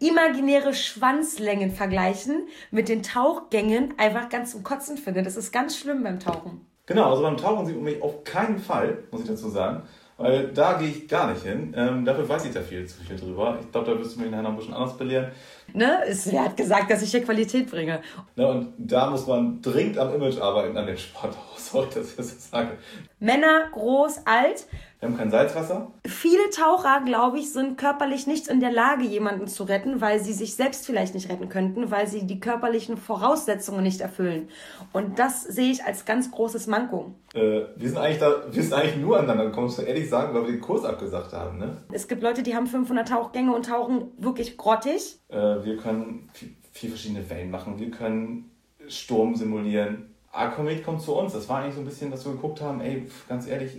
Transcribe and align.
imaginäre 0.00 0.74
Schwanzlängen 0.74 1.70
vergleichen 1.70 2.48
mit 2.70 2.88
den 2.88 3.02
Tauchgängen 3.02 3.94
einfach 3.98 4.28
ganz 4.28 4.52
zum 4.52 4.62
Kotzen 4.62 4.96
finde. 4.96 5.22
Das 5.22 5.36
ist 5.36 5.52
ganz 5.52 5.76
schlimm 5.78 6.02
beim 6.02 6.20
Tauchen. 6.20 6.66
Genau, 6.86 7.10
also 7.10 7.22
beim 7.22 7.36
Tauchen 7.36 7.66
sieht 7.66 7.74
man 7.74 7.84
mich 7.84 8.00
auf 8.00 8.22
keinen 8.24 8.58
Fall, 8.58 8.98
muss 9.10 9.22
ich 9.22 9.28
dazu 9.28 9.48
sagen. 9.48 9.82
Weil 10.18 10.48
da 10.48 10.74
gehe 10.74 10.88
ich 10.88 11.08
gar 11.08 11.30
nicht 11.30 11.42
hin. 11.42 11.74
Ähm, 11.76 12.04
dafür 12.04 12.26
weiß 12.26 12.46
ich 12.46 12.54
da 12.54 12.62
viel 12.62 12.86
zu 12.86 13.02
viel 13.02 13.16
drüber. 13.16 13.58
Ich 13.60 13.70
glaube, 13.70 13.90
da 13.90 13.98
wirst 13.98 14.16
du 14.16 14.20
mich 14.20 14.30
nachher 14.30 14.44
noch 14.44 14.50
ein 14.50 14.56
bisschen 14.56 14.72
anders 14.72 14.96
belehren. 14.96 15.30
Ne? 15.74 15.98
Es, 16.08 16.32
wer 16.32 16.44
hat 16.44 16.56
gesagt, 16.56 16.90
dass 16.90 17.02
ich 17.02 17.10
hier 17.10 17.22
Qualität 17.22 17.70
bringe? 17.70 18.00
Ne, 18.34 18.48
und 18.48 18.72
da 18.78 19.10
muss 19.10 19.26
man 19.26 19.60
dringend 19.60 19.98
am 19.98 20.14
Image 20.14 20.40
arbeiten, 20.40 20.74
an 20.76 20.86
dem 20.86 20.96
Sport. 20.96 21.36
Sorry, 21.58 21.88
dass 21.94 22.10
ich 22.10 22.16
das 22.16 22.30
so 22.30 22.36
sage. 22.50 22.78
Männer, 23.18 23.68
groß, 23.72 24.22
alt. 24.24 24.66
Wir 25.06 25.12
haben 25.12 25.18
kein 25.18 25.30
Salzwasser. 25.30 25.92
Viele 26.04 26.50
Taucher, 26.50 27.00
glaube 27.04 27.38
ich, 27.38 27.52
sind 27.52 27.78
körperlich 27.78 28.26
nicht 28.26 28.48
in 28.48 28.58
der 28.58 28.72
Lage, 28.72 29.04
jemanden 29.04 29.46
zu 29.46 29.62
retten, 29.62 30.00
weil 30.00 30.18
sie 30.18 30.32
sich 30.32 30.56
selbst 30.56 30.84
vielleicht 30.84 31.14
nicht 31.14 31.30
retten 31.30 31.48
könnten, 31.48 31.92
weil 31.92 32.08
sie 32.08 32.26
die 32.26 32.40
körperlichen 32.40 32.96
Voraussetzungen 32.96 33.84
nicht 33.84 34.00
erfüllen. 34.00 34.48
Und 34.92 35.20
das 35.20 35.44
sehe 35.44 35.70
ich 35.70 35.84
als 35.84 36.06
ganz 36.06 36.32
großes 36.32 36.66
Manko. 36.66 37.14
Äh, 37.34 37.66
wir 37.76 37.88
sind 37.88 37.98
eigentlich 37.98 38.18
da, 38.18 38.32
wir 38.50 38.62
sind 38.62 38.72
eigentlich 38.72 38.96
nur 38.96 39.16
aneinander 39.16 39.44
gekommen, 39.44 39.66
muss 39.66 39.76
man 39.76 39.86
ehrlich 39.86 40.10
sagen, 40.10 40.34
weil 40.34 40.44
wir 40.46 40.52
den 40.52 40.60
Kurs 40.60 40.84
abgesagt 40.84 41.32
haben, 41.32 41.58
ne? 41.58 41.76
Es 41.92 42.08
gibt 42.08 42.24
Leute, 42.24 42.42
die 42.42 42.56
haben 42.56 42.66
500 42.66 43.06
Tauchgänge 43.06 43.54
und 43.54 43.66
tauchen 43.66 44.10
wirklich 44.18 44.56
grottig. 44.56 45.20
Äh, 45.28 45.36
wir 45.36 45.76
können 45.76 46.28
vier 46.72 46.88
verschiedene 46.88 47.30
Wellen 47.30 47.52
machen. 47.52 47.78
Wir 47.78 47.92
können 47.92 48.50
Sturm 48.88 49.36
simulieren. 49.36 50.16
Aquamed 50.32 50.84
kommt 50.84 51.00
zu 51.00 51.14
uns. 51.14 51.32
Das 51.32 51.48
war 51.48 51.60
eigentlich 51.60 51.76
so 51.76 51.80
ein 51.80 51.86
bisschen, 51.86 52.10
dass 52.10 52.24
wir 52.24 52.32
geguckt 52.32 52.60
haben, 52.60 52.80
ey, 52.80 53.06
ganz 53.28 53.46
ehrlich, 53.46 53.70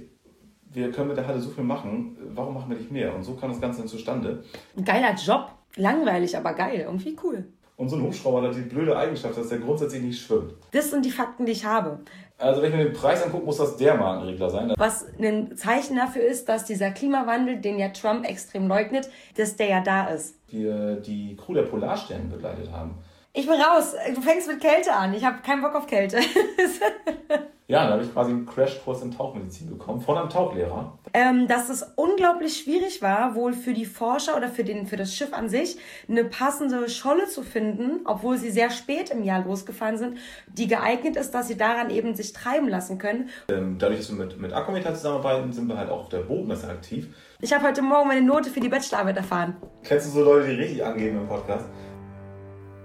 wir 0.77 0.91
können 0.91 1.07
mit 1.07 1.17
der 1.17 1.27
Halle 1.27 1.39
so 1.39 1.49
viel 1.49 1.63
machen, 1.63 2.15
warum 2.35 2.53
machen 2.53 2.69
wir 2.69 2.77
nicht 2.77 2.91
mehr? 2.91 3.13
Und 3.13 3.23
so 3.23 3.33
kam 3.33 3.49
das 3.49 3.59
Ganze 3.59 3.79
dann 3.79 3.87
zustande. 3.87 4.43
Ein 4.77 4.85
geiler 4.85 5.15
Job. 5.15 5.51
Langweilig, 5.75 6.37
aber 6.37 6.53
geil. 6.53 6.81
Irgendwie 6.85 7.17
cool. 7.23 7.45
Und 7.75 7.89
so 7.89 7.95
ein 7.95 8.03
Hubschrauber 8.03 8.43
hat 8.43 8.55
die 8.55 8.61
blöde 8.61 8.95
Eigenschaft, 8.97 9.37
dass 9.37 9.49
der 9.49 9.59
grundsätzlich 9.59 10.01
nicht 10.01 10.21
schwimmt. 10.21 10.53
Das 10.71 10.89
sind 10.89 11.03
die 11.03 11.11
Fakten, 11.11 11.45
die 11.45 11.51
ich 11.51 11.65
habe. 11.65 11.99
Also 12.37 12.61
wenn 12.61 12.71
ich 12.71 12.77
mir 12.77 12.85
den 12.85 12.93
Preis 12.93 13.23
angucke, 13.23 13.45
muss 13.45 13.57
das 13.57 13.77
der 13.77 13.95
Markenregler 13.95 14.49
sein. 14.49 14.73
Was 14.77 15.05
ein 15.19 15.55
Zeichen 15.57 15.95
dafür 15.95 16.23
ist, 16.23 16.47
dass 16.47 16.65
dieser 16.65 16.91
Klimawandel, 16.91 17.59
den 17.59 17.79
ja 17.79 17.89
Trump 17.89 18.27
extrem 18.27 18.67
leugnet, 18.67 19.09
dass 19.35 19.55
der 19.55 19.67
ja 19.67 19.81
da 19.81 20.07
ist. 20.07 20.35
Wir 20.49 20.95
die 20.97 21.35
Crew 21.35 21.55
der 21.55 21.63
Polarsterne 21.63 22.25
begleitet 22.25 22.71
haben. 22.71 22.95
Ich 23.33 23.45
bin 23.45 23.59
raus. 23.61 23.95
Du 24.15 24.21
fängst 24.21 24.47
mit 24.47 24.59
Kälte 24.59 24.93
an. 24.93 25.13
Ich 25.13 25.23
habe 25.23 25.37
keinen 25.43 25.61
Bock 25.61 25.75
auf 25.75 25.85
Kälte. 25.85 26.17
ja, 27.67 27.85
da 27.85 27.93
habe 27.93 28.03
ich 28.03 28.11
quasi 28.11 28.31
einen 28.31 28.47
Crashkurs 28.47 29.03
in 29.03 29.11
Tauchmedizin 29.11 29.69
bekommen 29.69 30.01
von 30.01 30.17
einem 30.17 30.29
Tauchlehrer. 30.29 30.97
Ähm, 31.13 31.47
dass 31.47 31.69
es 31.69 31.83
unglaublich 31.97 32.57
schwierig 32.57 33.01
war, 33.03 33.35
wohl 33.35 33.53
für 33.53 33.73
die 33.73 33.85
Forscher 33.85 34.35
oder 34.35 34.49
für, 34.49 34.63
den, 34.63 34.87
für 34.87 34.97
das 34.97 35.13
Schiff 35.13 35.33
an 35.33 35.49
sich, 35.49 35.77
eine 36.09 36.23
passende 36.23 36.89
Scholle 36.89 37.27
zu 37.27 37.43
finden, 37.43 38.01
obwohl 38.05 38.37
sie 38.37 38.49
sehr 38.49 38.71
spät 38.71 39.11
im 39.11 39.23
Jahr 39.23 39.43
losgefahren 39.45 39.97
sind, 39.97 40.17
die 40.47 40.67
geeignet 40.67 41.15
ist, 41.15 41.31
dass 41.31 41.47
sie 41.47 41.57
daran 41.57 41.91
eben 41.91 42.15
sich 42.15 42.33
treiben 42.33 42.67
lassen 42.67 42.97
können. 42.97 43.29
Ähm, 43.49 43.77
dadurch, 43.77 43.99
dass 43.99 44.09
wir 44.09 44.25
mit, 44.25 44.39
mit 44.39 44.53
Akkumeter 44.53 44.95
zusammenarbeiten, 44.95 45.53
sind 45.53 45.67
wir 45.67 45.77
halt 45.77 45.91
auch 45.91 45.99
auf 45.99 46.09
der 46.09 46.19
Bogenmesse 46.19 46.67
aktiv. 46.69 47.07
Ich 47.39 47.53
habe 47.53 47.67
heute 47.67 47.83
Morgen 47.83 48.07
meine 48.07 48.23
Note 48.23 48.49
für 48.49 48.61
die 48.61 48.69
Bachelorarbeit 48.69 49.17
erfahren. 49.17 49.57
Kennst 49.83 50.07
du 50.07 50.11
so 50.11 50.23
Leute, 50.23 50.47
die 50.47 50.55
richtig 50.55 50.83
angeben 50.83 51.19
im 51.19 51.27
Podcast? 51.27 51.65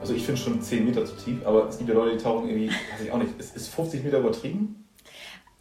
also 0.00 0.14
ich 0.14 0.24
finde 0.24 0.40
schon 0.40 0.62
10 0.62 0.84
Meter 0.84 1.04
zu 1.04 1.14
tief, 1.16 1.44
aber 1.44 1.68
es 1.68 1.78
gibt 1.78 1.88
ja 1.88 1.94
Leute, 1.94 2.16
die 2.16 2.22
tauchen 2.22 2.48
irgendwie, 2.48 2.68
weiß 2.68 3.00
ich 3.04 3.10
auch 3.10 3.18
nicht, 3.18 3.38
ist, 3.38 3.56
ist 3.56 3.68
50 3.74 4.04
Meter 4.04 4.18
übertrieben? 4.18 4.84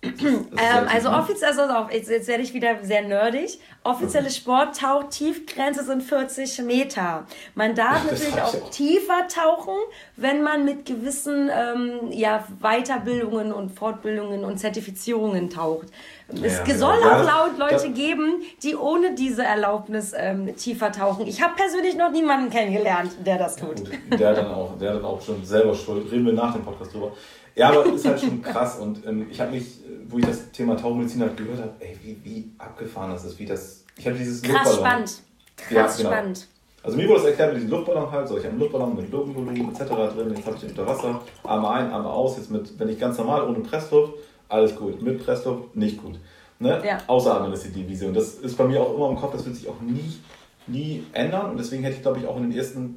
ähm, 0.04 0.88
also 0.94 1.10
offiziell, 1.10 1.50
also 1.50 1.64
auf, 1.64 1.92
jetzt, 1.92 2.10
jetzt 2.10 2.28
werde 2.28 2.44
ich 2.44 2.54
wieder 2.54 2.84
sehr 2.84 3.02
nerdig. 3.02 3.60
Offizielle 3.84 4.30
Sporttauchtiefgrenze 4.30 5.84
sind 5.84 6.04
40 6.04 6.60
Meter. 6.60 7.26
Man 7.56 7.74
darf 7.74 8.02
Ach, 8.06 8.12
natürlich 8.12 8.42
auch, 8.42 8.54
auch, 8.54 8.70
tiefer 8.70 9.28
tauchen, 9.28 9.76
wenn 10.16 10.44
man 10.44 10.66
mit 10.66 10.86
gewissen 10.86 11.50
ähm, 11.52 12.12
ja, 12.12 12.48
Weiterbildungen 12.62 13.52
und 13.52 13.72
Fortbildungen 13.72 14.44
und 14.46 14.60
Zertifizierungen 14.60 15.50
taucht. 15.50 15.88
Es 16.30 16.58
ja, 16.68 16.78
soll 16.78 16.98
ja. 17.02 17.22
auch 17.22 17.26
laut 17.26 17.58
Leute 17.58 17.90
geben, 17.92 18.42
die 18.62 18.76
ohne 18.76 19.16
diese 19.16 19.44
Erlaubnis 19.44 20.12
ähm, 20.16 20.54
tiefer 20.58 20.92
tauchen. 20.92 21.26
Ich 21.26 21.42
habe 21.42 21.54
persönlich 21.56 21.96
noch 21.96 22.12
niemanden 22.12 22.50
kennengelernt, 22.50 23.12
der 23.26 23.38
das 23.38 23.56
tut. 23.56 23.80
Ja, 24.12 24.18
der, 24.18 24.34
dann 24.34 24.52
auch, 24.52 24.78
der 24.78 24.94
dann 24.96 25.06
auch 25.06 25.22
schon 25.22 25.44
selber 25.46 25.74
schuld. 25.74 26.12
Reden 26.12 26.26
wir 26.26 26.34
nach 26.34 26.54
dem 26.54 26.64
Podcast 26.64 26.94
drüber. 26.94 27.14
Ja, 27.56 27.70
aber 27.70 27.86
ist 27.94 28.06
halt 28.06 28.20
schon 28.20 28.42
krass. 28.42 28.78
Und 28.80 29.06
ähm, 29.06 29.28
ich 29.32 29.40
habe 29.40 29.52
mich, 29.52 29.80
wo 30.10 30.18
ich 30.18 30.26
das 30.26 30.52
Thema 30.52 30.76
Tauchmedizin 30.76 31.22
halt 31.22 31.38
gehört 31.38 31.60
habe, 31.60 31.72
ey, 31.80 31.98
wie, 32.04 32.18
wie 32.24 32.52
abgefahren 32.58 33.12
das 33.12 33.24
ist, 33.24 33.40
wie 33.40 33.46
das. 33.46 33.86
Ich 33.96 34.06
habe 34.06 34.18
dieses 34.18 34.42
Krass 34.42 34.66
Luftballon. 34.66 35.08
spannend. 35.08 35.22
Krass 35.56 35.98
ja, 35.98 36.04
genau. 36.04 36.16
spannend. 36.16 36.48
Also 36.84 36.98
mir 36.98 37.08
wurde 37.08 37.20
das 37.20 37.30
erklärt 37.30 37.54
mit 37.54 37.64
diesem 37.64 37.72
Luftballon 37.72 38.12
halt, 38.12 38.28
so 38.28 38.38
ich 38.38 38.44
habe 38.44 38.52
einen 38.52 38.60
Luftballon 38.60 38.96
mit 38.96 39.12
Luftvolumen 39.12 39.70
etc. 39.72 39.86
drin, 39.86 40.34
jetzt 40.36 40.46
habe 40.46 40.56
ich 40.56 40.62
den 40.62 40.70
unter 40.70 40.88
Wasser, 40.88 41.22
Arme 41.44 41.70
ein, 41.70 41.92
Arme 41.92 42.10
aus, 42.10 42.38
jetzt 42.38 42.52
mit, 42.52 42.80
wenn 42.80 42.90
ich 42.90 43.00
ganz 43.00 43.18
normal 43.18 43.48
ohne 43.48 43.60
Pressluft, 43.60 44.14
alles 44.50 44.76
gut, 44.76 45.02
mit 45.02 45.24
Pressluft 45.24 45.76
nicht 45.76 46.02
gut. 46.02 46.20
Ne? 46.60 46.82
Ja. 46.86 46.98
Ausatmen 47.08 47.54
ist 47.54 47.64
die 47.76 47.88
Vision. 47.88 48.14
Das 48.14 48.36
ist 48.36 48.58
bei 48.58 48.66
mir 48.66 48.82
auch 48.82 48.96
immer 48.96 49.10
im 49.10 49.16
Kopf, 49.16 49.34
das 49.34 49.46
wird 49.46 49.56
sich 49.56 49.68
auch 49.68 49.80
nie, 49.82 50.18
nie 50.66 51.04
ändern 51.14 51.52
und 51.52 51.58
deswegen 51.58 51.84
hätte 51.84 51.98
ich 51.98 52.02
glaube 52.02 52.20
ich 52.20 52.26
auch 52.26 52.38
in 52.38 52.50
den 52.50 52.58
ersten 52.58 52.96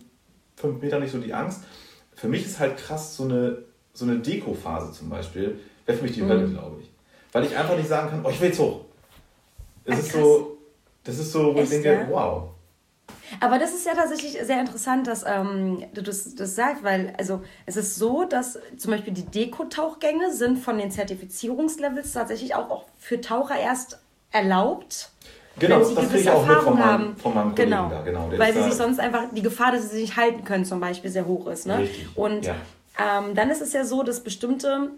fünf 0.56 0.80
Metern 0.80 1.02
nicht 1.02 1.12
so 1.12 1.18
die 1.18 1.34
Angst. 1.34 1.64
Für 2.14 2.28
mich 2.28 2.44
ist 2.44 2.58
halt 2.58 2.76
krass 2.76 3.16
so 3.16 3.24
eine 3.24 3.58
so 3.92 4.04
eine 4.04 4.18
Deko-Phase 4.18 4.92
zum 4.92 5.08
Beispiel, 5.08 5.58
wäre 5.84 5.98
für 5.98 6.04
mich 6.04 6.12
die 6.12 6.22
mhm. 6.22 6.28
Hölle, 6.28 6.48
glaube 6.48 6.76
ich. 6.80 6.90
Weil 7.32 7.44
ich 7.44 7.56
einfach 7.56 7.76
nicht 7.76 7.88
sagen 7.88 8.10
kann, 8.10 8.20
oh, 8.24 8.30
ich 8.30 8.40
will 8.40 8.48
jetzt 8.48 8.60
hoch. 8.60 8.80
Es 9.84 9.98
ist 9.98 10.12
so, 10.12 10.58
das 11.04 11.18
ist 11.18 11.32
so, 11.32 11.54
wo 11.54 11.58
Echt, 11.58 11.72
ich 11.72 11.82
denke, 11.82 11.92
ja? 11.92 12.08
wow. 12.10 12.50
Aber 13.40 13.58
das 13.58 13.74
ist 13.74 13.86
ja 13.86 13.94
tatsächlich 13.94 14.38
sehr 14.42 14.60
interessant, 14.60 15.06
dass 15.06 15.24
ähm, 15.26 15.84
du 15.94 16.02
das, 16.02 16.34
das 16.34 16.54
sagst, 16.54 16.82
weil 16.82 17.14
also 17.18 17.42
es 17.66 17.76
ist 17.76 17.96
so, 17.96 18.24
dass 18.24 18.58
zum 18.76 18.90
Beispiel 18.90 19.12
die 19.12 19.24
Deko-Tauchgänge 19.24 20.32
sind 20.32 20.58
von 20.58 20.78
den 20.78 20.90
Zertifizierungslevels 20.90 22.12
tatsächlich 22.12 22.54
auch, 22.54 22.70
auch 22.70 22.84
für 22.98 23.20
Taucher 23.20 23.58
erst 23.58 24.00
erlaubt. 24.30 25.10
Genau, 25.58 25.78
wenn 25.78 25.84
sie 25.84 25.94
das 25.94 26.08
gewisse 26.08 26.32
auch 26.32 26.46
Erfahrung 26.46 26.76
mit 26.76 26.82
von 26.84 26.98
meinem, 26.98 27.16
von 27.16 27.34
meinem 27.34 27.54
Kollegen 27.54 27.70
genau, 27.70 27.90
da, 27.90 28.02
genau. 28.02 28.30
Weil 28.36 28.54
sie 28.54 28.62
sich 28.62 28.74
sonst 28.74 29.00
einfach, 29.00 29.24
die 29.32 29.42
Gefahr, 29.42 29.72
dass 29.72 29.82
sie 29.82 29.88
sich 29.88 30.00
nicht 30.02 30.16
halten 30.16 30.44
können, 30.44 30.64
zum 30.64 30.80
Beispiel 30.80 31.10
sehr 31.10 31.26
hoch 31.26 31.46
ist. 31.48 31.66
Ne? 31.66 31.78
Richtig, 31.78 32.08
Und 32.16 32.46
ja. 32.46 32.54
Ähm, 32.98 33.34
dann 33.34 33.50
ist 33.50 33.62
es 33.62 33.72
ja 33.72 33.84
so, 33.84 34.02
dass 34.02 34.20
bestimmte 34.20 34.90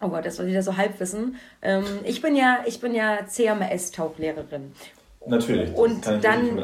Oh 0.00 0.08
Gott, 0.08 0.24
das 0.24 0.38
war 0.38 0.46
wieder 0.46 0.62
so 0.62 0.76
Halbwissen. 0.76 1.36
Ähm, 1.60 1.84
ich 2.04 2.22
bin 2.22 2.36
ja, 2.36 2.60
ich 2.66 2.80
bin 2.80 2.94
ja 2.94 3.26
CMS-Tauchlehrerin. 3.26 4.72
Natürlich. 5.26 5.74
Und 5.74 6.06
dann, 6.06 6.56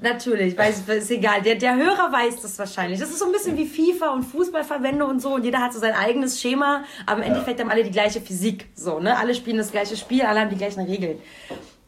natürlich, 0.00 0.56
weil 0.56 0.70
es 0.70 0.88
ist 0.88 1.10
egal. 1.10 1.42
Der, 1.42 1.56
der 1.56 1.76
Hörer 1.76 2.10
weiß 2.12 2.40
das 2.40 2.58
wahrscheinlich. 2.58 2.98
Das 3.00 3.10
ist 3.10 3.18
so 3.18 3.26
ein 3.26 3.32
bisschen 3.32 3.56
wie 3.56 3.66
FIFA 3.66 4.12
und 4.12 4.22
Fußballverbände 4.22 5.04
und 5.04 5.20
so. 5.20 5.34
Und 5.34 5.44
jeder 5.44 5.60
hat 5.60 5.72
so 5.72 5.78
sein 5.78 5.94
eigenes 5.94 6.40
Schema, 6.40 6.84
aber 7.06 7.18
im 7.18 7.28
Endeffekt 7.28 7.58
ja. 7.58 7.64
haben 7.64 7.70
alle 7.70 7.84
die 7.84 7.90
gleiche 7.90 8.20
Physik. 8.20 8.68
So, 8.74 9.00
ne? 9.00 9.18
Alle 9.18 9.34
spielen 9.34 9.58
das 9.58 9.70
gleiche 9.70 9.96
Spiel, 9.96 10.22
alle 10.22 10.40
haben 10.40 10.50
die 10.50 10.56
gleichen 10.56 10.84
Regeln. 10.84 11.18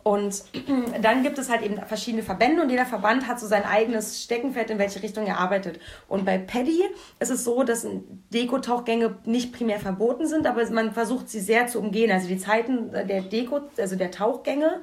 Und 0.02 0.42
dann 1.02 1.22
gibt 1.22 1.38
es 1.38 1.48
halt 1.48 1.62
eben 1.62 1.76
verschiedene 1.86 2.22
Verbände 2.22 2.62
und 2.62 2.70
jeder 2.70 2.86
Verband 2.86 3.28
hat 3.28 3.38
so 3.38 3.46
sein 3.46 3.64
eigenes 3.64 4.22
Steckenpferd, 4.22 4.70
in 4.70 4.78
welche 4.78 5.02
Richtung 5.02 5.26
er 5.26 5.38
arbeitet. 5.38 5.78
Und 6.08 6.24
bei 6.24 6.38
Paddy 6.38 6.82
ist 7.20 7.30
es 7.30 7.44
so, 7.44 7.62
dass 7.62 7.86
Deko-Tauchgänge 8.30 9.16
nicht 9.24 9.52
primär 9.52 9.78
verboten 9.78 10.26
sind, 10.26 10.46
aber 10.46 10.68
man 10.70 10.92
versucht 10.92 11.28
sie 11.28 11.40
sehr 11.40 11.68
zu 11.68 11.78
umgehen. 11.78 12.10
Also 12.10 12.28
die 12.28 12.38
Zeiten 12.38 12.90
der 12.90 13.22
Deko, 13.22 13.60
also 13.78 13.96
der 13.96 14.10
Tauchgänge 14.10 14.82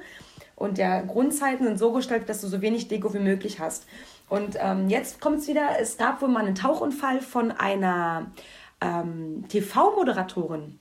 und 0.60 0.78
der 0.78 1.02
Grundzeiten 1.02 1.66
sind 1.66 1.78
so 1.78 1.90
gestaltet, 1.92 2.28
dass 2.28 2.42
du 2.42 2.46
so 2.46 2.60
wenig 2.60 2.86
Deko 2.88 3.12
wie 3.14 3.18
möglich 3.18 3.58
hast. 3.58 3.86
Und 4.28 4.56
ähm, 4.60 4.88
jetzt 4.88 5.20
kommt 5.20 5.38
es 5.38 5.48
wieder, 5.48 5.80
es 5.80 5.96
gab 5.96 6.20
wohl 6.20 6.28
mal 6.28 6.44
einen 6.44 6.54
Tauchunfall 6.54 7.20
von 7.20 7.50
einer 7.50 8.30
ähm, 8.80 9.44
TV-Moderatorin 9.48 10.78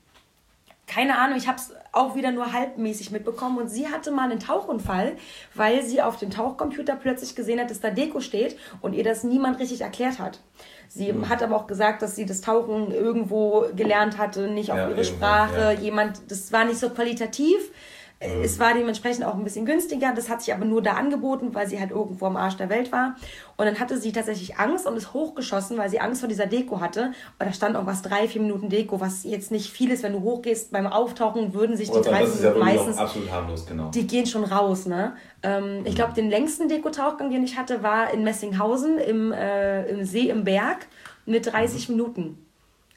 keine 0.89 1.19
Ahnung, 1.19 1.37
ich 1.37 1.47
habe 1.47 1.57
es 1.57 1.71
auch 1.91 2.15
wieder 2.15 2.31
nur 2.31 2.51
halbmäßig 2.51 3.11
mitbekommen. 3.11 3.59
Und 3.59 3.69
sie 3.69 3.87
hatte 3.87 4.11
mal 4.11 4.29
einen 4.29 4.39
Tauchunfall, 4.39 5.15
weil 5.53 5.83
sie 5.83 6.01
auf 6.01 6.17
dem 6.17 6.31
Tauchcomputer 6.31 6.95
plötzlich 6.95 7.35
gesehen 7.35 7.59
hat, 7.59 7.69
dass 7.69 7.79
da 7.79 7.91
Deko 7.91 8.19
steht 8.19 8.57
und 8.81 8.93
ihr 8.93 9.03
das 9.03 9.23
niemand 9.23 9.59
richtig 9.59 9.81
erklärt 9.81 10.17
hat. 10.17 10.39
Sie 10.87 11.13
mhm. 11.13 11.29
hat 11.29 11.43
aber 11.43 11.55
auch 11.55 11.67
gesagt, 11.67 12.01
dass 12.01 12.15
sie 12.15 12.25
das 12.25 12.41
Tauchen 12.41 12.91
irgendwo 12.91 13.67
gelernt 13.75 14.17
hatte, 14.17 14.47
nicht 14.47 14.71
auf 14.71 14.77
ja, 14.77 14.89
ihre 14.89 15.05
Sprache. 15.05 15.59
Ja. 15.59 15.71
Jemand, 15.71 16.19
das 16.27 16.51
war 16.51 16.65
nicht 16.65 16.79
so 16.79 16.89
qualitativ. 16.89 17.71
Mhm. 18.21 18.43
Es 18.43 18.59
war 18.59 18.73
dementsprechend 18.73 19.23
auch 19.23 19.35
ein 19.35 19.43
bisschen 19.43 19.65
günstiger. 19.65 20.13
Das 20.13 20.29
hat 20.29 20.41
sich 20.41 20.53
aber 20.53 20.65
nur 20.65 20.81
da 20.81 20.93
angeboten, 20.93 21.53
weil 21.53 21.67
sie 21.67 21.79
halt 21.79 21.91
irgendwo 21.91 22.25
am 22.25 22.35
Arsch 22.35 22.57
der 22.57 22.69
Welt 22.69 22.91
war. 22.91 23.15
Und 23.55 23.65
dann 23.65 23.79
hatte 23.79 23.97
sie 23.97 24.11
tatsächlich 24.11 24.57
Angst 24.57 24.85
und 24.85 24.97
ist 24.97 25.13
hochgeschossen, 25.13 25.77
weil 25.77 25.89
sie 25.89 26.01
Angst 26.01 26.19
vor 26.19 26.27
dieser 26.27 26.45
Deko 26.45 26.81
hatte. 26.81 27.13
Und 27.39 27.45
da 27.45 27.53
stand 27.53 27.77
auch 27.77 27.85
was 27.85 28.01
drei, 28.01 28.27
vier 28.27 28.41
Minuten 28.41 28.69
Deko, 28.69 28.99
was 28.99 29.23
jetzt 29.23 29.51
nicht 29.51 29.71
viel 29.71 29.89
ist. 29.91 30.03
Wenn 30.03 30.13
du 30.13 30.21
hochgehst 30.21 30.71
beim 30.71 30.87
Auftauchen, 30.87 31.53
würden 31.53 31.77
sich 31.77 31.91
die 31.91 32.01
drei 32.01 32.23
Minuten 32.23 32.43
ja 32.43 32.53
meistens. 32.55 32.97
absolut 32.97 33.31
harmlos, 33.31 33.65
genau. 33.65 33.89
Die 33.91 34.05
gehen 34.05 34.25
schon 34.25 34.43
raus, 34.43 34.85
ne? 34.85 35.13
Ähm, 35.41 35.81
ich 35.85 35.95
glaube, 35.95 36.13
den 36.13 36.29
längsten 36.29 36.67
Dekotauchgang, 36.67 37.29
den 37.29 37.45
ich 37.45 37.57
hatte, 37.57 37.83
war 37.83 38.13
in 38.13 38.23
Messinghausen 38.23 38.97
im, 38.97 39.31
äh, 39.31 39.85
im 39.85 40.03
See 40.03 40.29
im 40.29 40.43
Berg 40.43 40.87
mit 41.25 41.53
30 41.53 41.87
mhm. 41.87 41.95
Minuten. 41.95 42.45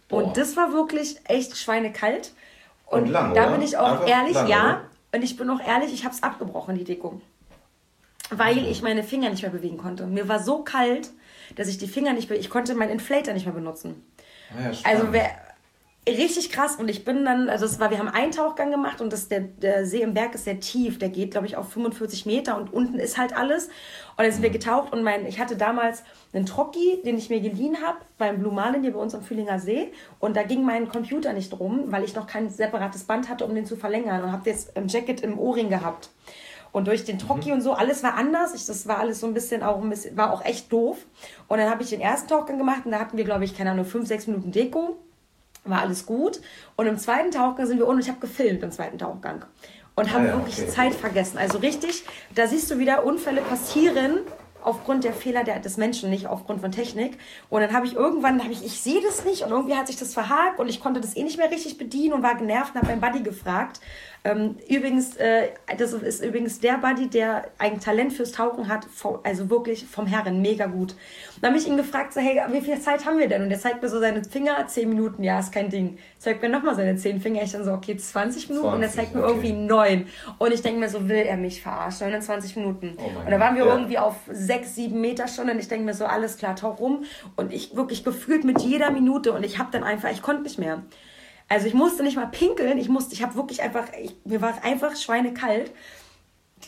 Boah. 0.08 0.24
Und 0.24 0.36
das 0.36 0.56
war 0.56 0.72
wirklich 0.72 1.20
echt 1.28 1.56
schweinekalt. 1.56 2.32
Und, 2.86 3.04
und 3.04 3.10
lang, 3.10 3.34
da 3.34 3.44
oder? 3.44 3.52
bin 3.52 3.62
ich 3.62 3.76
auch 3.76 3.92
Einfach 3.92 4.08
ehrlich, 4.08 4.34
lang, 4.34 4.48
ja. 4.48 4.64
Oder? 4.64 4.80
Und 5.14 5.22
ich 5.22 5.36
bin 5.36 5.48
auch 5.50 5.60
ehrlich, 5.60 5.92
ich 5.92 6.04
habe 6.04 6.14
es 6.14 6.22
abgebrochen, 6.22 6.76
die 6.76 6.84
Deko. 6.84 7.20
Weil 8.30 8.56
mhm. 8.56 8.66
ich 8.66 8.82
meine 8.82 9.02
Finger 9.02 9.30
nicht 9.30 9.42
mehr 9.42 9.50
bewegen 9.50 9.76
konnte. 9.76 10.06
Mir 10.06 10.28
war 10.28 10.42
so 10.42 10.62
kalt, 10.62 11.10
dass 11.56 11.68
ich 11.68 11.78
die 11.78 11.86
Finger 11.88 12.14
nicht 12.14 12.30
Ich 12.30 12.50
konnte 12.50 12.74
meinen 12.74 12.92
Inflator 12.92 13.34
nicht 13.34 13.44
mehr 13.44 13.54
benutzen. 13.54 14.06
Ah 14.56 14.70
ja, 14.70 14.78
also 14.84 15.12
wer, 15.12 15.30
richtig 16.08 16.50
krass. 16.50 16.76
Und 16.76 16.88
ich 16.88 17.04
bin 17.04 17.24
dann, 17.24 17.48
also 17.48 17.64
es 17.64 17.78
war, 17.78 17.90
wir 17.90 17.98
haben 17.98 18.08
einen 18.08 18.32
Tauchgang 18.32 18.70
gemacht 18.70 19.00
und 19.00 19.12
das, 19.12 19.28
der, 19.28 19.40
der 19.40 19.86
See 19.86 20.02
im 20.02 20.14
Berg 20.14 20.34
ist 20.34 20.44
sehr 20.44 20.58
tief. 20.58 20.98
Der 20.98 21.08
geht, 21.08 21.30
glaube 21.30 21.46
ich, 21.46 21.56
auf 21.56 21.70
45 21.70 22.26
Meter 22.26 22.56
und 22.56 22.72
unten 22.72 22.98
ist 22.98 23.18
halt 23.18 23.36
alles. 23.36 23.66
Und 23.66 24.24
dann 24.24 24.32
sind 24.32 24.42
wir 24.42 24.48
mhm. 24.48 24.54
getaucht 24.54 24.92
und 24.92 25.02
mein, 25.02 25.26
ich 25.26 25.38
hatte 25.38 25.56
damals 25.56 26.02
einen 26.32 26.46
Trocki, 26.46 27.00
den 27.04 27.18
ich 27.18 27.30
mir 27.30 27.40
geliehen 27.40 27.78
habe 27.84 27.98
beim 28.18 28.40
Blue 28.40 28.52
Marlin 28.52 28.82
hier 28.82 28.92
bei 28.92 28.98
uns 28.98 29.14
am 29.14 29.22
Fühlinger 29.22 29.58
See. 29.58 29.92
Und 30.18 30.36
da 30.36 30.42
ging 30.42 30.64
mein 30.64 30.88
Computer 30.88 31.32
nicht 31.32 31.58
rum, 31.58 31.84
weil 31.86 32.02
ich 32.04 32.14
noch 32.14 32.26
kein 32.26 32.50
separates 32.50 33.04
Band 33.04 33.28
hatte, 33.28 33.44
um 33.44 33.54
den 33.54 33.66
zu 33.66 33.76
verlängern. 33.76 34.24
Und 34.24 34.32
habe 34.32 34.50
jetzt 34.50 34.76
ein 34.76 34.88
Jacket 34.88 35.20
im 35.20 35.38
Ohrring 35.38 35.68
gehabt. 35.68 36.10
Und 36.72 36.88
durch 36.88 37.04
den 37.04 37.18
Trocki 37.18 37.50
mhm. 37.50 37.56
und 37.56 37.60
so, 37.60 37.74
alles 37.74 38.02
war 38.02 38.14
anders. 38.14 38.54
Ich, 38.54 38.66
das 38.66 38.88
war 38.88 38.98
alles 38.98 39.20
so 39.20 39.28
ein 39.28 39.34
bisschen 39.34 39.62
auch 39.62 39.80
ein 39.80 39.90
bisschen, 39.90 40.16
war 40.16 40.32
auch 40.32 40.44
echt 40.44 40.72
doof. 40.72 41.06
Und 41.46 41.58
dann 41.58 41.70
habe 41.70 41.84
ich 41.84 41.90
den 41.90 42.00
ersten 42.00 42.28
Tauchgang 42.28 42.58
gemacht 42.58 42.86
und 42.86 42.90
da 42.90 42.98
hatten 42.98 43.16
wir, 43.16 43.24
glaube 43.24 43.44
ich, 43.44 43.56
keine 43.56 43.70
Ahnung, 43.70 43.84
fünf, 43.84 44.08
sechs 44.08 44.26
Minuten 44.26 44.50
Deko 44.50 44.96
war 45.64 45.80
alles 45.80 46.06
gut. 46.06 46.40
Und 46.76 46.86
im 46.86 46.98
zweiten 46.98 47.30
Tauchgang 47.30 47.66
sind 47.66 47.78
wir 47.78 47.86
unten, 47.86 48.02
ich 48.02 48.08
habe 48.08 48.20
gefilmt 48.20 48.62
im 48.62 48.70
zweiten 48.70 48.98
Tauchgang. 48.98 49.44
Und 49.94 50.12
habe 50.12 50.24
ah 50.24 50.28
ja, 50.28 50.36
wirklich 50.38 50.58
okay. 50.58 50.68
Zeit 50.68 50.94
vergessen. 50.94 51.38
Also 51.38 51.58
richtig, 51.58 52.04
da 52.34 52.46
siehst 52.46 52.70
du 52.70 52.78
wieder, 52.78 53.04
Unfälle 53.04 53.42
passieren 53.42 54.20
aufgrund 54.62 55.04
der 55.04 55.12
Fehler 55.12 55.44
der, 55.44 55.58
des 55.58 55.76
Menschen, 55.76 56.10
nicht 56.10 56.26
aufgrund 56.26 56.60
von 56.60 56.72
Technik. 56.72 57.18
Und 57.50 57.60
dann 57.60 57.72
habe 57.72 57.86
ich 57.86 57.94
irgendwann, 57.94 58.42
habe 58.42 58.52
ich, 58.52 58.64
ich 58.64 58.80
sehe 58.80 59.00
das 59.02 59.24
nicht 59.24 59.42
und 59.42 59.50
irgendwie 59.50 59.74
hat 59.74 59.88
sich 59.88 59.96
das 59.96 60.14
verhakt 60.14 60.58
und 60.58 60.68
ich 60.68 60.80
konnte 60.80 61.00
das 61.00 61.16
eh 61.16 61.22
nicht 61.22 61.36
mehr 61.36 61.50
richtig 61.50 61.78
bedienen 61.78 62.14
und 62.14 62.22
war 62.22 62.36
genervt 62.36 62.74
und 62.74 62.82
habe 62.82 62.96
meinen 62.96 63.00
Buddy 63.00 63.22
gefragt. 63.22 63.80
Ähm, 64.24 64.56
übrigens, 64.68 65.16
äh, 65.16 65.48
das 65.78 65.92
ist 65.92 66.24
übrigens 66.24 66.60
der 66.60 66.78
Buddy, 66.78 67.08
der 67.08 67.46
ein 67.58 67.80
Talent 67.80 68.12
fürs 68.12 68.30
Tauchen 68.30 68.68
hat, 68.68 68.86
also 69.24 69.50
wirklich 69.50 69.84
vom 69.84 70.06
Herren, 70.06 70.40
mega 70.40 70.66
gut. 70.66 70.94
Dann 71.40 71.50
habe 71.50 71.60
ich 71.60 71.66
ihn 71.66 71.76
gefragt, 71.76 72.12
so, 72.12 72.20
hey, 72.20 72.40
wie 72.52 72.60
viel 72.60 72.78
Zeit 72.80 73.04
haben 73.04 73.18
wir 73.18 73.28
denn? 73.28 73.42
Und 73.42 73.50
er 73.50 73.58
zeigt 73.58 73.82
mir 73.82 73.88
so 73.88 73.98
seine 73.98 74.22
Finger, 74.22 74.64
10 74.64 74.88
Minuten, 74.88 75.24
ja, 75.24 75.40
ist 75.40 75.50
kein 75.50 75.70
Ding. 75.70 75.98
Zeigt 76.18 76.40
mir 76.40 76.48
nochmal 76.48 76.76
seine 76.76 76.94
10 76.94 77.20
Finger. 77.20 77.42
Ich 77.42 77.50
dann 77.50 77.64
so, 77.64 77.72
okay, 77.72 77.96
20 77.96 78.50
Minuten 78.50 78.68
20, 78.68 78.76
und 78.76 78.82
er 78.82 78.90
zeigt 78.90 79.14
mir 79.14 79.22
okay. 79.22 79.30
irgendwie 79.30 79.52
9. 79.52 80.06
Und 80.38 80.52
ich 80.54 80.62
denke 80.62 80.78
mir 80.78 80.88
so, 80.88 81.08
will 81.08 81.16
er 81.16 81.36
mich 81.36 81.60
verarschen? 81.60 82.06
29 82.06 82.54
Minuten. 82.56 82.96
Oh 82.98 83.24
und 83.24 83.30
da 83.30 83.40
waren 83.40 83.56
wir 83.56 83.66
ja. 83.66 83.72
irgendwie 83.72 83.98
auf 83.98 84.14
6, 84.30 84.76
7 84.76 85.00
Meter 85.00 85.26
schon 85.26 85.50
und 85.50 85.58
ich 85.58 85.66
denke 85.66 85.84
mir 85.84 85.94
so, 85.94 86.04
alles 86.04 86.36
klar, 86.36 86.54
tauch 86.54 86.78
rum. 86.78 87.04
Und 87.34 87.52
ich 87.52 87.74
wirklich 87.74 88.04
gefühlt 88.04 88.44
mit 88.44 88.60
jeder 88.60 88.92
Minute 88.92 89.32
und 89.32 89.44
ich 89.44 89.58
habe 89.58 89.70
dann 89.72 89.82
einfach, 89.82 90.12
ich 90.12 90.22
konnte 90.22 90.42
nicht 90.42 90.60
mehr. 90.60 90.82
Also 91.52 91.66
ich 91.66 91.74
musste 91.74 92.02
nicht 92.02 92.16
mal 92.16 92.28
pinkeln, 92.28 92.78
ich 92.78 92.88
musste, 92.88 93.12
ich 93.12 93.22
habe 93.22 93.34
wirklich 93.34 93.60
einfach, 93.60 93.88
ich, 94.00 94.16
mir 94.24 94.40
war 94.40 94.64
einfach 94.64 94.96
schweinekalt. 94.96 95.70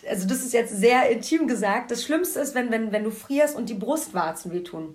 Also 0.07 0.29
das 0.29 0.43
ist 0.43 0.53
jetzt 0.53 0.77
sehr 0.77 1.09
intim 1.09 1.49
gesagt. 1.49 1.91
Das 1.91 2.05
Schlimmste 2.05 2.41
ist, 2.41 2.55
wenn, 2.55 2.71
wenn, 2.71 2.93
wenn 2.93 3.03
du 3.03 3.11
frierst 3.11 3.57
und 3.57 3.71
die 3.71 3.75
Brustwarzen 3.75 4.53
wehtun. 4.53 4.95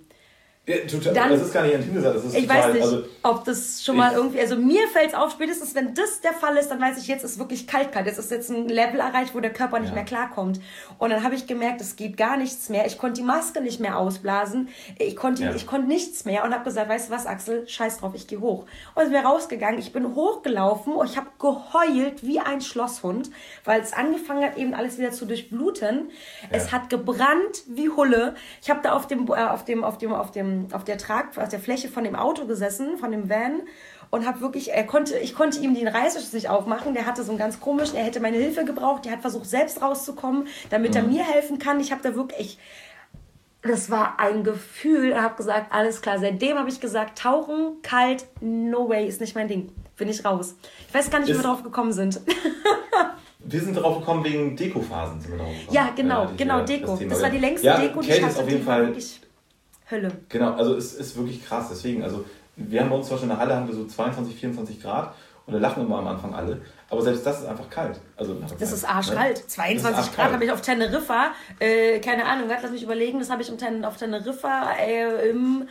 Ja, 0.69 0.75
total, 0.85 1.13
dann, 1.15 1.29
das 1.31 1.41
ist 1.41 1.53
gar 1.53 1.63
nicht 1.63 1.73
intim 1.73 1.95
gesagt. 1.95 2.15
Das 2.15 2.25
ist 2.25 2.35
ich 2.35 2.47
total, 2.47 2.63
weiß 2.63 2.73
nicht, 2.73 2.83
also, 2.83 3.03
ob 3.23 3.43
das 3.43 3.83
schon 3.83 3.97
mal 3.97 4.13
irgendwie. 4.13 4.39
Also 4.39 4.55
mir 4.55 4.87
fällt 4.89 5.09
es 5.09 5.13
auf, 5.15 5.31
spätestens 5.31 5.73
wenn 5.73 5.95
das 5.95 6.21
der 6.21 6.33
Fall 6.33 6.57
ist, 6.57 6.69
dann 6.69 6.79
weiß 6.79 6.99
ich, 6.99 7.07
jetzt 7.07 7.23
ist 7.23 7.39
wirklich 7.39 7.65
kalt, 7.65 7.91
kalt. 7.91 8.05
Jetzt 8.05 8.19
ist 8.19 8.29
jetzt 8.29 8.51
ein 8.51 8.67
Level 8.67 8.99
erreicht, 8.99 9.33
wo 9.33 9.39
der 9.39 9.51
Körper 9.51 9.79
nicht 9.79 9.89
ja. 9.89 9.95
mehr 9.95 10.05
klarkommt. 10.05 10.61
Und 10.99 11.09
dann 11.09 11.23
habe 11.23 11.33
ich 11.33 11.47
gemerkt, 11.47 11.81
es 11.81 11.95
geht 11.95 12.17
gar 12.17 12.37
nichts 12.37 12.69
mehr. 12.69 12.85
Ich 12.85 12.99
konnte 12.99 13.21
die 13.21 13.25
Maske 13.25 13.61
nicht 13.61 13.79
mehr 13.79 13.97
ausblasen. 13.97 14.69
Ich 14.99 15.15
konnte, 15.15 15.43
ja. 15.43 15.55
ich 15.55 15.65
konnte 15.65 15.87
nichts 15.87 16.25
mehr 16.25 16.43
und 16.43 16.53
habe 16.53 16.65
gesagt, 16.65 16.87
weißt 16.87 17.09
du 17.09 17.13
was, 17.13 17.25
Axel, 17.25 17.67
scheiß 17.67 17.97
drauf, 17.97 18.11
ich 18.13 18.27
gehe 18.27 18.39
hoch. 18.39 18.67
Und 18.93 19.11
wir 19.11 19.21
rausgegangen. 19.21 19.79
Ich 19.79 19.91
bin 19.91 20.13
hochgelaufen 20.13 20.93
und 20.93 21.09
ich 21.09 21.17
habe 21.17 21.29
geheult 21.39 22.21
wie 22.21 22.39
ein 22.39 22.61
Schlosshund, 22.61 23.31
weil 23.65 23.81
es 23.81 23.93
angefangen 23.93 24.43
hat, 24.43 24.55
eben 24.55 24.75
alles 24.75 24.99
wieder 24.99 25.11
zu 25.11 25.25
durchbluten. 25.25 26.09
Ja. 26.43 26.47
Es 26.51 26.71
hat 26.71 26.91
gebrannt 26.91 27.63
wie 27.67 27.89
Hulle. 27.89 28.35
Ich 28.61 28.69
habe 28.69 28.81
da 28.83 28.93
auf 28.93 29.07
dem, 29.07 29.27
äh, 29.29 29.31
auf 29.31 29.65
dem, 29.65 29.83
auf 29.83 29.97
dem, 29.97 30.13
auf 30.13 30.29
dem 30.29 30.48
auf 30.71 30.83
der 30.83 30.97
Trag, 30.97 31.37
auf 31.37 31.49
der 31.49 31.59
Fläche 31.59 31.89
von 31.89 32.03
dem 32.03 32.15
Auto 32.15 32.45
gesessen, 32.45 32.97
von 32.97 33.11
dem 33.11 33.29
Van 33.29 33.61
und 34.11 34.25
habe 34.25 34.41
wirklich, 34.41 34.71
er 34.71 34.85
konnte, 34.85 35.17
ich 35.19 35.35
konnte 35.35 35.59
ihm 35.59 35.75
den 35.75 35.87
Reißverschluss 35.87 36.33
nicht 36.33 36.49
aufmachen. 36.49 36.93
Der 36.93 37.05
hatte 37.05 37.23
so 37.23 37.31
einen 37.31 37.39
ganz 37.39 37.59
komischen, 37.59 37.95
er 37.95 38.05
hätte 38.05 38.19
meine 38.19 38.37
Hilfe 38.37 38.65
gebraucht. 38.65 39.05
Der 39.05 39.11
hat 39.11 39.21
versucht 39.21 39.45
selbst 39.45 39.81
rauszukommen, 39.81 40.47
damit 40.69 40.91
mhm. 40.91 40.97
er 40.97 41.03
mir 41.03 41.23
helfen 41.23 41.59
kann. 41.59 41.79
Ich 41.79 41.91
habe 41.91 42.01
da 42.01 42.15
wirklich, 42.15 42.57
das 43.61 43.91
war 43.91 44.19
ein 44.19 44.43
Gefühl. 44.43 45.11
Er 45.11 45.23
hat 45.23 45.37
gesagt, 45.37 45.71
alles 45.71 46.01
klar. 46.01 46.17
Seitdem 46.19 46.57
habe 46.57 46.69
ich 46.69 46.79
gesagt, 46.79 47.19
tauchen, 47.19 47.81
kalt, 47.83 48.25
no 48.41 48.89
way, 48.89 49.07
ist 49.07 49.21
nicht 49.21 49.35
mein 49.35 49.47
Ding. 49.47 49.71
Bin 49.95 50.09
ich 50.09 50.25
raus. 50.25 50.55
Ich 50.87 50.93
weiß 50.93 51.11
gar 51.11 51.19
nicht, 51.19 51.29
wie 51.29 51.35
wir 51.35 51.43
drauf 51.43 51.63
gekommen 51.63 51.93
sind. 51.93 52.19
Wir 53.41 53.61
sind 53.61 53.75
darauf 53.75 53.99
gekommen 53.99 54.23
wegen 54.25 54.55
Dekophasen. 54.55 55.21
Sind 55.21 55.31
wir 55.31 55.37
drauf 55.39 55.47
gekommen. 55.47 55.73
Ja, 55.75 55.89
genau, 55.95 56.23
ja, 56.25 56.31
genau, 56.37 56.61
Deko. 56.61 56.97
Das, 56.97 57.07
das 57.07 57.21
war 57.21 57.29
die 57.29 57.37
längste 57.37 57.67
ja, 57.67 57.79
Deko, 57.79 58.01
die 58.01 58.09
ich 58.11 58.21
hatte. 58.21 58.33
Ist 58.33 58.39
auf 58.39 58.49
jeden 58.49 58.63
Fall 58.63 58.93
Hölle. 59.89 60.11
Genau, 60.29 60.53
also 60.53 60.75
es 60.75 60.93
ist 60.93 61.17
wirklich 61.17 61.45
krass. 61.45 61.67
Deswegen, 61.69 62.03
also 62.03 62.25
wir 62.55 62.81
haben 62.81 62.89
bei 62.89 62.95
uns 62.95 63.07
zum 63.07 63.15
Beispiel 63.15 63.29
in 63.29 63.35
der 63.35 63.39
Halle 63.39 63.55
haben 63.55 63.67
wir 63.67 63.75
so 63.75 63.85
22, 63.85 64.35
24 64.35 64.81
Grad 64.81 65.13
und 65.45 65.53
da 65.53 65.59
lachen 65.59 65.85
immer 65.85 65.97
am 65.97 66.07
Anfang 66.07 66.33
alle. 66.33 66.61
Aber 66.89 67.01
selbst 67.01 67.25
das 67.25 67.39
ist 67.41 67.47
einfach 67.47 67.69
kalt. 67.69 67.99
Also 68.17 68.35
das 68.59 68.71
ist 68.71 68.83
arschkalt. 68.83 69.37
Ne? 69.37 69.47
22 69.47 70.15
Grad 70.15 70.31
habe 70.31 70.43
ich 70.43 70.51
auf 70.51 70.61
Teneriffa. 70.61 71.31
Äh, 71.59 71.99
keine 71.99 72.25
Ahnung, 72.25 72.47
lass 72.49 72.71
mich 72.71 72.83
überlegen. 72.83 73.19
Das 73.19 73.29
habe 73.29 73.41
ich 73.41 73.51
auf 73.51 73.97
Teneriffa 73.97 74.73
äh, 74.79 75.29
im 75.29 75.67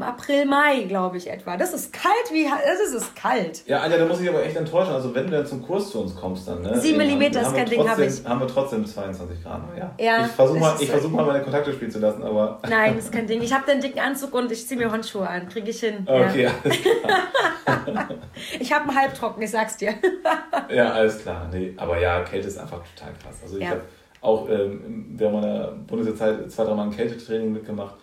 April, 0.00 0.46
Mai, 0.46 0.84
glaube 0.88 1.16
ich 1.16 1.30
etwa. 1.30 1.56
Das 1.56 1.72
ist 1.72 1.92
kalt, 1.92 2.32
wie 2.32 2.44
das 2.44 2.92
ist 2.92 3.14
kalt. 3.14 3.66
Ja, 3.66 3.80
Anja, 3.80 3.98
da 3.98 4.06
muss 4.06 4.20
ich 4.20 4.28
aber 4.28 4.42
echt 4.44 4.56
enttäuschen. 4.56 4.92
Also 4.92 5.14
wenn 5.14 5.26
du 5.26 5.32
dann 5.32 5.46
zum 5.46 5.62
Kurs 5.62 5.90
zu 5.90 6.00
uns 6.00 6.14
kommst, 6.16 6.48
dann 6.48 6.62
ne? 6.62 6.78
7 6.78 6.96
mm 6.96 7.22
ist 7.22 7.54
kein 7.54 7.68
Ding, 7.68 7.88
habe 7.88 8.06
ich. 8.06 8.24
Haben 8.24 8.40
wir 8.40 8.48
trotzdem 8.48 8.84
22 8.84 9.42
Grad. 9.42 9.62
Ja. 9.76 9.94
ja 9.98 10.26
ich 10.26 10.32
versuche 10.32 10.58
mal, 10.58 10.76
versuch 10.76 11.10
mal 11.10 11.26
meine 11.26 11.42
Kontakte 11.42 11.72
spielen 11.72 11.90
zu 11.90 11.98
lassen, 11.98 12.22
aber. 12.22 12.60
Nein, 12.68 12.96
das 12.96 13.06
ist 13.06 13.12
kein 13.12 13.26
Ding. 13.26 13.42
Ich 13.42 13.52
habe 13.52 13.64
den 13.66 13.80
dicken 13.80 13.98
Anzug 13.98 14.34
und 14.34 14.50
ich 14.50 14.66
ziehe 14.66 14.78
mir 14.78 14.90
Handschuhe 14.90 15.28
an. 15.28 15.48
Kriege 15.48 15.70
ich 15.70 15.80
hin. 15.80 16.06
Okay, 16.06 16.44
ja. 16.44 16.50
alles 16.64 16.78
klar. 16.82 18.08
ich 18.60 18.72
habe 18.72 18.88
einen 18.88 18.98
Halbtrocken, 18.98 19.42
ich 19.42 19.50
sag's 19.50 19.76
dir. 19.76 19.94
ja, 20.70 20.92
alles 20.92 21.22
klar. 21.22 21.48
Nee, 21.52 21.74
aber 21.76 21.98
ja, 21.98 22.22
Kälte 22.22 22.48
ist 22.48 22.58
einfach 22.58 22.80
total 22.94 23.12
krass. 23.22 23.40
Also 23.42 23.56
ich 23.56 23.64
ja. 23.64 23.70
habe 23.70 23.82
auch 24.20 24.48
ähm, 24.48 25.06
während 25.16 25.40
meiner 25.40 25.68
Bundeszeit 25.86 26.50
zwei, 26.50 26.64
drei 26.64 26.74
Mal 26.74 26.84
ein 26.84 26.90
Kältetraining 26.90 27.52
mitgemacht 27.52 27.94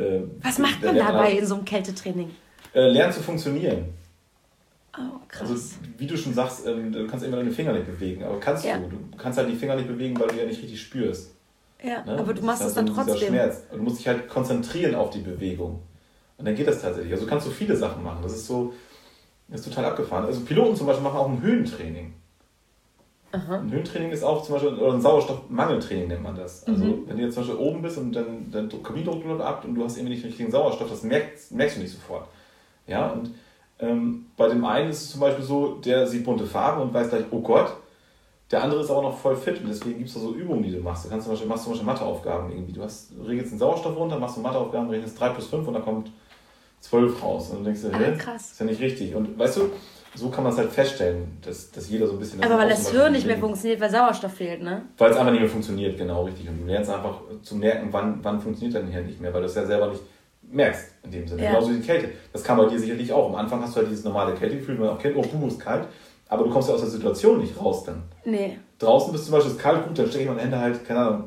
äh, 0.00 0.22
Was 0.42 0.58
macht 0.58 0.82
man 0.82 0.96
dabei 0.96 1.32
in 1.32 1.46
so 1.46 1.54
einem 1.56 1.64
Kältetraining? 1.64 2.30
Äh, 2.74 2.88
lernen 2.88 3.12
zu 3.12 3.20
funktionieren. 3.20 3.94
Oh, 4.98 5.18
krass. 5.28 5.50
Also, 5.50 5.74
wie 5.98 6.06
du 6.06 6.16
schon 6.16 6.32
sagst, 6.32 6.66
ähm, 6.66 6.92
du 6.92 7.06
kannst 7.06 7.24
immer 7.24 7.36
deine 7.36 7.50
Finger 7.50 7.72
nicht 7.72 7.86
bewegen, 7.86 8.24
aber 8.24 8.40
kannst 8.40 8.64
ja. 8.64 8.78
du. 8.78 8.88
Du 8.88 9.16
kannst 9.18 9.38
halt 9.38 9.50
die 9.50 9.56
Finger 9.56 9.76
nicht 9.76 9.88
bewegen, 9.88 10.18
weil 10.18 10.28
du 10.28 10.36
ja 10.36 10.46
nicht 10.46 10.62
richtig 10.62 10.80
spürst. 10.80 11.32
Ja, 11.82 12.02
ne? 12.04 12.18
aber 12.18 12.32
du 12.32 12.42
machst 12.42 12.62
es 12.62 12.74
dann 12.74 12.86
trotzdem. 12.86 13.28
Schmerz. 13.28 13.62
Und 13.70 13.78
du 13.78 13.84
musst 13.84 13.98
dich 13.98 14.08
halt 14.08 14.28
konzentrieren 14.28 14.94
auf 14.94 15.10
die 15.10 15.20
Bewegung. 15.20 15.80
Und 16.38 16.44
dann 16.46 16.54
geht 16.54 16.66
das 16.66 16.80
tatsächlich. 16.80 17.12
Also 17.12 17.24
du 17.24 17.30
kannst 17.30 17.46
so 17.46 17.52
viele 17.52 17.76
Sachen 17.76 18.02
machen. 18.02 18.20
Das 18.22 18.32
ist 18.32 18.46
so, 18.46 18.74
das 19.48 19.60
ist 19.60 19.68
total 19.68 19.86
abgefahren. 19.86 20.24
Also 20.24 20.40
Piloten 20.40 20.76
zum 20.76 20.86
Beispiel 20.86 21.04
machen 21.04 21.18
auch 21.18 21.28
ein 21.28 21.42
Höhentraining. 21.42 22.14
Aha. 23.36 23.58
Ein 23.58 23.70
Höhentraining 23.70 24.10
ist 24.10 24.22
auch 24.22 24.42
zum 24.42 24.54
Beispiel, 24.54 24.74
oder 24.74 24.94
ein 24.94 25.00
Sauerstoffmangeltraining 25.00 26.08
nennt 26.08 26.22
man 26.22 26.34
das. 26.34 26.66
Also 26.66 26.84
mhm. 26.84 27.04
wenn 27.06 27.16
du 27.16 27.22
jetzt 27.24 27.34
zum 27.34 27.46
Beispiel 27.46 27.58
oben 27.58 27.82
bist 27.82 27.98
und 27.98 28.12
dann 28.12 28.50
dein 28.50 28.68
Kabinendruck 28.82 29.24
läuft 29.24 29.42
ab 29.42 29.64
und 29.64 29.74
du 29.74 29.84
hast 29.84 29.96
irgendwie 29.96 30.14
nicht 30.14 30.24
den 30.24 30.28
richtigen 30.28 30.50
Sauerstoff, 30.50 30.88
das 30.88 31.02
merkst, 31.02 31.52
merkst 31.52 31.76
du 31.76 31.80
nicht 31.82 31.92
sofort. 31.92 32.28
Ja, 32.86 33.08
und 33.08 33.30
ähm, 33.78 34.26
bei 34.36 34.48
dem 34.48 34.64
einen 34.64 34.90
ist 34.90 35.02
es 35.02 35.10
zum 35.10 35.20
Beispiel 35.20 35.44
so, 35.44 35.74
der 35.84 36.06
sieht 36.06 36.24
bunte 36.24 36.46
Farben 36.46 36.80
und 36.80 36.94
weiß 36.94 37.10
gleich, 37.10 37.24
oh 37.30 37.40
Gott, 37.40 37.72
der 38.50 38.62
andere 38.62 38.80
ist 38.80 38.90
aber 38.90 39.02
noch 39.02 39.18
voll 39.18 39.36
fit 39.36 39.60
und 39.60 39.68
deswegen 39.68 39.98
gibt 39.98 40.08
es 40.08 40.14
da 40.14 40.20
so 40.20 40.32
Übungen, 40.32 40.62
die 40.62 40.70
du 40.70 40.78
machst. 40.78 41.04
Du 41.04 41.08
kannst 41.08 41.24
zum 41.24 41.32
Beispiel, 41.32 41.48
machst 41.48 41.64
zum 41.64 41.72
Beispiel 41.72 41.86
Matheaufgaben 41.86 42.50
irgendwie. 42.50 42.72
Du 42.72 42.82
hast, 42.82 43.10
regelst 43.26 43.52
den 43.52 43.58
Sauerstoff 43.58 43.96
runter, 43.96 44.18
machst 44.18 44.36
du 44.36 44.40
Matheaufgaben, 44.40 44.88
rechnest 44.88 45.18
3 45.18 45.30
plus 45.30 45.48
5 45.48 45.66
und 45.66 45.74
da 45.74 45.80
kommt 45.80 46.12
12 46.80 47.22
raus. 47.22 47.50
Und 47.50 47.58
du 47.58 47.64
denkst 47.64 47.80
ah, 47.92 47.96
hey, 47.96 48.16
krass. 48.16 48.52
ist 48.52 48.60
ja 48.60 48.66
nicht 48.66 48.80
richtig. 48.80 49.14
Und 49.16 49.36
weißt 49.36 49.56
du, 49.56 49.70
so 50.16 50.30
kann 50.30 50.44
man 50.44 50.52
es 50.52 50.58
halt 50.58 50.70
feststellen, 50.70 51.38
dass, 51.42 51.70
dass 51.70 51.88
jeder 51.88 52.06
so 52.06 52.14
ein 52.14 52.18
bisschen. 52.18 52.42
Aber 52.42 52.58
weil 52.58 52.68
das 52.68 52.90
Hirn 52.90 53.12
nicht 53.12 53.26
mehr 53.26 53.38
funktioniert, 53.38 53.80
weil 53.80 53.90
Sauerstoff 53.90 54.32
fehlt, 54.32 54.62
ne? 54.62 54.82
Weil 54.98 55.10
es 55.10 55.16
einfach 55.16 55.32
nicht 55.32 55.40
mehr 55.40 55.50
funktioniert, 55.50 55.96
genau, 55.96 56.24
richtig. 56.24 56.48
Und 56.48 56.62
du 56.62 56.66
lernst 56.66 56.90
einfach 56.90 57.20
zu 57.42 57.56
merken, 57.56 57.88
wann, 57.90 58.18
wann 58.22 58.40
funktioniert 58.40 58.76
dein 58.76 58.90
Hirn 58.90 59.06
nicht 59.06 59.20
mehr, 59.20 59.32
weil 59.32 59.42
du 59.42 59.46
es 59.46 59.54
ja 59.54 59.66
selber 59.66 59.88
nicht 59.88 60.02
merkst 60.50 60.92
in 61.04 61.10
dem 61.10 61.28
Sinne. 61.28 61.42
Ja. 61.42 61.50
Genauso 61.50 61.70
wie 61.70 61.76
die 61.76 61.86
Kälte. 61.86 62.10
Das 62.32 62.42
kam 62.42 62.58
bei 62.58 62.66
dir 62.66 62.78
sicherlich 62.78 63.12
auch. 63.12 63.28
Am 63.28 63.34
Anfang 63.34 63.62
hast 63.62 63.74
du 63.74 63.80
halt 63.80 63.90
dieses 63.90 64.04
normale 64.04 64.34
Kältegefühl, 64.34 64.76
man 64.76 64.90
auch 64.90 64.98
kennt, 64.98 65.16
oh, 65.16 65.22
Puh 65.22 65.48
ist 65.48 65.60
kalt. 65.60 65.86
aber 66.28 66.44
du 66.44 66.50
kommst 66.50 66.68
ja 66.68 66.74
aus 66.74 66.80
der 66.80 66.90
Situation 66.90 67.38
nicht 67.38 67.60
raus 67.60 67.84
dann. 67.84 68.02
Nee. 68.24 68.58
Draußen 68.78 69.12
bist 69.12 69.24
du 69.24 69.30
zum 69.30 69.38
Beispiel 69.38 69.56
kalt, 69.56 69.86
gut, 69.86 69.98
dann 69.98 70.06
stecke 70.06 70.24
ich 70.24 70.28
meine 70.28 70.42
Hände 70.42 70.58
halt, 70.58 70.84
keine 70.86 71.00
Ahnung, 71.00 71.24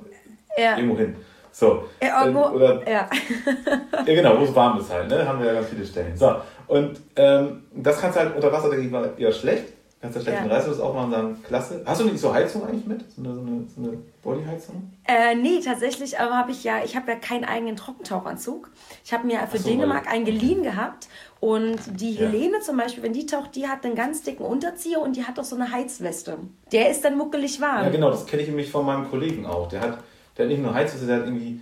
ja. 0.58 0.78
irgendwo 0.78 0.98
hin. 0.98 1.16
So. 1.52 1.84
Ja, 2.02 2.26
irgendwo, 2.26 2.48
oder, 2.50 2.90
ja. 2.90 3.10
ja, 4.06 4.16
genau, 4.16 4.40
wo 4.40 4.44
es 4.44 4.56
warm 4.56 4.80
ist 4.80 4.92
halt, 4.92 5.10
ne? 5.10 5.28
Haben 5.28 5.40
wir 5.40 5.48
ja 5.48 5.54
ganz 5.54 5.68
viele 5.68 5.86
Stellen. 5.86 6.16
So. 6.16 6.36
Und 6.70 7.02
ähm, 7.16 7.64
das 7.74 8.00
kannst 8.00 8.16
du 8.16 8.22
halt 8.22 8.36
unter 8.36 8.52
Wasser, 8.52 8.70
denke 8.70 8.86
ich 8.86 8.92
mal, 8.92 9.12
eher 9.18 9.32
schlecht. 9.32 9.74
Kannst 10.00 10.18
du 10.18 10.22
schlecht 10.22 10.40
ja. 10.40 10.46
Reißverschluss 10.46 10.80
aufmachen 10.80 11.08
und 11.08 11.12
sagen, 11.12 11.44
klasse. 11.44 11.82
Hast 11.84 12.00
du 12.00 12.06
nicht 12.06 12.20
so 12.20 12.34
Heizung 12.34 12.66
eigentlich 12.66 12.86
mit? 12.86 13.04
So 13.12 13.22
eine, 13.22 13.34
so 13.34 13.42
eine, 13.42 13.66
so 13.76 13.82
eine 13.82 13.98
Bodyheizung? 14.24 14.94
Äh, 15.06 15.36
nee, 15.36 15.60
tatsächlich 15.60 16.18
aber 16.20 16.38
habe 16.38 16.52
ich 16.52 16.64
ja, 16.64 16.84
ich 16.86 16.96
habe 16.96 17.12
ja 17.12 17.18
keinen 17.18 17.44
eigenen 17.44 17.76
Trockentauchanzug. 17.76 18.70
Ich 19.04 19.12
habe 19.12 19.26
mir 19.26 19.46
für 19.48 19.58
so, 19.58 19.68
Dänemark 19.68 20.08
einen 20.08 20.26
geliehen 20.26 20.62
gehabt 20.62 21.10
und 21.40 21.80
die 22.00 22.14
ja. 22.14 22.28
Helene 22.28 22.60
zum 22.62 22.78
Beispiel, 22.78 23.02
wenn 23.02 23.14
die 23.14 23.26
taucht, 23.26 23.56
die 23.56 23.68
hat 23.68 23.84
einen 23.84 23.96
ganz 23.96 24.22
dicken 24.22 24.46
Unterzieher 24.46 25.02
und 25.02 25.16
die 25.16 25.26
hat 25.26 25.40
auch 25.40 25.44
so 25.44 25.56
eine 25.56 25.72
Heizweste. 25.72 26.38
Der 26.72 26.92
ist 26.92 27.04
dann 27.04 27.18
muckelig 27.18 27.60
warm. 27.60 27.84
Ja 27.84 27.90
genau, 27.90 28.12
das 28.12 28.28
kenne 28.28 28.44
ich 28.44 28.48
nämlich 28.48 28.72
von 28.72 28.86
meinem 28.86 29.10
Kollegen 29.10 29.48
auch. 29.48 29.68
Der 29.68 29.82
hat, 29.82 29.98
der 30.38 30.46
hat 30.46 30.52
nicht 30.52 30.62
nur 30.62 30.74
Heizweste, 30.74 31.08
der 31.08 31.18
hat 31.18 31.26
irgendwie, 31.26 31.60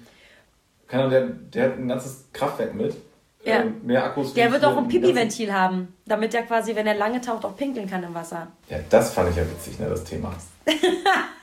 keine 0.88 1.06
Ahnung, 1.06 1.12
der, 1.12 1.28
der 1.28 1.64
hat 1.72 1.80
ein 1.80 1.88
ganzes 1.88 2.26
Kraftwerk 2.34 2.76
mit 2.76 2.94
ja. 3.48 3.62
Ähm, 3.62 3.82
mehr 3.84 4.04
Akkus. 4.04 4.34
Der 4.34 4.52
wird 4.52 4.64
auch 4.66 4.78
ein 4.78 4.88
Pipi-Ventil 4.88 5.54
haben, 5.54 5.97
damit 6.08 6.34
er 6.34 6.44
quasi, 6.44 6.76
wenn 6.76 6.88
er 6.88 6.96
lange 6.96 7.22
taucht, 7.22 7.46
auch 7.46 7.56
pinkeln 7.56 7.90
kann 7.90 8.04
im 8.04 8.14
Wasser. 8.14 8.48
Ja, 8.70 8.78
das 8.90 9.14
fand 9.14 9.30
ich 9.30 9.36
ja 9.36 9.44
witzig, 9.44 9.80
ne, 9.80 9.90
das 9.90 10.04
Thema. 10.04 10.34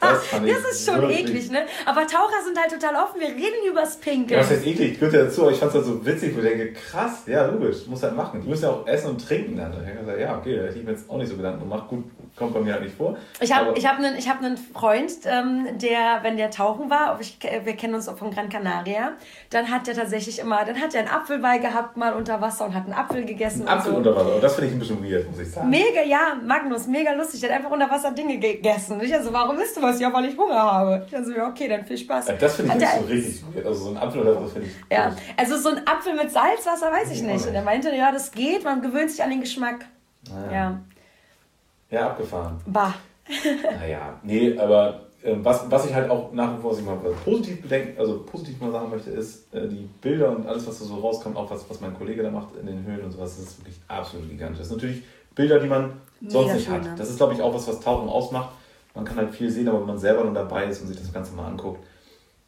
Das, 0.01 0.27
fand 0.27 0.47
ich 0.47 0.55
das 0.55 0.73
ist 0.73 0.87
schon 0.87 1.01
wirklich. 1.01 1.21
eklig, 1.21 1.51
ne? 1.51 1.61
Aber 1.87 2.07
Taucher 2.07 2.43
sind 2.45 2.59
halt 2.59 2.71
total 2.71 3.03
offen, 3.03 3.21
wir 3.21 3.29
reden 3.29 3.71
übers 3.71 3.97
Pinkeln. 3.97 4.39
Ja, 4.39 4.41
was 4.41 4.51
heißt 4.51 4.67
eklig? 4.67 4.99
Gehört 4.99 5.15
ja 5.15 5.25
dazu, 5.25 5.43
aber 5.43 5.53
ich 5.53 5.59
fand 5.59 5.71
es 5.71 5.77
halt 5.77 5.87
so 5.87 6.05
witzig, 6.05 6.35
wo 6.35 6.41
ich 6.41 6.47
denke, 6.47 6.73
krass, 6.73 7.23
ja, 7.27 7.47
logisch, 7.47 7.87
muss 7.87 8.03
halt 8.03 8.15
machen. 8.15 8.43
Die 8.43 8.49
müssen 8.49 8.65
ja 8.65 8.71
auch 8.71 8.87
essen 8.87 9.11
und 9.11 9.27
trinken 9.27 9.57
dann. 9.57 9.73
Ich 9.73 9.99
gesagt, 9.99 10.21
ja, 10.21 10.37
okay, 10.37 10.57
da 10.57 10.63
hätte 10.65 10.79
ich 10.79 10.85
mir 10.85 10.91
jetzt 10.91 11.09
auch 11.09 11.17
nicht 11.17 11.31
so 11.31 11.37
Gedanken 11.37 11.61
gemacht. 11.61 11.89
Gut, 11.89 12.05
kommt 12.37 12.53
bei 12.53 12.61
mir 12.61 12.75
halt 12.75 12.83
nicht 12.83 12.97
vor. 12.97 13.17
Ich 13.41 13.55
habe 13.55 13.81
hab 13.81 13.99
einen, 13.99 14.17
hab 14.19 14.39
einen 14.43 14.57
Freund, 14.57 15.11
ähm, 15.25 15.79
der, 15.79 16.19
wenn 16.23 16.37
der 16.37 16.51
tauchen 16.51 16.91
war, 16.91 17.19
ich, 17.21 17.39
wir 17.41 17.77
kennen 17.77 17.95
uns 17.95 18.09
auch 18.09 18.19
von 18.19 18.31
Gran 18.31 18.49
Canaria, 18.49 19.13
dann 19.51 19.71
hat 19.71 19.87
der 19.87 19.95
tatsächlich 19.95 20.39
immer, 20.39 20.65
dann 20.65 20.81
hat 20.81 20.95
er 20.95 21.01
einen 21.01 21.09
Apfel 21.09 21.39
bei 21.39 21.59
gehabt, 21.59 21.97
mal 21.97 22.13
unter 22.13 22.41
Wasser 22.41 22.67
und 22.67 22.75
hat 22.75 22.85
einen 22.85 22.95
Apfel 22.95 23.25
gegessen. 23.25 23.67
Apfel 23.67 23.93
so. 23.93 23.99
unter 23.99 24.15
Wasser, 24.15 24.41
das 24.41 24.54
finde 24.55 24.69
ich 24.69 24.73
ein 24.75 24.79
bisschen 24.79 25.05
weird, 25.05 25.31
muss 25.31 25.41
ich 25.41 25.51
sagen. 25.51 25.71
Mega, 25.71 26.03
ja, 26.03 26.37
Magnus, 26.45 26.87
mega 26.87 27.13
lustig. 27.13 27.41
Der 27.41 27.51
hat 27.51 27.57
einfach 27.59 27.71
unter 27.71 27.91
Wasser 27.91 28.13
Dinge 28.13 28.39
gegessen. 28.39 29.01
Ich 29.03 29.15
also, 29.15 29.33
warum 29.33 29.59
isst 29.59 29.77
du 29.77 29.83
was? 29.83 30.01
Ja, 30.01 30.13
weil 30.13 30.27
ich 30.27 30.37
Hunger 30.37 30.55
habe. 30.55 31.05
Ich 31.07 31.17
also, 31.17 31.33
ja, 31.33 31.49
okay, 31.49 31.69
dann 31.69 31.85
viel 31.85 31.99
Spaß. 31.99 32.29
Ja, 32.29 32.35
das 32.35 32.57
finde 32.57 32.77
ich 32.77 32.89
so 32.89 33.07
richtig 33.07 33.45
weird. 33.55 33.67
Also 33.67 33.85
so 33.85 33.91
ein 33.91 33.97
Apfel 33.97 34.21
oder 34.23 34.43
was 34.43 34.53
finde 34.53 34.69
ich. 34.69 34.75
Ja, 34.91 35.15
also 35.37 35.57
so 35.57 35.69
ein 35.71 35.87
Apfel 35.87 36.15
mit 36.15 36.31
Salzwasser 36.31 36.91
weiß 36.91 37.11
ich 37.11 37.23
nicht. 37.23 37.47
Und 37.47 37.55
er 37.55 37.63
meinte, 37.63 37.95
ja, 37.95 38.13
das 38.13 38.31
geht, 38.33 38.65
man 38.65 38.83
gewöhnt 38.83 39.11
sich 39.11 39.23
an 39.23 39.31
den 39.31 39.41
Geschmack. 39.41 39.85
Ah, 40.31 40.53
ja. 40.53 40.81
ja. 41.91 42.07
Abgefahren. 42.09 42.61
Bah. 42.67 42.95
naja, 43.81 44.19
nee, 44.23 44.59
aber 44.59 44.89
äh, 44.91 45.14
was, 45.43 45.71
was 45.71 45.87
ich 45.87 45.95
halt 45.95 46.11
auch 46.11 46.33
nach 46.33 46.57
wie 46.57 46.61
vor 46.61 46.75
mal 46.83 46.97
positiv 47.25 47.63
bedenken, 47.63 47.99
also 47.99 48.23
positiv 48.25 48.61
mal 48.61 48.71
sagen 48.71 48.91
möchte, 48.91 49.11
ist, 49.11 49.55
äh, 49.55 49.67
die 49.67 49.89
Bilder 50.03 50.37
und 50.37 50.47
alles, 50.47 50.67
was 50.67 50.79
da 50.79 50.85
so 50.85 50.97
rauskommt, 50.97 51.37
auch 51.37 51.51
was, 51.51 51.69
was 51.71 51.81
mein 51.81 51.95
Kollege 51.97 52.23
da 52.23 52.31
macht 52.31 52.57
in 52.61 52.67
den 52.67 52.85
Höhlen 52.85 53.05
und 53.05 53.13
sowas, 53.13 53.37
das 53.37 53.47
ist 53.47 53.61
wirklich 53.61 53.81
absolut 53.89 54.29
gigantisch. 54.29 54.59
Das 54.59 54.69
sind 54.69 54.77
natürlich 54.77 55.03
Bilder, 55.35 55.59
die 55.59 55.69
man 55.69 55.93
sonst 56.29 56.49
Mega 56.49 56.55
nicht 56.55 56.69
hat. 56.69 56.99
Das 56.99 57.09
ist, 57.09 57.17
glaube 57.17 57.33
ich, 57.33 57.41
auch 57.41 57.55
was, 57.55 57.67
was 57.67 57.81
Tauchen 57.81 58.09
ausmacht. 58.09 58.51
Man 58.95 59.05
kann 59.05 59.17
halt 59.17 59.35
viel 59.35 59.51
sehen, 59.51 59.69
aber 59.69 59.81
wenn 59.81 59.87
man 59.87 59.99
selber 59.99 60.25
nur 60.25 60.35
dabei 60.35 60.67
ist 60.67 60.83
und 60.83 60.89
sich 60.89 60.99
das 60.99 61.13
Ganze 61.13 61.35
mal 61.35 61.47
anguckt, 61.47 61.85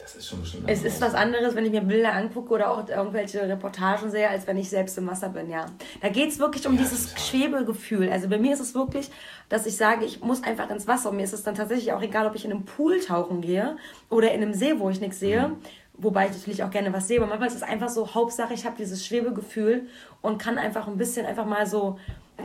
das 0.06 0.14
ist 0.14 0.28
schon 0.28 0.40
bestimmt. 0.40 0.70
Es 0.70 0.84
ist 0.84 1.00
was 1.00 1.14
anderes, 1.14 1.56
wenn 1.56 1.64
ich 1.64 1.72
mir 1.72 1.80
Bilder 1.80 2.12
angucke 2.12 2.54
oder 2.54 2.70
auch 2.70 2.88
irgendwelche 2.88 3.42
Reportagen 3.42 4.08
sehe, 4.08 4.30
als 4.30 4.46
wenn 4.46 4.56
ich 4.56 4.70
selbst 4.70 4.96
im 4.98 5.08
Wasser 5.08 5.30
bin, 5.30 5.50
ja. 5.50 5.66
Da 6.00 6.08
geht 6.10 6.30
es 6.30 6.38
wirklich 6.38 6.64
um 6.68 6.74
ja, 6.74 6.82
dieses 6.82 7.08
total. 7.08 7.24
Schwebegefühl. 7.24 8.08
Also 8.10 8.28
bei 8.28 8.38
mir 8.38 8.52
ist 8.52 8.60
es 8.60 8.74
wirklich, 8.76 9.10
dass 9.48 9.66
ich 9.66 9.76
sage, 9.76 10.04
ich 10.04 10.20
muss 10.20 10.44
einfach 10.44 10.70
ins 10.70 10.86
Wasser. 10.86 11.10
Und 11.10 11.16
mir 11.16 11.24
ist 11.24 11.32
es 11.32 11.42
dann 11.42 11.56
tatsächlich 11.56 11.92
auch 11.92 12.00
egal, 12.00 12.28
ob 12.28 12.36
ich 12.36 12.44
in 12.44 12.52
einem 12.52 12.64
Pool 12.64 13.00
tauchen 13.00 13.40
gehe 13.40 13.76
oder 14.08 14.30
in 14.30 14.42
einem 14.42 14.54
See, 14.54 14.78
wo 14.78 14.90
ich 14.90 15.00
nichts 15.00 15.18
sehe. 15.18 15.48
Mhm. 15.48 15.56
Wobei 15.94 16.26
ich 16.26 16.32
natürlich 16.32 16.62
auch 16.62 16.70
gerne 16.70 16.92
was 16.92 17.08
sehe. 17.08 17.18
Aber 17.18 17.26
manchmal 17.26 17.48
ist 17.48 17.56
es 17.56 17.64
einfach 17.64 17.88
so, 17.88 18.14
Hauptsache, 18.14 18.54
ich 18.54 18.64
habe 18.64 18.76
dieses 18.78 19.04
Schwebegefühl 19.04 19.88
und 20.22 20.38
kann 20.38 20.56
einfach 20.56 20.86
ein 20.86 20.98
bisschen 20.98 21.26
einfach 21.26 21.46
mal 21.46 21.66
so. 21.66 21.98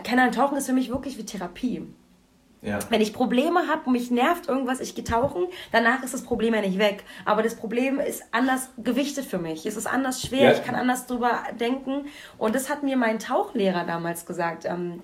Keine 0.03 0.23
Ahnung, 0.23 0.33
Tauchen 0.33 0.57
ist 0.57 0.65
für 0.65 0.73
mich 0.73 0.89
wirklich 0.89 1.19
wie 1.19 1.25
Therapie. 1.25 1.85
Ja. 2.61 2.77
Wenn 2.89 3.01
ich 3.01 3.13
Probleme 3.13 3.67
habe 3.67 3.81
und 3.85 3.93
mich 3.93 4.11
nervt 4.11 4.47
irgendwas, 4.47 4.79
ich 4.81 4.93
gehe 4.93 5.03
tauchen, 5.03 5.47
danach 5.71 6.03
ist 6.03 6.13
das 6.13 6.23
Problem 6.23 6.53
ja 6.53 6.61
nicht 6.61 6.77
weg. 6.77 7.03
Aber 7.25 7.41
das 7.41 7.55
Problem 7.55 7.99
ist 7.99 8.23
anders 8.31 8.69
gewichtet 8.77 9.25
für 9.25 9.39
mich. 9.39 9.65
Es 9.65 9.77
ist 9.77 9.87
anders 9.87 10.21
schwer, 10.21 10.43
ja. 10.43 10.51
ich 10.51 10.63
kann 10.63 10.75
anders 10.75 11.07
drüber 11.07 11.43
denken. 11.59 12.05
Und 12.37 12.53
das 12.53 12.69
hat 12.69 12.83
mir 12.83 12.97
mein 12.97 13.17
Tauchlehrer 13.17 13.85
damals 13.85 14.27
gesagt. 14.27 14.65
Ähm, 14.65 15.01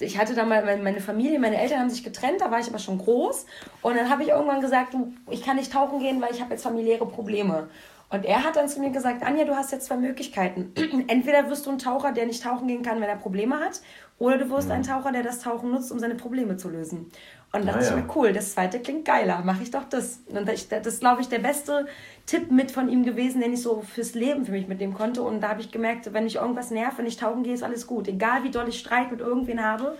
ich 0.00 0.18
hatte 0.18 0.34
da 0.34 0.44
mal 0.44 0.64
meine 0.78 1.00
Familie, 1.00 1.38
meine 1.38 1.60
Eltern 1.60 1.80
haben 1.80 1.90
sich 1.90 2.04
getrennt, 2.04 2.40
da 2.40 2.50
war 2.50 2.60
ich 2.60 2.68
aber 2.68 2.78
schon 2.78 2.98
groß. 2.98 3.44
Und 3.82 3.96
dann 3.96 4.08
habe 4.08 4.22
ich 4.22 4.30
irgendwann 4.30 4.60
gesagt, 4.60 4.96
ich 5.30 5.44
kann 5.44 5.56
nicht 5.56 5.72
tauchen 5.72 5.98
gehen, 5.98 6.22
weil 6.22 6.32
ich 6.32 6.40
habe 6.40 6.52
jetzt 6.52 6.62
familiäre 6.62 7.06
Probleme. 7.06 7.68
Und 8.10 8.24
er 8.24 8.44
hat 8.44 8.54
dann 8.54 8.68
zu 8.68 8.80
mir 8.80 8.90
gesagt, 8.90 9.24
Anja, 9.24 9.44
du 9.44 9.56
hast 9.56 9.72
jetzt 9.72 9.86
zwei 9.86 9.96
Möglichkeiten. 9.96 10.72
Entweder 11.08 11.50
wirst 11.50 11.66
du 11.66 11.70
ein 11.70 11.78
Taucher, 11.78 12.12
der 12.12 12.26
nicht 12.26 12.42
tauchen 12.42 12.68
gehen 12.68 12.82
kann, 12.82 13.00
wenn 13.00 13.08
er 13.08 13.16
Probleme 13.16 13.58
hat, 13.58 13.80
oder 14.18 14.38
du 14.38 14.50
wirst 14.50 14.68
mhm. 14.68 14.74
ein 14.74 14.82
Taucher, 14.82 15.12
der 15.12 15.22
das 15.22 15.40
Tauchen 15.40 15.70
nutzt, 15.70 15.90
um 15.90 15.98
seine 15.98 16.14
Probleme 16.14 16.56
zu 16.56 16.68
lösen. 16.68 17.10
Und 17.52 17.66
da 17.66 17.72
dachte 17.72 17.84
ja. 17.84 17.90
ich 17.90 18.02
mir, 18.02 18.10
cool, 18.16 18.32
das 18.32 18.52
zweite 18.52 18.80
klingt 18.80 19.04
geiler, 19.04 19.42
mache 19.44 19.62
ich 19.62 19.70
doch 19.70 19.84
das. 19.84 20.20
Und 20.26 20.48
das, 20.48 20.64
ist, 20.64 21.00
glaube 21.00 21.20
ich, 21.20 21.28
der 21.28 21.38
beste 21.38 21.86
Tipp 22.26 22.50
mit 22.50 22.72
von 22.72 22.88
ihm 22.88 23.04
gewesen, 23.04 23.40
den 23.40 23.52
ich 23.52 23.62
so 23.62 23.82
fürs 23.82 24.14
Leben 24.14 24.44
für 24.44 24.52
mich 24.52 24.66
mitnehmen 24.66 24.94
konnte. 24.94 25.22
Und 25.22 25.40
da 25.40 25.50
habe 25.50 25.60
ich 25.60 25.70
gemerkt, 25.70 26.12
wenn 26.12 26.26
ich 26.26 26.36
irgendwas 26.36 26.70
nervt, 26.70 26.98
wenn 26.98 27.06
ich 27.06 27.16
tauchen 27.16 27.44
gehe, 27.44 27.54
ist 27.54 27.62
alles 27.62 27.86
gut. 27.86 28.08
Egal 28.08 28.42
wie 28.42 28.50
doll 28.50 28.68
ich 28.68 28.80
Streit 28.80 29.10
mit 29.12 29.20
irgendwen 29.20 29.64
habe, 29.64 29.96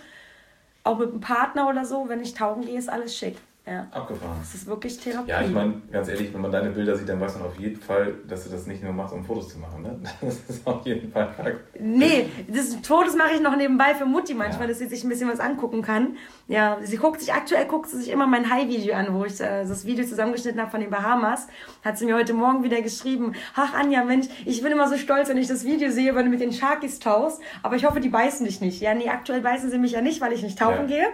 auch 0.83 0.99
mit 0.99 1.11
einem 1.11 1.21
Partner 1.21 1.69
oder 1.69 1.85
so, 1.85 2.09
wenn 2.09 2.21
ich 2.21 2.33
tauchen 2.33 2.65
gehe, 2.65 2.77
ist 2.77 2.89
alles 2.89 3.15
schick. 3.15 3.37
Ja. 3.67 3.87
Abgefahren. 3.89 4.37
Das 4.39 4.53
ist 4.53 4.67
wirklich 4.67 4.99
Therapie. 4.99 5.31
Ja, 5.31 5.41
ich 5.41 5.49
meine, 5.49 5.81
ganz 5.91 6.07
ehrlich, 6.07 6.31
wenn 6.31 6.41
man 6.41 6.51
deine 6.51 6.69
Bilder 6.69 6.95
sieht, 6.95 7.09
dann 7.09 7.19
weiß 7.19 7.39
man 7.39 7.47
auf 7.47 7.59
jeden 7.59 7.81
Fall, 7.81 8.13
dass 8.27 8.43
du 8.43 8.51
das 8.51 8.67
nicht 8.67 8.83
nur 8.83 8.93
machst, 8.93 9.11
um 9.11 9.25
Fotos 9.25 9.49
zu 9.49 9.59
machen. 9.59 9.81
Ne? 9.81 9.99
Das 10.21 10.37
ist 10.47 10.67
auf 10.67 10.85
jeden 10.85 11.11
Fall. 11.11 11.59
Nee, 11.79 12.29
das 12.47 12.75
Fotos 12.83 13.15
mache 13.15 13.33
ich 13.33 13.41
noch 13.41 13.55
nebenbei 13.55 13.95
für 13.95 14.05
Mutti 14.05 14.35
manchmal, 14.35 14.63
ja. 14.63 14.67
dass 14.67 14.79
sie 14.79 14.87
sich 14.87 15.03
ein 15.03 15.09
bisschen 15.09 15.29
was 15.29 15.39
angucken 15.39 15.81
kann. 15.81 16.17
Ja, 16.47 16.77
sie 16.83 16.97
guckt 16.97 17.21
sich, 17.21 17.33
aktuell 17.33 17.65
guckt 17.65 17.89
sie 17.89 17.97
sich 17.97 18.11
immer 18.11 18.27
mein 18.27 18.51
High-Video 18.51 18.93
an, 18.93 19.13
wo 19.13 19.25
ich 19.25 19.41
äh, 19.41 19.65
das 19.65 19.85
Video 19.85 20.05
zusammengeschnitten 20.05 20.61
habe 20.61 20.69
von 20.69 20.81
den 20.81 20.91
Bahamas. 20.91 21.47
Hat 21.83 21.97
sie 21.97 22.05
mir 22.05 22.15
heute 22.15 22.33
Morgen 22.33 22.63
wieder 22.63 22.83
geschrieben, 22.83 23.33
ach 23.55 23.73
Anja, 23.73 24.03
Mensch, 24.03 24.27
ich 24.45 24.61
bin 24.61 24.71
immer 24.71 24.87
so 24.87 24.97
stolz, 24.97 25.27
wenn 25.29 25.37
ich 25.37 25.47
das 25.47 25.65
Video 25.65 25.89
sehe, 25.89 26.13
wenn 26.13 26.25
du 26.25 26.31
mit 26.31 26.41
den 26.41 26.53
Sharkies 26.53 26.99
tauchst, 26.99 27.41
aber 27.63 27.75
ich 27.75 27.85
hoffe, 27.85 27.99
die 27.99 28.09
beißen 28.09 28.45
dich 28.45 28.61
nicht. 28.61 28.79
Ja, 28.79 28.93
nee, 28.93 29.09
aktuell 29.09 29.41
beißen 29.41 29.71
sie 29.71 29.79
mich 29.79 29.93
ja 29.93 30.01
nicht, 30.01 30.21
weil 30.21 30.33
ich 30.33 30.43
nicht 30.43 30.59
tauchen 30.59 30.87
ja. 30.87 30.97
gehe. 30.97 31.07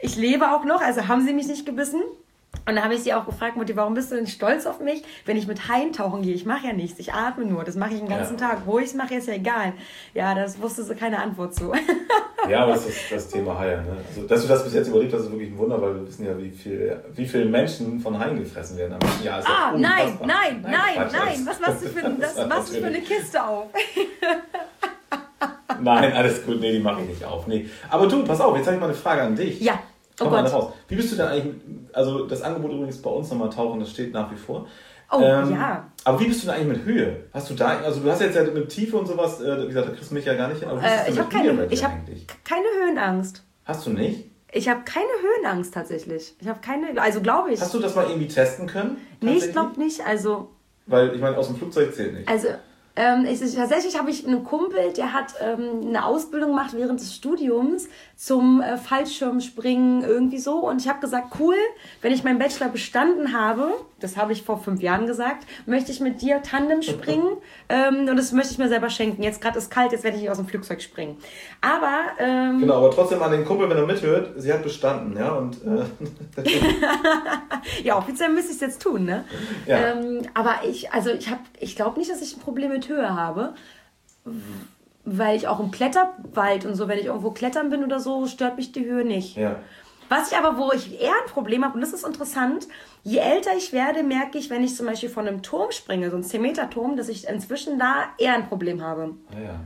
Ich 0.00 0.16
lebe 0.16 0.52
auch 0.52 0.64
noch, 0.64 0.80
also 0.80 1.08
haben 1.08 1.26
sie 1.26 1.32
mich 1.32 1.48
nicht 1.48 1.66
gebissen. 1.66 2.00
Und 2.66 2.76
da 2.76 2.84
habe 2.84 2.94
ich 2.94 3.02
sie 3.02 3.14
auch 3.14 3.26
gefragt, 3.26 3.56
Mutti, 3.56 3.76
warum 3.76 3.94
bist 3.94 4.10
du 4.10 4.16
denn 4.16 4.26
stolz 4.26 4.66
auf 4.66 4.80
mich, 4.80 5.02
wenn 5.24 5.36
ich 5.36 5.46
mit 5.46 5.68
Haien 5.68 5.92
tauchen 5.92 6.22
gehe? 6.22 6.34
Ich 6.34 6.44
mache 6.44 6.66
ja 6.66 6.72
nichts, 6.72 6.98
ich 6.98 7.12
atme 7.12 7.44
nur, 7.46 7.64
das 7.64 7.76
mache 7.76 7.94
ich 7.94 8.00
den 8.00 8.08
ganzen 8.08 8.38
ja. 8.38 8.48
Tag. 8.48 8.62
Wo 8.66 8.78
ich 8.78 8.86
es 8.86 8.94
mache, 8.94 9.14
ist 9.14 9.26
ja 9.26 9.34
egal. 9.34 9.72
Ja, 10.14 10.34
das 10.34 10.60
wusste 10.60 10.82
sie 10.84 10.94
keine 10.94 11.18
Antwort 11.20 11.54
zu. 11.54 11.72
ja, 12.48 12.62
aber 12.62 12.72
das 12.72 12.86
ist 12.86 13.10
das 13.10 13.28
Thema 13.28 13.58
Haie. 13.58 13.78
Ne? 13.82 13.96
Also, 14.06 14.26
dass 14.26 14.42
du 14.42 14.48
das 14.48 14.64
bis 14.64 14.74
jetzt 14.74 14.88
überlebt 14.88 15.12
hast, 15.14 15.22
ist 15.22 15.30
wirklich 15.32 15.50
ein 15.50 15.58
Wunder, 15.58 15.80
weil 15.80 15.94
wir 15.94 16.06
wissen 16.06 16.26
ja, 16.26 16.38
wie, 16.38 16.50
viel, 16.50 17.02
wie 17.14 17.26
viele 17.26 17.46
Menschen 17.46 18.00
von 18.00 18.18
Haien 18.18 18.38
gefressen 18.38 18.76
werden. 18.76 18.94
Aber 18.94 19.08
ja, 19.22 19.40
ah, 19.44 19.72
ja 19.72 19.78
nein, 19.78 20.18
nein, 20.20 20.62
nein, 20.62 20.62
nein, 20.62 21.08
nein. 21.10 21.46
Was 21.46 21.60
machst 21.60 21.84
du 21.84 21.88
für, 21.88 22.10
das, 22.10 22.46
machst 22.48 22.74
du 22.74 22.80
für 22.80 22.86
eine 22.86 23.00
Kiste 23.00 23.42
auf? 23.42 23.68
nein, 25.82 26.12
alles 26.12 26.44
gut, 26.44 26.60
nee, 26.60 26.72
die 26.72 26.78
mache 26.78 27.02
ich 27.02 27.08
nicht 27.08 27.24
auf. 27.24 27.46
Nee. 27.46 27.68
Aber 27.90 28.06
du, 28.06 28.24
pass 28.24 28.40
auf, 28.40 28.56
jetzt 28.56 28.66
habe 28.66 28.76
ich 28.76 28.80
mal 28.80 28.86
eine 28.86 28.94
Frage 28.94 29.22
an 29.22 29.36
dich. 29.36 29.60
Ja. 29.60 29.78
Oh 30.20 30.28
Gott. 30.28 30.52
Raus. 30.52 30.72
Wie 30.88 30.96
bist 30.96 31.12
du 31.12 31.16
denn 31.16 31.28
eigentlich, 31.28 31.54
also 31.92 32.26
das 32.26 32.42
Angebot 32.42 32.72
übrigens 32.72 33.00
bei 33.00 33.10
uns 33.10 33.30
nochmal 33.30 33.50
tauchen, 33.50 33.80
das 33.80 33.90
steht 33.90 34.12
nach 34.12 34.30
wie 34.32 34.36
vor. 34.36 34.66
Oh, 35.10 35.20
ähm, 35.22 35.52
ja. 35.52 35.90
Aber 36.04 36.20
wie 36.20 36.26
bist 36.26 36.42
du 36.42 36.46
denn 36.46 36.56
eigentlich 36.56 36.78
mit 36.78 36.86
Höhe? 36.86 37.24
Hast 37.32 37.48
du 37.48 37.54
da, 37.54 37.78
also 37.78 38.00
du 38.00 38.10
hast 38.10 38.20
jetzt 38.20 38.34
ja 38.34 38.42
mit 38.42 38.68
Tiefe 38.68 38.96
und 38.96 39.06
sowas, 39.06 39.40
äh, 39.40 39.62
wie 39.62 39.68
gesagt, 39.68 39.88
da 39.88 39.92
kriegst 39.92 40.10
du 40.10 40.14
mich 40.14 40.24
ja 40.24 40.34
gar 40.34 40.48
nicht 40.48 40.60
hin, 40.60 40.68
aber 40.68 40.82
wie 40.82 40.86
äh, 40.86 41.08
ist 41.08 41.14
ich 41.14 41.18
habe 41.18 41.28
keine, 41.30 41.66
ich 41.66 41.84
hab 41.84 41.92
keine 42.44 42.66
Höhenangst. 42.84 43.42
Hast 43.64 43.86
du 43.86 43.90
nicht? 43.90 44.26
Ich 44.50 44.68
habe 44.68 44.80
keine 44.84 45.08
Höhenangst 45.22 45.72
tatsächlich. 45.72 46.34
Ich 46.40 46.48
habe 46.48 46.60
keine, 46.60 47.00
also 47.00 47.20
glaube 47.20 47.52
ich. 47.52 47.60
Hast 47.60 47.72
du 47.74 47.78
das 47.78 47.94
mal 47.94 48.06
irgendwie 48.06 48.28
testen 48.28 48.66
können? 48.66 48.96
Nee, 49.20 49.36
ich 49.36 49.52
glaube 49.52 49.78
nicht, 49.78 50.04
also... 50.06 50.50
Weil, 50.86 51.14
ich 51.14 51.20
meine, 51.20 51.36
aus 51.36 51.48
dem 51.48 51.56
Flugzeug 51.56 51.94
zählt 51.94 52.14
nicht. 52.14 52.28
Also 52.28 52.48
ähm, 52.98 53.24
ich, 53.26 53.38
tatsächlich 53.54 53.96
habe 53.96 54.10
ich 54.10 54.26
einen 54.26 54.42
Kumpel, 54.42 54.92
der 54.92 55.12
hat 55.12 55.34
ähm, 55.40 55.86
eine 55.86 56.04
Ausbildung 56.04 56.50
gemacht 56.50 56.72
während 56.74 56.98
des 56.98 57.14
Studiums 57.14 57.88
zum 58.16 58.60
äh, 58.60 58.76
Fallschirmspringen 58.76 60.02
irgendwie 60.02 60.38
so. 60.38 60.56
Und 60.68 60.82
ich 60.82 60.88
habe 60.88 60.98
gesagt, 60.98 61.36
cool, 61.38 61.54
wenn 62.02 62.12
ich 62.12 62.24
meinen 62.24 62.40
Bachelor 62.40 62.70
bestanden 62.70 63.32
habe, 63.32 63.70
das 64.00 64.16
habe 64.16 64.32
ich 64.32 64.42
vor 64.42 64.58
fünf 64.58 64.82
Jahren 64.82 65.06
gesagt, 65.06 65.46
möchte 65.66 65.92
ich 65.92 66.00
mit 66.00 66.20
dir 66.22 66.42
Tandem 66.42 66.82
springen 66.82 67.36
ähm, 67.68 68.08
und 68.08 68.16
das 68.16 68.32
möchte 68.32 68.52
ich 68.52 68.58
mir 68.58 68.68
selber 68.68 68.90
schenken. 68.90 69.22
Jetzt 69.22 69.40
gerade 69.40 69.58
ist 69.58 69.70
kalt, 69.70 69.92
jetzt 69.92 70.02
werde 70.02 70.16
ich 70.16 70.22
nicht 70.22 70.30
aus 70.30 70.38
dem 70.38 70.48
Flugzeug 70.48 70.82
springen. 70.82 71.18
Aber 71.60 72.00
ähm, 72.18 72.58
genau, 72.58 72.78
aber 72.78 72.90
trotzdem 72.90 73.22
an 73.22 73.30
den 73.30 73.44
Kumpel, 73.44 73.70
wenn 73.70 73.76
er 73.76 73.86
mithört, 73.86 74.32
sie 74.38 74.52
hat 74.52 74.64
bestanden, 74.64 75.16
ja 75.16 75.34
und 75.34 75.56
äh, 75.64 76.42
ja 77.84 77.96
offiziell 77.96 78.30
müsste 78.30 78.50
ich 78.50 78.56
es 78.56 78.60
jetzt 78.60 78.82
tun, 78.82 79.04
ne? 79.04 79.24
Ja. 79.66 79.92
Ähm, 79.92 80.22
aber 80.34 80.56
ich, 80.68 80.92
also 80.92 81.10
ich 81.10 81.30
habe, 81.30 81.40
ich 81.60 81.76
glaube 81.76 82.00
nicht, 82.00 82.10
dass 82.10 82.20
ich 82.22 82.36
ein 82.36 82.40
Problem 82.40 82.72
mit 82.72 82.87
Höhe 82.88 83.14
habe 83.14 83.54
weil 85.10 85.36
ich 85.36 85.48
auch 85.48 85.60
im 85.60 85.70
Kletterwald 85.70 86.66
und 86.66 86.74
so, 86.74 86.88
wenn 86.88 86.98
ich 86.98 87.06
irgendwo 87.06 87.30
klettern 87.30 87.70
bin 87.70 87.84
oder 87.84 88.00
so, 88.00 88.26
stört 88.26 88.56
mich 88.56 88.72
die 88.72 88.84
Höhe 88.84 89.04
nicht. 89.04 89.36
Ja. 89.36 89.56
Was 90.08 90.32
ich 90.32 90.38
aber, 90.38 90.56
wo 90.56 90.72
ich 90.72 91.00
eher 91.00 91.12
ein 91.12 91.30
Problem 91.30 91.64
habe, 91.64 91.74
und 91.74 91.80
das 91.80 91.92
ist 91.92 92.06
interessant, 92.06 92.66
je 93.04 93.18
älter 93.18 93.50
ich 93.56 93.72
werde, 93.72 94.02
merke 94.02 94.38
ich, 94.38 94.48
wenn 94.48 94.64
ich 94.64 94.74
zum 94.74 94.86
Beispiel 94.86 95.10
von 95.10 95.28
einem 95.28 95.42
Turm 95.42 95.70
springe, 95.70 96.10
so 96.10 96.16
ein 96.16 96.22
10-Meter-Turm, 96.22 96.96
dass 96.96 97.08
ich 97.08 97.28
inzwischen 97.28 97.78
da 97.78 98.06
eher 98.16 98.34
ein 98.34 98.48
Problem 98.48 98.82
habe. 98.82 99.14
Ah, 99.30 99.40
ja 99.40 99.60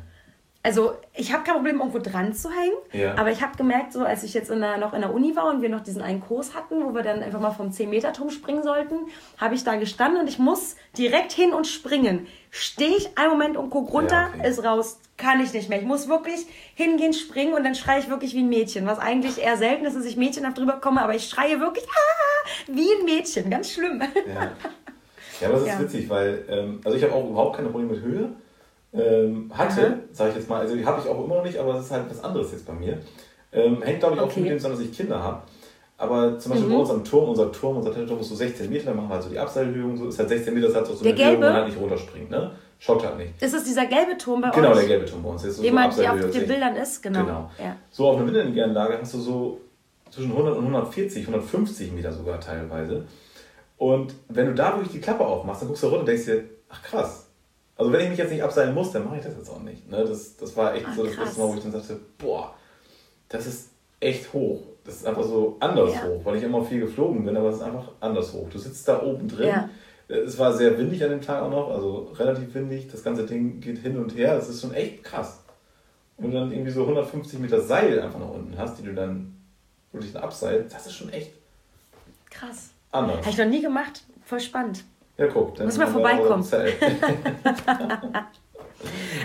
also 0.65 0.95
ich 1.15 1.33
habe 1.33 1.43
kein 1.43 1.55
Problem, 1.55 1.79
irgendwo 1.79 1.99
dran 1.99 2.33
zu 2.35 2.49
hängen, 2.51 2.77
ja. 2.93 3.17
aber 3.17 3.33
ich 3.33 3.43
habe 3.43 3.57
gemerkt, 3.57 3.93
so 3.93 4.05
als 4.05 4.23
ich 4.23 4.33
jetzt 4.33 4.49
in 4.49 4.61
der, 4.61 4.79
noch 4.79 4.95
in 4.95 5.01
der 5.01 5.13
Uni 5.13 5.35
war 5.35 5.51
und 5.51 5.61
wir 5.61 5.69
noch 5.69 5.83
diesen 5.83 6.03
einen 6.03 6.21
Kurs 6.21 6.55
hatten, 6.55 6.85
wo 6.85 6.95
wir 6.95 7.03
dann 7.03 7.21
einfach 7.23 7.41
mal 7.41 7.51
vom 7.51 7.71
10-Meter-Turm 7.71 8.31
springen 8.31 8.63
sollten, 8.63 8.95
habe 9.39 9.57
ich 9.57 9.65
da 9.65 9.75
gestanden 9.75 10.21
und 10.21 10.29
ich 10.29 10.39
muss 10.39 10.77
direkt 10.97 11.33
hin 11.33 11.53
und 11.53 11.67
springen. 11.67 12.29
Stehe 12.51 12.97
ich 12.97 13.19
einen 13.19 13.31
Moment 13.31 13.57
und 13.57 13.71
guck 13.71 13.93
runter, 13.93 14.29
ja, 14.33 14.39
okay. 14.39 14.49
ist 14.49 14.63
raus, 14.63 15.01
kann 15.17 15.41
ich 15.41 15.53
nicht 15.53 15.69
mehr. 15.69 15.81
Ich 15.81 15.85
muss 15.85 16.09
wirklich 16.09 16.47
hingehen, 16.75 17.13
springen 17.13 17.55
und 17.55 17.65
dann 17.65 17.75
schreie 17.75 17.99
ich 17.99 18.09
wirklich 18.09 18.35
wie 18.35 18.43
ein 18.43 18.49
Mädchen, 18.49 18.87
was 18.87 19.01
eigentlich 19.01 19.43
eher 19.43 19.57
selten 19.57 19.85
ist, 19.85 19.97
dass 19.97 20.05
ich 20.05 20.17
mädchenhaft 20.17 20.59
drüber 20.59 20.75
komme, 20.75 21.03
aber 21.03 21.15
ich 21.17 21.29
schreie 21.29 21.59
wirklich 21.59 21.85
ah, 21.87 22.49
wie 22.69 22.89
ein 23.01 23.05
Mädchen, 23.05 23.51
ganz 23.51 23.73
schlimm. 23.73 24.01
Ja, 24.01 24.53
ja 25.41 25.49
aber 25.49 25.59
das 25.59 25.67
ist 25.67 25.81
witzig, 25.81 26.09
weil 26.09 26.45
ähm, 26.49 26.81
also 26.85 26.97
ich 26.97 27.03
habe 27.03 27.15
auch 27.15 27.29
überhaupt 27.29 27.57
keine 27.57 27.69
Probleme 27.69 27.95
mit 27.95 28.03
Höhe 28.03 28.31
ähm, 28.93 29.51
hatte, 29.53 30.01
sage 30.13 30.31
ich 30.31 30.37
jetzt 30.37 30.49
mal, 30.49 30.61
also 30.61 30.77
die 30.77 30.85
habe 30.85 31.01
ich 31.01 31.09
auch 31.09 31.25
immer 31.25 31.37
noch 31.37 31.45
nicht, 31.45 31.59
aber 31.59 31.75
es 31.77 31.87
ist 31.87 31.91
halt 31.91 32.11
was 32.11 32.23
anderes 32.23 32.53
jetzt 32.53 32.67
bei 32.67 32.75
mir. 32.75 32.99
Ähm, 33.53 33.83
hängt, 33.83 34.01
glaube 34.01 34.15
ich, 34.15 34.21
auch 34.21 34.27
okay. 34.27 34.41
mit 34.41 34.51
dem 34.51 34.59
zusammen, 34.59 34.77
dass 34.77 34.85
ich 34.85 34.97
Kinder 34.97 35.23
habe. 35.23 35.43
Aber 35.99 36.39
zum 36.39 36.51
Beispiel 36.53 36.69
mhm. 36.69 36.75
bei 36.75 36.81
unserem 36.81 37.05
Turm, 37.05 37.29
unser 37.29 37.53
Turm, 37.53 37.77
unser 37.77 37.93
Turm 37.93 38.21
ist 38.21 38.29
so 38.29 38.35
16 38.35 38.69
Meter, 38.69 38.87
da 38.87 38.95
machen 38.95 39.09
wir 39.09 39.15
halt 39.15 39.23
so 39.23 39.31
die 39.31 39.39
Abseilhöhung, 39.39 39.97
so 39.97 40.09
ist 40.09 40.19
halt 40.19 40.29
16 40.29 40.53
Meter, 40.53 40.67
das 40.67 40.77
hat 40.77 40.87
so, 40.87 40.95
so 40.95 41.05
eine 41.05 41.15
gelbe? 41.15 41.33
Höhe, 41.33 41.37
wo 41.37 41.41
man 41.43 41.55
halt 41.55 41.67
nicht 41.69 41.81
runterspringt, 41.81 42.31
ne? 42.31 42.51
Schaut 42.79 43.05
halt 43.05 43.19
nicht. 43.19 43.41
Ist 43.41 43.55
es 43.55 43.63
dieser 43.63 43.87
gelbe 43.87 44.19
Turm 44.19 44.41
bei 44.41 44.51
genau, 44.51 44.71
euch? 44.71 44.75
Genau, 44.75 44.81
der 44.81 44.89
gelbe 44.89 45.05
Turm 45.07 45.23
bei 45.23 45.29
uns. 45.29 45.45
Ist 45.45 45.59
so 45.59 45.63
Jemand, 45.63 45.95
so 45.95 46.03
der 46.03 46.15
auf 46.15 46.19
den 46.19 46.47
Bildern 46.49 46.75
ist, 46.75 47.01
genau. 47.01 47.21
genau. 47.21 47.51
Ja. 47.57 47.77
So 47.91 48.09
auf 48.09 48.17
einer 48.17 48.27
Windelanlage 48.27 48.99
hast 49.01 49.15
du 49.15 49.21
so 49.21 49.61
zwischen 50.11 50.33
100 50.33 50.57
und 50.57 50.65
140, 50.65 51.29
150 51.29 51.93
Meter 51.93 52.13
sogar 52.13 52.41
teilweise. 52.41 53.05
Und 53.77 54.15
wenn 54.29 54.47
du 54.47 54.55
da 54.55 54.75
wirklich 54.75 54.93
die 54.93 55.01
Klappe 55.01 55.25
aufmachst, 55.25 55.63
dann 55.63 55.69
guckst 55.69 55.85
du 55.85 55.87
runter 55.87 56.01
und 56.01 56.09
denkst 56.09 56.25
dir, 56.25 56.45
ach 56.69 56.83
krass, 56.83 57.29
also 57.77 57.93
wenn 57.93 58.03
ich 58.03 58.11
mich 58.11 58.19
jetzt 58.19 58.31
nicht 58.31 58.43
abseilen 58.43 58.75
muss, 58.75 58.93
dann 58.93 59.05
mache 59.05 59.17
ich 59.17 59.25
das 59.25 59.35
jetzt 59.37 59.51
auch 59.51 59.63
nicht. 59.63 59.91
Ne? 59.91 60.05
Das, 60.05 60.37
das 60.37 60.57
war 60.57 60.75
echt 60.75 60.87
Ach, 60.89 60.95
so 60.95 61.05
das 61.05 61.17
erste 61.17 61.41
Mal, 61.41 61.49
wo 61.49 61.55
ich 61.55 61.63
dann 61.63 61.73
sagte, 61.73 61.99
boah, 62.19 62.55
das 63.29 63.47
ist 63.47 63.71
echt 64.01 64.33
hoch. 64.33 64.61
Das 64.85 64.97
ist 64.97 65.07
einfach 65.07 65.23
so 65.23 65.57
anders 65.61 65.95
ja. 65.95 66.05
hoch, 66.05 66.25
weil 66.25 66.37
ich 66.37 66.43
immer 66.43 66.65
viel 66.65 66.81
geflogen 66.81 67.25
bin, 67.25 67.37
aber 67.37 67.49
es 67.49 67.57
ist 67.57 67.63
einfach 67.63 67.93
anders 68.01 68.33
hoch. 68.33 68.49
Du 68.51 68.59
sitzt 68.59 68.87
da 68.89 69.03
oben 69.03 69.29
drin. 69.29 69.49
Ja. 69.49 69.69
Es 70.09 70.39
war 70.39 70.53
sehr 70.53 70.77
windig 70.77 71.03
an 71.05 71.11
dem 71.11 71.21
Tag 71.23 71.43
auch 71.43 71.51
noch, 71.51 71.71
also 71.71 72.13
relativ 72.19 72.53
windig. 72.55 72.89
Das 72.91 73.03
ganze 73.03 73.25
Ding 73.25 73.61
geht 73.61 73.79
hin 73.79 73.97
und 73.97 74.15
her. 74.17 74.35
Das 74.35 74.49
ist 74.49 74.61
schon 74.61 74.75
echt 74.75 75.05
krass. 75.05 75.41
Und 76.17 76.33
dann 76.33 76.53
irgendwie 76.53 76.71
so 76.71 76.83
150 76.83 77.39
Meter 77.39 77.61
Seil 77.61 78.01
einfach 78.01 78.19
nach 78.19 78.31
unten 78.31 78.57
hast, 78.59 78.79
die 78.79 78.83
du 78.83 78.93
dann 78.93 79.35
wirklich 79.93 80.17
abseilst, 80.17 80.75
das 80.75 80.87
ist 80.87 80.95
schon 80.95 81.11
echt 81.11 81.33
krass. 82.31 82.71
Anders. 82.91 83.19
Habe 83.19 83.31
ich 83.31 83.39
noch 83.39 83.47
nie 83.47 83.63
gemacht. 83.63 84.03
Voll 84.25 84.41
spannend. 84.41 84.85
Ja, 85.19 85.27
guck. 85.27 85.55
Dann 85.57 85.67
Muss 85.67 85.79
mal 85.79 85.87
vorbeikommen. 85.87 86.45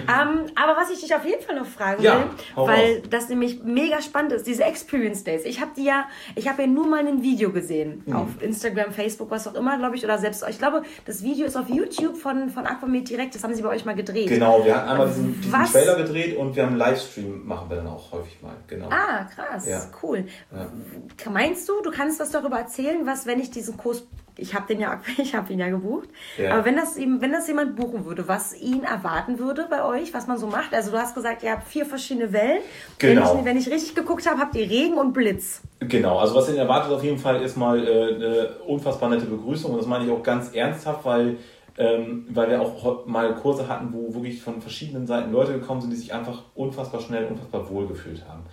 ähm, 0.07 0.45
aber 0.55 0.77
was 0.77 0.91
ich 0.91 1.01
dich 1.01 1.15
auf 1.15 1.25
jeden 1.25 1.41
Fall 1.41 1.55
noch 1.55 1.65
fragen 1.65 2.03
ja, 2.03 2.19
will, 2.19 2.27
weil 2.55 2.97
raus. 2.97 3.03
das 3.09 3.29
nämlich 3.29 3.63
mega 3.63 4.01
spannend 4.01 4.33
ist, 4.33 4.45
diese 4.45 4.63
Experience 4.63 5.23
Days. 5.23 5.45
Ich 5.45 5.61
habe 5.61 5.71
die 5.75 5.85
ja, 5.85 6.05
ich 6.35 6.47
habe 6.49 6.63
ja 6.63 6.67
nur 6.67 6.87
mal 6.87 7.07
ein 7.07 7.23
Video 7.23 7.51
gesehen 7.51 8.03
mhm. 8.05 8.15
auf 8.15 8.27
Instagram, 8.41 8.91
Facebook, 8.91 9.31
was 9.31 9.47
auch 9.47 9.55
immer, 9.55 9.77
glaube 9.77 9.95
ich, 9.95 10.03
oder 10.03 10.17
selbst. 10.17 10.45
Ich 10.49 10.59
glaube, 10.59 10.83
das 11.05 11.23
Video 11.23 11.45
ist 11.45 11.55
auf 11.55 11.69
YouTube 11.69 12.17
von 12.17 12.49
von 12.49 12.65
Aquamed 12.65 13.09
direkt. 13.09 13.33
Das 13.35 13.43
haben 13.43 13.55
sie 13.55 13.61
bei 13.61 13.69
euch 13.69 13.85
mal 13.85 13.95
gedreht. 13.95 14.27
Genau, 14.27 14.63
wir 14.65 14.75
haben 14.75 14.89
einmal 14.89 15.07
diesen, 15.07 15.41
diesen 15.41 15.65
Trailer 15.65 15.95
gedreht 15.95 16.37
und 16.37 16.55
wir 16.55 16.63
haben 16.63 16.69
einen 16.69 16.79
Livestream 16.79 17.45
machen 17.45 17.69
wir 17.69 17.77
dann 17.77 17.87
auch 17.87 18.11
häufig 18.11 18.41
mal. 18.41 18.55
Genau. 18.67 18.89
Ah, 18.89 19.23
krass, 19.23 19.65
ja. 19.67 19.81
cool. 20.03 20.25
Ja. 20.51 21.31
Meinst 21.31 21.67
du, 21.69 21.81
du 21.81 21.91
kannst 21.91 22.19
was 22.19 22.31
darüber 22.31 22.57
erzählen, 22.57 23.05
was 23.05 23.25
wenn 23.25 23.39
ich 23.39 23.51
diesen 23.51 23.77
Kurs 23.77 24.05
ich 24.37 24.53
habe 24.53 24.67
den 24.67 24.79
ja, 24.79 25.01
ich 25.17 25.35
habe 25.35 25.51
ihn 25.51 25.59
ja 25.59 25.69
gebucht. 25.69 26.09
Ja. 26.37 26.53
Aber 26.53 26.65
wenn 26.65 26.75
das 26.75 26.97
ihm, 26.97 27.21
wenn 27.21 27.31
das 27.31 27.47
jemand 27.47 27.75
buchen 27.75 28.05
würde, 28.05 28.27
was 28.27 28.59
ihn 28.59 28.83
erwarten 28.83 29.39
würde 29.39 29.67
bei 29.69 29.83
euch, 29.83 30.13
was 30.13 30.27
man 30.27 30.37
so 30.37 30.47
macht. 30.47 30.73
Also 30.73 30.91
du 30.91 30.97
hast 30.97 31.15
gesagt, 31.15 31.43
ihr 31.43 31.51
habt 31.51 31.67
vier 31.67 31.85
verschiedene 31.85 32.31
Wellen. 32.33 32.61
Genau. 32.99 33.33
Wenn 33.33 33.39
ich, 33.39 33.45
wenn 33.45 33.57
ich 33.57 33.71
richtig 33.71 33.95
geguckt 33.95 34.29
habe, 34.29 34.39
habt 34.39 34.55
ihr 34.55 34.69
Regen 34.69 34.97
und 34.97 35.13
Blitz. 35.13 35.61
Genau. 35.79 36.19
Also 36.19 36.35
was 36.35 36.49
ihn 36.49 36.57
erwartet 36.57 36.91
auf 36.91 37.03
jeden 37.03 37.19
Fall 37.19 37.41
ist 37.41 37.57
mal 37.57 37.85
äh, 37.87 38.15
eine 38.15 38.49
unfassbar 38.65 39.09
nette 39.09 39.25
Begrüßung 39.25 39.71
und 39.71 39.77
das 39.77 39.87
meine 39.87 40.05
ich 40.05 40.11
auch 40.11 40.23
ganz 40.23 40.53
ernsthaft, 40.53 41.05
weil 41.05 41.37
ähm, 41.77 42.25
weil 42.29 42.49
wir 42.49 42.61
auch 42.61 43.05
mal 43.05 43.35
Kurse 43.35 43.67
hatten, 43.67 43.93
wo 43.93 44.13
wirklich 44.13 44.41
von 44.41 44.61
verschiedenen 44.61 45.05
Seiten 45.05 45.31
Leute 45.31 45.53
gekommen 45.53 45.81
sind, 45.81 45.91
die 45.91 45.97
sich 45.97 46.11
einfach 46.13 46.41
unfassbar 46.55 47.01
schnell, 47.01 47.25
unfassbar 47.25 47.69
wohl 47.69 47.87
gefühlt 47.87 48.27
haben. 48.27 48.43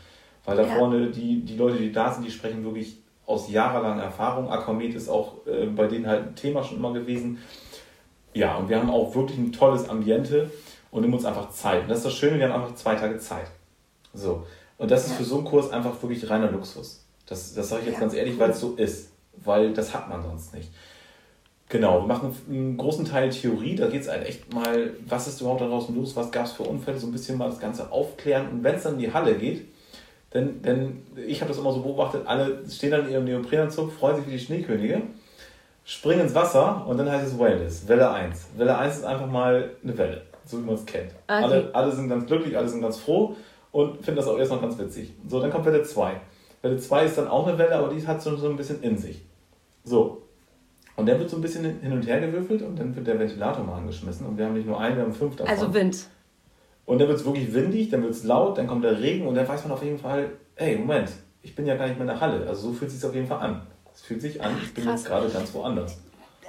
Weil 0.44 0.58
da 0.58 0.64
ja. 0.64 0.74
vorne 0.74 1.08
die, 1.08 1.42
die 1.42 1.56
Leute, 1.56 1.78
die 1.78 1.90
da 1.90 2.12
sind, 2.12 2.26
die 2.26 2.30
sprechen 2.30 2.64
wirklich 2.64 2.98
aus 3.26 3.50
jahrelanger 3.50 4.02
Erfahrung. 4.02 4.50
Aquamed 4.50 4.94
ist 4.94 5.08
auch 5.08 5.43
äh, 5.64 5.70
bei 5.70 5.86
denen 5.86 6.06
halt 6.06 6.28
ein 6.28 6.34
Thema 6.34 6.62
schon 6.62 6.78
immer 6.78 6.92
gewesen. 6.92 7.38
Ja, 8.32 8.56
und 8.56 8.68
wir 8.68 8.78
haben 8.78 8.90
auch 8.90 9.14
wirklich 9.14 9.38
ein 9.38 9.52
tolles 9.52 9.88
Ambiente 9.88 10.50
und 10.90 11.02
nehmen 11.02 11.14
uns 11.14 11.24
einfach 11.24 11.50
Zeit. 11.50 11.82
Und 11.82 11.88
das 11.88 11.98
ist 11.98 12.06
das 12.06 12.14
Schöne, 12.14 12.38
wir 12.38 12.48
haben 12.48 12.62
einfach 12.62 12.74
zwei 12.74 12.94
Tage 12.94 13.18
Zeit. 13.18 13.46
So. 14.12 14.44
Und 14.78 14.90
das 14.90 15.06
ist 15.06 15.14
für 15.14 15.24
so 15.24 15.36
einen 15.36 15.44
Kurs 15.44 15.70
einfach 15.70 16.00
wirklich 16.02 16.28
reiner 16.28 16.50
Luxus. 16.50 17.04
Das, 17.26 17.54
das 17.54 17.68
sage 17.68 17.82
ich 17.82 17.86
jetzt 17.88 17.94
ja, 17.94 18.00
ganz 18.00 18.14
ehrlich, 18.14 18.38
weil 18.38 18.50
es 18.50 18.60
so 18.60 18.74
ist. 18.74 19.10
Weil 19.44 19.72
das 19.72 19.94
hat 19.94 20.08
man 20.08 20.22
sonst 20.22 20.54
nicht. 20.54 20.70
Genau, 21.68 22.02
wir 22.02 22.06
machen 22.06 22.36
einen 22.48 22.76
großen 22.76 23.04
Teil 23.04 23.30
Theorie, 23.30 23.74
da 23.74 23.88
geht 23.88 24.02
es 24.02 24.08
halt 24.08 24.26
echt 24.26 24.52
mal, 24.52 24.92
was 25.08 25.26
ist 25.26 25.40
überhaupt 25.40 25.62
da 25.62 25.66
draußen 25.66 25.94
los, 25.94 26.14
was 26.14 26.30
gab 26.30 26.44
es 26.44 26.52
für 26.52 26.62
Unfälle, 26.62 26.98
so 26.98 27.06
ein 27.06 27.12
bisschen 27.12 27.38
mal 27.38 27.48
das 27.48 27.58
Ganze 27.58 27.90
aufklären. 27.90 28.48
Und 28.50 28.64
wenn 28.64 28.74
es 28.74 28.82
dann 28.82 28.94
in 28.94 29.00
die 29.00 29.12
Halle 29.12 29.34
geht, 29.34 29.66
denn, 30.34 30.62
denn 30.62 31.02
ich 31.26 31.40
habe 31.40 31.48
das 31.48 31.58
immer 31.58 31.72
so 31.72 31.80
beobachtet, 31.80 32.26
alle 32.26 32.62
stehen 32.68 32.90
dann 32.90 33.06
in 33.06 33.12
ihrem 33.12 33.24
Neoprenanzug, 33.24 33.92
freuen 33.92 34.16
sich 34.16 34.26
wie 34.26 34.32
die 34.32 34.38
Schneekönige, 34.38 35.02
springen 35.84 36.20
ins 36.22 36.34
Wasser 36.34 36.84
und 36.86 36.98
dann 36.98 37.10
heißt 37.10 37.26
es 37.26 37.38
Wellness, 37.38 37.86
Welle 37.86 38.10
1. 38.10 38.48
Welle 38.56 38.76
1 38.76 38.96
ist 38.96 39.04
einfach 39.04 39.26
mal 39.26 39.70
eine 39.82 39.96
Welle, 39.96 40.22
so 40.44 40.58
wie 40.58 40.62
man 40.62 40.74
es 40.74 40.86
kennt. 40.86 41.12
Okay. 41.12 41.44
Alle, 41.44 41.70
alle 41.72 41.92
sind 41.92 42.08
ganz 42.08 42.26
glücklich, 42.26 42.56
alle 42.56 42.68
sind 42.68 42.80
ganz 42.80 42.98
froh 42.98 43.36
und 43.70 43.96
finden 44.04 44.16
das 44.16 44.26
auch 44.26 44.38
erstmal 44.38 44.60
ganz 44.60 44.78
witzig. 44.78 45.12
So, 45.28 45.40
dann 45.40 45.50
kommt 45.50 45.66
Welle 45.66 45.82
2. 45.82 46.12
Welle 46.62 46.78
2 46.78 47.04
ist 47.04 47.18
dann 47.18 47.28
auch 47.28 47.46
eine 47.46 47.58
Welle, 47.58 47.76
aber 47.76 47.88
die 47.88 48.06
hat 48.06 48.22
so, 48.22 48.34
so 48.36 48.48
ein 48.48 48.56
bisschen 48.56 48.82
in 48.82 48.96
sich. 48.96 49.22
So. 49.84 50.22
Und 50.96 51.06
dann 51.06 51.18
wird 51.18 51.28
so 51.28 51.36
ein 51.36 51.42
bisschen 51.42 51.64
hin 51.80 51.92
und 51.92 52.06
her 52.06 52.20
gewürfelt 52.20 52.62
und 52.62 52.78
dann 52.78 52.94
wird 52.94 53.06
der 53.06 53.18
Ventilator 53.18 53.64
mal 53.64 53.76
angeschmissen 53.76 54.26
und 54.26 54.38
wir 54.38 54.46
haben 54.46 54.54
nicht 54.54 54.66
nur 54.66 54.80
einen, 54.80 54.96
wir 54.96 55.02
haben 55.02 55.12
fünf 55.12 55.36
davon. 55.36 55.52
Also 55.52 55.74
Wind. 55.74 56.06
Und 56.86 57.00
dann 57.00 57.08
wird 57.08 57.18
es 57.18 57.24
wirklich 57.24 57.52
windig, 57.52 57.90
dann 57.90 58.02
wird 58.02 58.12
es 58.12 58.24
laut, 58.24 58.58
dann 58.58 58.66
es 63.94 64.02
fühlt 64.02 64.20
sich 64.20 64.42
an, 64.42 64.52
ich 64.62 64.74
bin 64.74 64.84
Krass. 64.84 65.02
jetzt 65.02 65.08
gerade 65.08 65.28
ganz 65.28 65.54
woanders. 65.54 65.98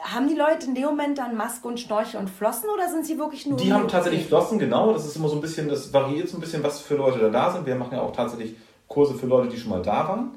Haben 0.02 0.28
die 0.28 0.36
Leute 0.36 0.68
in 0.68 0.76
dem 0.76 0.84
Moment 0.86 1.18
dann 1.18 1.36
Maske 1.36 1.68
und 1.68 1.80
Schnorchel 1.80 2.20
und 2.20 2.30
Flossen 2.30 2.70
oder 2.70 2.90
sind 2.90 3.06
sie 3.06 3.18
wirklich 3.18 3.46
nur. 3.48 3.58
Die 3.58 3.74
haben 3.74 3.88
tatsächlich 3.88 4.26
Flossen, 4.28 4.60
genau. 4.60 4.94
Das 4.94 5.06
ist 5.06 5.16
immer 5.16 5.30
so 5.30 5.36
ein 5.36 5.42
bisschen, 5.42 5.68
das 5.68 5.92
variiert 5.92 6.30
so 6.30 6.38
ein 6.38 6.42
bisschen, 6.42 6.64
was 6.64 6.80
für 6.80 6.96
Leute 6.96 7.20
da 7.20 7.30
da 7.30 7.52
sind. 7.52 7.66
Wir 7.66 7.76
machen 7.76 7.94
ja 7.94 8.02
auch 8.02 8.12
tatsächlich 8.12 8.56
Kurse 8.88 9.16
für 9.16 9.26
Leute, 9.26 9.50
die 9.50 9.58
schon 9.58 9.72
mal 9.72 9.82
da 9.82 10.08
waren. 10.08 10.32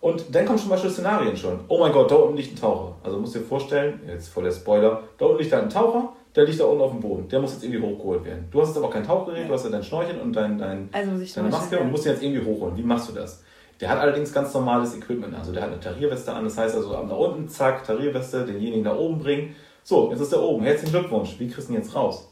Und 0.00 0.34
dann 0.34 0.44
kommen 0.44 0.58
zum 0.58 0.68
Beispiel 0.68 0.90
Szenarien 0.90 1.36
schon. 1.36 1.60
Oh 1.68 1.78
mein 1.78 1.90
Gott, 1.90 2.10
da 2.10 2.16
unten 2.16 2.36
liegt 2.36 2.52
ein 2.52 2.60
Taucher. 2.60 2.94
Also 3.02 3.18
musst 3.18 3.34
dir 3.34 3.40
vorstellen, 3.40 4.00
jetzt 4.06 4.28
voll 4.28 4.44
der 4.44 4.52
Spoiler, 4.52 5.02
da 5.16 5.24
unten 5.24 5.38
liegt 5.38 5.52
da 5.52 5.60
ein 5.60 5.70
Taucher, 5.70 6.12
der 6.36 6.44
liegt 6.44 6.60
da 6.60 6.64
unten 6.64 6.82
auf 6.82 6.90
dem 6.90 7.00
Boden. 7.00 7.28
Der 7.28 7.40
muss 7.40 7.54
jetzt 7.54 7.64
irgendwie 7.64 7.82
hochgeholt 7.82 8.24
werden. 8.24 8.48
Du 8.50 8.60
hast 8.60 8.68
jetzt 8.68 8.76
aber 8.76 8.90
kein 8.90 9.04
Tauchgerät, 9.04 9.42
ja. 9.42 9.48
du 9.48 9.54
hast 9.54 9.64
ja 9.64 9.70
dein 9.70 9.82
Schnorcheln 9.82 10.20
und 10.20 10.34
dein, 10.34 10.58
dein, 10.58 10.90
also 10.92 11.10
deine 11.34 11.48
Maske 11.48 11.78
und 11.78 11.90
musst 11.90 12.04
ihn 12.04 12.12
jetzt 12.12 12.22
irgendwie 12.22 12.44
hochholen. 12.44 12.76
Wie 12.76 12.82
machst 12.82 13.08
du 13.08 13.12
das? 13.14 13.42
Der 13.80 13.88
hat 13.88 13.98
allerdings 13.98 14.32
ganz 14.32 14.54
normales 14.54 14.96
Equipment. 14.96 15.34
Also 15.34 15.52
der 15.52 15.62
hat 15.62 15.70
eine 15.70 15.80
Tarierweste 15.80 16.32
an. 16.32 16.44
Das 16.44 16.56
heißt 16.56 16.74
also, 16.76 16.92
da 16.92 16.98
unten, 16.98 17.48
zack, 17.48 17.84
Tarierweste, 17.84 18.44
denjenigen 18.44 18.84
da 18.84 18.96
oben 18.96 19.18
bringen. 19.18 19.56
So, 19.82 20.10
jetzt 20.10 20.20
ist 20.20 20.32
er 20.32 20.42
oben. 20.42 20.64
Herzlichen 20.64 20.92
Glückwunsch. 20.92 21.36
Wie 21.38 21.48
kriegst 21.48 21.68
du 21.68 21.72
ihn 21.72 21.78
jetzt 21.78 21.94
raus? 21.94 22.30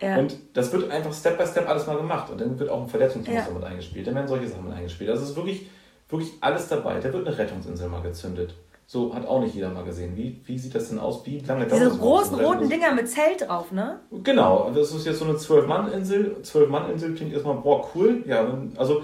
Ja. 0.00 0.18
Und 0.18 0.36
das 0.54 0.72
wird 0.72 0.90
einfach 0.90 1.12
Step 1.12 1.38
by 1.38 1.46
Step 1.46 1.68
alles 1.68 1.86
mal 1.86 1.96
gemacht. 1.96 2.30
Und 2.30 2.40
dann 2.40 2.58
wird 2.58 2.68
auch 2.68 2.82
ein 2.82 2.88
Verletzungsmuster 2.88 3.48
ja. 3.48 3.54
mit 3.54 3.64
eingespielt. 3.64 4.06
Dann 4.06 4.14
werden 4.14 4.28
solche 4.28 4.48
Sachen 4.48 4.64
mit 4.68 4.76
eingespielt. 4.76 5.10
Also 5.10 5.22
es 5.22 5.30
ist 5.30 5.36
wirklich, 5.36 5.70
wirklich 6.08 6.32
alles 6.40 6.68
dabei. 6.68 6.98
Da 7.00 7.12
wird 7.12 7.26
eine 7.26 7.38
Rettungsinsel 7.38 7.88
mal 7.88 8.02
gezündet. 8.02 8.54
So 8.88 9.12
hat 9.12 9.26
auch 9.26 9.40
nicht 9.40 9.54
jeder 9.54 9.70
mal 9.70 9.84
gesehen. 9.84 10.16
Wie, 10.16 10.40
wie 10.44 10.56
sieht 10.58 10.74
das 10.74 10.90
denn 10.90 11.00
aus? 11.00 11.26
Wie 11.26 11.40
lange 11.40 11.66
dauert 11.66 11.80
Diese 11.80 11.90
das? 11.90 11.98
großen 11.98 12.38
roten 12.38 12.68
Dinger 12.68 12.92
mit 12.92 13.08
Zelt 13.08 13.48
drauf, 13.48 13.72
ne? 13.72 13.98
Genau, 14.22 14.70
das 14.72 14.92
ist 14.92 15.04
jetzt 15.06 15.18
so 15.18 15.24
eine 15.24 15.36
Zwölf-Mann-Insel. 15.36 16.40
Zwölf-Mann-Insel 16.42 17.14
klingt 17.14 17.32
erstmal, 17.32 17.56
boah, 17.56 17.88
cool. 17.94 18.22
Ja, 18.26 18.46
also 18.76 19.02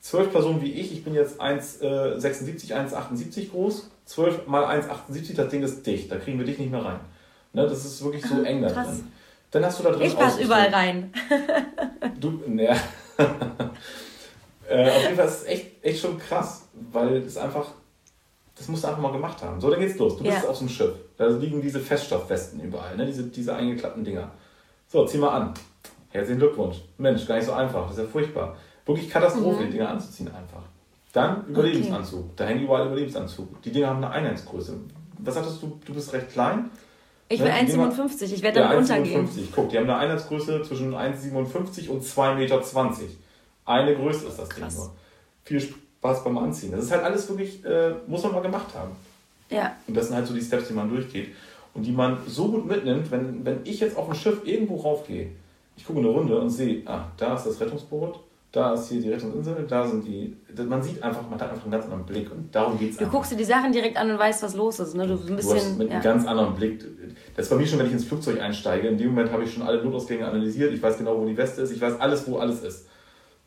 zwölf 0.00 0.30
Personen 0.30 0.60
wie 0.62 0.72
ich, 0.72 0.92
ich 0.92 1.04
bin 1.04 1.14
jetzt 1.14 1.40
1,76, 1.40 2.72
1,78 2.72 3.38
äh, 3.38 3.44
groß. 3.46 3.90
Zwölf 4.04 4.46
mal 4.46 4.64
1,78, 4.64 5.34
das 5.34 5.48
Ding 5.48 5.62
ist 5.62 5.86
dicht, 5.86 6.10
da 6.10 6.16
kriegen 6.16 6.38
wir 6.38 6.46
dich 6.46 6.58
nicht 6.58 6.70
mehr 6.70 6.84
rein. 6.84 7.00
Ne, 7.52 7.66
das 7.66 7.84
ist 7.84 8.02
wirklich 8.02 8.24
so 8.24 8.42
eng 8.42 8.62
da 8.62 8.68
drin. 8.68 9.12
Dann 9.50 9.64
hast 9.64 9.78
du 9.78 9.82
da 9.82 9.90
drin 9.90 10.06
Ich 10.06 10.16
passe 10.16 10.42
überall 10.42 10.68
rein. 10.68 11.12
du, 12.20 12.42
naja. 12.46 12.76
äh, 14.68 14.90
auf 14.90 15.02
jeden 15.02 15.16
Fall 15.16 15.26
ist 15.26 15.42
es 15.42 15.44
echt, 15.44 15.66
echt 15.82 16.00
schon 16.00 16.18
krass, 16.18 16.68
weil 16.92 17.16
es 17.18 17.36
einfach 17.36 17.66
das 18.58 18.68
musst 18.68 18.82
du 18.82 18.88
einfach 18.88 19.00
mal 19.00 19.12
gemacht 19.12 19.40
haben. 19.42 19.60
So, 19.60 19.70
dann 19.70 19.78
geht's 19.80 19.96
los. 19.98 20.16
Du 20.16 20.24
bist 20.24 20.42
ja. 20.42 20.48
auf 20.48 20.58
einem 20.58 20.68
Schiff. 20.68 20.92
Da 21.16 21.26
liegen 21.26 21.62
diese 21.62 21.78
Feststoffwesten 21.78 22.60
überall, 22.60 22.96
ne? 22.96 23.06
diese, 23.06 23.24
diese 23.24 23.54
eingeklappten 23.54 24.04
Dinger. 24.04 24.32
So, 24.88 25.06
zieh 25.06 25.18
mal 25.18 25.30
an. 25.30 25.54
Herzlichen 26.10 26.40
Glückwunsch. 26.40 26.78
Mensch, 26.96 27.26
gar 27.26 27.36
nicht 27.36 27.46
so 27.46 27.52
einfach. 27.52 27.86
Das 27.88 27.98
ist 27.98 28.04
ja 28.04 28.08
furchtbar. 28.08 28.56
Wirklich 28.88 29.10
Katastrophe, 29.10 29.60
mhm. 29.60 29.66
die 29.66 29.72
Dinger 29.72 29.90
anzuziehen 29.90 30.28
einfach. 30.28 30.62
Dann 31.12 31.46
Überlebensanzug. 31.46 32.20
Okay. 32.20 32.32
Da 32.36 32.46
hängen 32.46 32.64
überall 32.64 32.86
Überlebensanzug. 32.86 33.62
Die 33.62 33.70
Dinger 33.70 33.88
haben 33.88 33.98
eine 33.98 34.10
Einheitsgröße. 34.10 34.80
Was 35.18 35.34
sagtest 35.34 35.62
du? 35.62 35.78
Du 35.84 35.94
bist 35.94 36.12
recht 36.12 36.30
klein. 36.30 36.70
Ich 37.28 37.38
bin 37.38 37.48
ne? 37.48 37.54
1,57. 37.54 38.32
Ich 38.32 38.42
werde 38.42 38.60
dann 38.60 38.70
ja, 38.70 38.78
runtergehen. 38.78 39.28
Guck, 39.54 39.68
die 39.68 39.76
haben 39.76 39.84
eine 39.84 39.98
Einheitsgröße 39.98 40.62
zwischen 40.62 40.94
1,57 40.94 41.88
und 41.88 42.02
2,20 42.02 42.34
Meter. 42.36 42.62
Eine 43.66 43.94
Größe 43.94 44.26
ist 44.26 44.38
das 44.38 44.48
Krass. 44.48 44.74
Ding 44.74 44.84
nur. 44.84 44.94
Viel 45.44 45.60
Spaß 45.60 46.24
beim 46.24 46.38
Anziehen. 46.38 46.72
Das 46.72 46.84
ist 46.84 46.90
halt 46.90 47.04
alles 47.04 47.28
wirklich, 47.28 47.62
äh, 47.64 47.92
muss 48.06 48.22
man 48.22 48.32
mal 48.32 48.40
gemacht 48.40 48.74
haben. 48.74 48.92
Ja. 49.50 49.76
Und 49.86 49.94
das 49.94 50.06
sind 50.06 50.16
halt 50.16 50.26
so 50.26 50.34
die 50.34 50.40
Steps, 50.40 50.68
die 50.68 50.74
man 50.74 50.88
durchgeht. 50.88 51.34
Und 51.74 51.82
die 51.84 51.92
man 51.92 52.18
so 52.26 52.50
gut 52.50 52.66
mitnimmt, 52.66 53.10
wenn, 53.10 53.44
wenn 53.44 53.60
ich 53.64 53.80
jetzt 53.80 53.96
auf 53.98 54.08
ein 54.08 54.14
Schiff 54.14 54.40
irgendwo 54.44 54.76
raufgehe, 54.76 55.30
ich 55.76 55.86
gucke 55.86 55.98
eine 55.98 56.08
Runde 56.08 56.40
und 56.40 56.48
sehe, 56.48 56.82
ah, 56.86 57.04
da 57.18 57.34
ist 57.36 57.44
das 57.44 57.60
Rettungsboot, 57.60 58.18
da 58.50 58.72
ist 58.72 58.88
hier 58.88 59.02
die 59.02 59.10
Rettungsinsel, 59.10 59.66
da 59.68 59.86
sind 59.86 60.06
die. 60.06 60.34
Man 60.66 60.82
sieht 60.82 61.02
einfach, 61.02 61.22
man 61.28 61.38
hat 61.38 61.50
einfach 61.50 61.64
einen 61.64 61.72
ganz 61.72 61.84
anderen 61.84 62.06
Blick 62.06 62.30
und 62.32 62.54
darum 62.54 62.78
geht 62.78 62.92
es 62.92 62.96
Du 62.96 63.04
einfach. 63.04 63.16
guckst 63.16 63.32
dir 63.32 63.36
die 63.36 63.44
Sachen 63.44 63.72
direkt 63.72 63.98
an 63.98 64.10
und 64.10 64.18
weißt, 64.18 64.42
was 64.42 64.54
los 64.54 64.80
ist. 64.80 64.94
Ne? 64.94 65.06
Du, 65.06 65.14
ein 65.14 65.36
bisschen, 65.36 65.50
du 65.50 65.56
hast 65.56 65.78
mit 65.78 65.88
ja. 65.88 65.94
einem 65.94 66.02
ganz 66.02 66.26
anderen 66.26 66.54
Blick. 66.54 66.82
Das 67.36 67.46
ist 67.46 67.50
bei 67.50 67.56
mir 67.56 67.66
schon, 67.66 67.78
wenn 67.78 67.86
ich 67.86 67.92
ins 67.92 68.04
Flugzeug 68.06 68.40
einsteige. 68.40 68.88
In 68.88 68.96
dem 68.96 69.08
Moment 69.10 69.30
habe 69.32 69.44
ich 69.44 69.52
schon 69.52 69.62
alle 69.62 69.84
Notausgänge 69.84 70.26
analysiert. 70.26 70.72
Ich 70.72 70.82
weiß 70.82 70.96
genau, 70.96 71.20
wo 71.20 71.26
die 71.26 71.36
Weste 71.36 71.60
ist. 71.62 71.72
Ich 71.72 71.80
weiß 71.80 72.00
alles, 72.00 72.26
wo 72.26 72.38
alles 72.38 72.62
ist. 72.62 72.86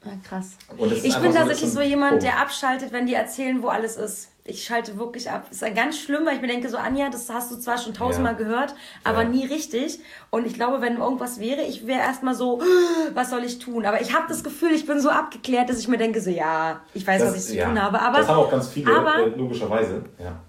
Ja, 0.04 0.12
krass. 0.28 0.58
ich 1.04 1.16
bin 1.18 1.32
tatsächlich 1.32 1.70
so, 1.70 1.76
so 1.76 1.82
jemand, 1.82 2.24
der 2.24 2.40
abschaltet, 2.40 2.92
wenn 2.92 3.06
die 3.06 3.14
erzählen, 3.14 3.62
wo 3.62 3.68
alles 3.68 3.98
ist. 3.98 4.30
Ich 4.44 4.64
schalte 4.64 4.98
wirklich 4.98 5.30
ab. 5.30 5.46
Ist 5.52 5.64
ganz 5.76 6.00
schlimm, 6.00 6.26
weil 6.26 6.36
ich 6.36 6.42
mir 6.42 6.48
denke, 6.48 6.68
so 6.68 6.78
Anja, 6.78 7.10
das 7.10 7.30
hast 7.30 7.52
du 7.52 7.58
zwar 7.58 7.78
schon 7.78 7.94
tausendmal 7.94 8.34
ja. 8.34 8.40
gehört, 8.40 8.74
aber 9.04 9.22
ja. 9.22 9.30
nie 9.30 9.46
richtig. 9.46 10.00
Und 10.32 10.48
ich 10.48 10.56
glaube, 10.56 10.82
wenn 10.82 10.98
irgendwas 10.98 11.40
wäre, 11.40 11.62
ich 11.62 11.86
wäre 11.86 12.00
erstmal 12.00 12.34
so, 12.34 12.60
was 13.14 13.30
soll 13.30 13.44
ich 13.44 13.60
tun? 13.60 13.86
Aber 13.86 14.02
ich 14.02 14.16
habe 14.16 14.26
das 14.28 14.44
Gefühl, 14.44 14.72
ich 14.72 14.88
bin 14.88 15.00
so 15.00 15.12
abgeklärt, 15.12 15.70
dass 15.70 15.78
ich 15.78 15.88
mir 15.88 16.00
denke, 16.00 16.20
so, 16.20 16.32
ja, 16.32 16.82
ich 16.96 17.06
weiß, 17.06 17.22
das, 17.22 17.36
was 17.36 17.50
ich 17.50 17.60
zu 17.60 17.64
tun 17.64 17.80
habe. 17.80 18.02
Aber, 18.02 18.18
das 18.18 18.28
haben 18.28 18.40
auch 18.40 18.50
ganz 18.50 18.70
viele, 18.70 18.96
aber, 18.96 19.18
äh, 19.18 19.30
logischerweise. 19.30 20.04
Ja, 20.18 20.40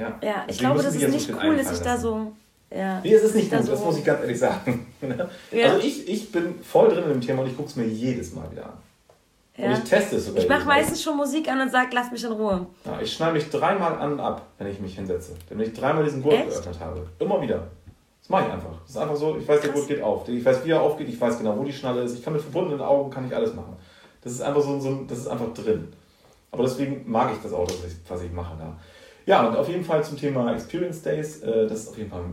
ja. 0.00 0.18
ja 0.22 0.44
ich 0.46 0.58
glaube, 0.58 0.80
das 0.80 0.94
ist 0.94 1.08
nicht 1.08 1.32
cool, 1.42 1.56
dass 1.56 1.72
ich 1.72 1.80
da 1.80 1.96
so. 1.96 2.32
Ja, 2.74 3.00
nee, 3.00 3.12
es 3.12 3.22
ist 3.22 3.34
nicht 3.36 3.50
gut, 3.50 3.62
so 3.64 3.72
das 3.72 3.84
muss 3.84 3.98
ich 3.98 4.04
ganz 4.04 4.20
ehrlich 4.20 4.38
sagen. 4.38 4.86
Also 5.52 5.78
ich, 5.80 6.08
ich 6.08 6.32
bin 6.32 6.60
voll 6.62 6.88
drin 6.88 7.04
in 7.04 7.10
dem 7.10 7.20
Thema 7.20 7.42
und 7.42 7.48
ich 7.48 7.56
gucke 7.56 7.68
es 7.68 7.76
mir 7.76 7.84
jedes 7.84 8.34
Mal 8.34 8.50
wieder 8.50 8.64
an. 8.64 8.72
Ja. 9.56 9.66
Und 9.66 9.72
ich 9.72 9.84
teste 9.84 10.16
es 10.16 10.26
sogar. 10.26 10.42
Ich 10.42 10.48
mache 10.48 10.64
meistens 10.64 11.02
schon 11.02 11.16
Musik 11.16 11.48
an 11.48 11.60
und 11.60 11.70
sage, 11.70 11.90
lass 11.92 12.10
mich 12.10 12.24
in 12.24 12.32
Ruhe. 12.32 12.66
Ja, 12.84 13.00
ich 13.00 13.12
schneide 13.12 13.34
mich 13.34 13.48
dreimal 13.50 13.98
an 13.98 14.14
und 14.14 14.20
ab, 14.20 14.46
wenn 14.58 14.66
ich 14.66 14.80
mich 14.80 14.96
hinsetze. 14.96 15.36
Wenn 15.48 15.60
ich 15.60 15.72
dreimal 15.72 16.02
diesen 16.02 16.22
Gurt 16.22 16.34
Echt? 16.34 16.48
geöffnet 16.48 16.80
habe. 16.80 17.06
Immer 17.18 17.40
wieder. 17.40 17.68
Das 18.20 18.30
mache 18.30 18.46
ich 18.46 18.52
einfach. 18.52 18.80
Das 18.82 18.90
ist 18.90 18.96
einfach 18.96 19.16
so, 19.16 19.36
ich 19.36 19.46
weiß, 19.46 19.60
der 19.60 19.70
Gurt 19.70 19.86
geht 19.86 20.02
auf. 20.02 20.26
Ich 20.28 20.44
weiß, 20.44 20.64
wie 20.64 20.70
er 20.70 20.80
aufgeht, 20.80 21.08
ich 21.08 21.20
weiß 21.20 21.38
genau, 21.38 21.56
wo 21.56 21.62
die 21.62 21.72
Schnalle 21.72 22.02
ist. 22.02 22.14
Ich 22.14 22.24
kann 22.24 22.32
mit 22.32 22.42
verbundenen 22.42 22.80
Augen 22.80 23.10
kann 23.10 23.26
ich 23.26 23.36
alles 23.36 23.54
machen. 23.54 23.76
Das 24.22 24.32
ist 24.32 24.40
einfach 24.40 24.62
so, 24.62 24.80
so 24.80 25.04
das 25.06 25.18
ist 25.18 25.28
einfach 25.28 25.52
drin. 25.52 25.92
Aber 26.50 26.64
deswegen 26.64 27.04
mag 27.08 27.30
ich 27.32 27.42
das 27.42 27.52
auch, 27.52 27.68
was 28.08 28.22
ich 28.22 28.32
mache 28.32 28.56
da. 28.58 28.76
Ja, 29.26 29.46
und 29.46 29.56
auf 29.56 29.68
jeden 29.68 29.84
Fall 29.84 30.04
zum 30.04 30.16
Thema 30.16 30.52
Experience 30.52 31.02
Days. 31.02 31.42
Äh, 31.42 31.66
das 31.66 31.80
ist 31.80 31.88
auf 31.88 31.98
jeden 31.98 32.10
Fall 32.10 32.24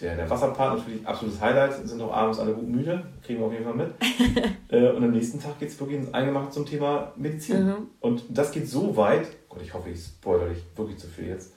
der, 0.00 0.16
der 0.16 0.30
Wasserpark 0.30 0.78
natürlich 0.78 1.06
absolutes 1.06 1.40
Highlight, 1.40 1.88
sind 1.88 2.00
auch 2.00 2.12
abends 2.12 2.38
alle 2.38 2.52
gut 2.52 2.68
müde, 2.68 3.04
kriegen 3.24 3.40
wir 3.40 3.46
auf 3.46 3.52
jeden 3.52 3.64
Fall 3.64 3.74
mit. 3.74 3.92
äh, 4.68 4.90
und 4.90 5.02
am 5.02 5.10
nächsten 5.10 5.40
Tag 5.40 5.58
geht 5.58 5.70
es 5.70 5.80
wirklich 5.80 5.98
ins 5.98 6.14
Eingemachte 6.14 6.50
zum 6.50 6.66
Thema 6.66 7.12
Medizin. 7.16 7.66
Mhm. 7.66 7.74
Und 8.00 8.24
das 8.28 8.52
geht 8.52 8.68
so 8.68 8.96
weit, 8.96 9.26
Gott, 9.48 9.62
ich 9.62 9.74
hoffe, 9.74 9.90
ich 9.90 10.00
spoilere 10.00 10.50
dich 10.50 10.62
wirklich 10.76 10.98
zu 10.98 11.08
viel 11.08 11.26
jetzt, 11.26 11.52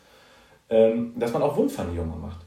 ähm, 0.70 1.13
dass 1.17 1.34
man 1.34 1.44
auch 1.44 1.56
Wundvernehmungen 1.56 2.20
macht. 2.20 2.46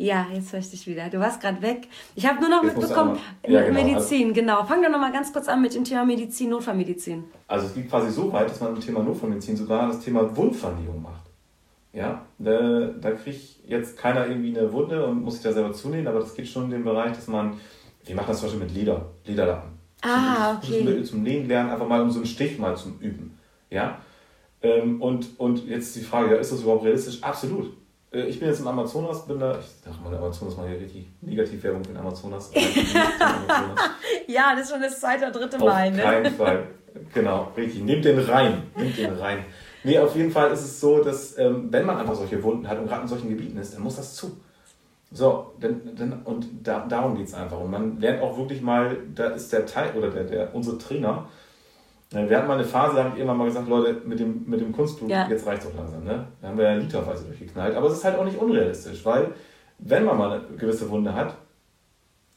Ja, 0.00 0.28
jetzt 0.32 0.52
höre 0.52 0.60
ich 0.60 0.70
dich 0.70 0.86
wieder. 0.86 1.08
Du 1.10 1.18
warst 1.18 1.40
gerade 1.40 1.60
weg. 1.60 1.88
Ich 2.14 2.24
habe 2.24 2.40
nur 2.40 2.48
noch 2.48 2.62
jetzt 2.62 2.78
mitbekommen, 2.78 3.18
ja, 3.46 3.62
genau. 3.64 3.82
Medizin, 3.82 4.28
also, 4.28 4.40
genau. 4.40 4.64
Fang 4.64 4.80
doch 4.80 4.90
noch 4.90 5.00
mal 5.00 5.12
ganz 5.12 5.32
kurz 5.32 5.48
an 5.48 5.60
mit 5.60 5.74
dem 5.74 5.82
Thema 5.82 6.04
Medizin, 6.04 6.50
Notfallmedizin. 6.50 7.24
Also 7.48 7.66
es 7.66 7.74
geht 7.74 7.90
quasi 7.90 8.10
so 8.12 8.32
weit, 8.32 8.48
dass 8.48 8.60
man 8.60 8.76
im 8.76 8.80
Thema 8.80 9.02
Notfallmedizin 9.02 9.56
sogar 9.56 9.88
das 9.88 9.98
Thema 9.98 10.34
Wundvernehmung 10.36 11.02
macht. 11.02 11.27
Ja, 11.98 12.24
da, 12.38 12.90
da 13.00 13.10
kriegt 13.10 13.66
jetzt 13.66 13.98
keiner 13.98 14.28
irgendwie 14.28 14.56
eine 14.56 14.72
Wunde 14.72 15.04
und 15.04 15.20
muss 15.24 15.34
sich 15.34 15.42
da 15.42 15.52
selber 15.52 15.72
zunehmen, 15.72 16.06
aber 16.06 16.20
das 16.20 16.32
geht 16.32 16.46
schon 16.46 16.66
in 16.66 16.70
den 16.70 16.84
Bereich, 16.84 17.12
dass 17.12 17.26
man, 17.26 17.58
wir 18.04 18.14
machen 18.14 18.28
das 18.28 18.38
zum 18.38 18.46
Beispiel 18.46 18.64
mit 18.66 18.72
Leder, 18.72 19.06
Lederlappen. 19.24 19.70
Ah, 20.02 20.56
okay. 20.56 20.84
Mittel 20.84 21.02
zum 21.02 21.24
Nähen 21.24 21.48
lernen, 21.48 21.70
einfach 21.70 21.88
mal 21.88 22.00
um 22.00 22.08
so 22.12 22.20
einen 22.20 22.26
Stich 22.26 22.56
mal 22.56 22.76
zum 22.76 23.00
Üben. 23.00 23.36
Ja, 23.68 23.98
ähm, 24.62 25.02
und, 25.02 25.40
und 25.40 25.66
jetzt 25.66 25.96
die 25.96 26.02
Frage, 26.02 26.36
ist 26.36 26.52
das 26.52 26.60
überhaupt 26.62 26.84
realistisch? 26.84 27.20
Absolut. 27.20 27.76
Äh, 28.12 28.26
ich 28.26 28.38
bin 28.38 28.48
jetzt 28.48 28.60
im 28.60 28.68
Amazonas, 28.68 29.26
bin 29.26 29.40
da, 29.40 29.58
ich 29.58 29.66
dachte 29.84 30.00
mal, 30.00 30.10
der 30.10 30.20
Amazonas 30.20 30.56
mal 30.56 30.68
hier 30.68 30.78
richtig 30.78 31.08
Negativwerbung 31.20 31.82
für 31.84 31.90
den 31.90 31.96
Amazonas. 31.96 32.52
ja, 34.28 34.54
das 34.54 34.66
ist 34.66 34.70
schon 34.70 34.82
das 34.82 35.00
zweite 35.00 35.24
oder 35.24 35.40
dritte 35.40 35.58
Mal, 35.58 35.88
Auf 35.88 35.96
ne? 35.96 36.04
Auf 36.04 36.10
keinen 36.12 36.34
Fall. 36.36 36.66
Genau, 37.12 37.52
richtig. 37.56 37.82
Nehmt 37.82 38.04
den 38.04 38.20
rein. 38.20 38.62
Nehmt 38.76 38.96
den 38.96 39.14
rein. 39.14 39.44
Nee, 39.88 39.98
auf 39.98 40.14
jeden 40.14 40.30
Fall 40.30 40.52
ist 40.52 40.60
es 40.60 40.80
so, 40.80 41.02
dass 41.02 41.38
ähm, 41.38 41.68
wenn 41.70 41.86
man 41.86 41.96
einfach 41.96 42.14
solche 42.14 42.42
Wunden 42.42 42.68
hat 42.68 42.78
und 42.78 42.88
gerade 42.88 43.02
in 43.02 43.08
solchen 43.08 43.30
Gebieten 43.30 43.56
ist, 43.56 43.74
dann 43.74 43.82
muss 43.82 43.96
das 43.96 44.14
zu. 44.14 44.38
So, 45.10 45.54
denn, 45.62 45.96
denn, 45.96 46.12
und 46.24 46.46
da, 46.62 46.84
darum 46.86 47.16
geht 47.16 47.28
es 47.28 47.32
einfach. 47.32 47.58
Und 47.58 47.70
man 47.70 47.98
lernt 47.98 48.20
auch 48.20 48.36
wirklich 48.36 48.60
mal, 48.60 48.98
da 49.14 49.28
ist 49.28 49.50
der 49.50 49.64
Teil 49.64 49.96
oder 49.96 50.10
der, 50.10 50.24
der, 50.24 50.54
unsere 50.54 50.76
Trainer, 50.76 51.26
äh, 52.12 52.28
wir 52.28 52.36
hatten 52.36 52.48
mal 52.48 52.58
eine 52.58 52.66
Phase, 52.66 52.96
da 52.96 53.04
habe 53.04 53.14
ich 53.14 53.18
irgendwann 53.18 53.38
mal 53.38 53.46
gesagt, 53.46 53.66
Leute, 53.66 54.02
mit 54.04 54.20
dem, 54.20 54.44
mit 54.46 54.60
dem 54.60 54.72
Kunstblut, 54.72 55.08
ja. 55.08 55.26
jetzt 55.26 55.46
reicht 55.46 55.62
es 55.62 55.70
auch 55.70 55.74
langsam. 55.74 56.04
Ne? 56.04 56.26
Da 56.42 56.48
haben 56.48 56.58
wir 56.58 56.64
ja 56.64 56.74
literweise 56.74 57.24
durchgeknallt. 57.24 57.74
Aber 57.74 57.86
es 57.86 57.94
ist 57.94 58.04
halt 58.04 58.18
auch 58.18 58.24
nicht 58.26 58.36
unrealistisch, 58.36 59.02
weil 59.06 59.32
wenn 59.78 60.04
man 60.04 60.18
mal 60.18 60.32
eine 60.32 60.56
gewisse 60.58 60.90
Wunde 60.90 61.14
hat, 61.14 61.34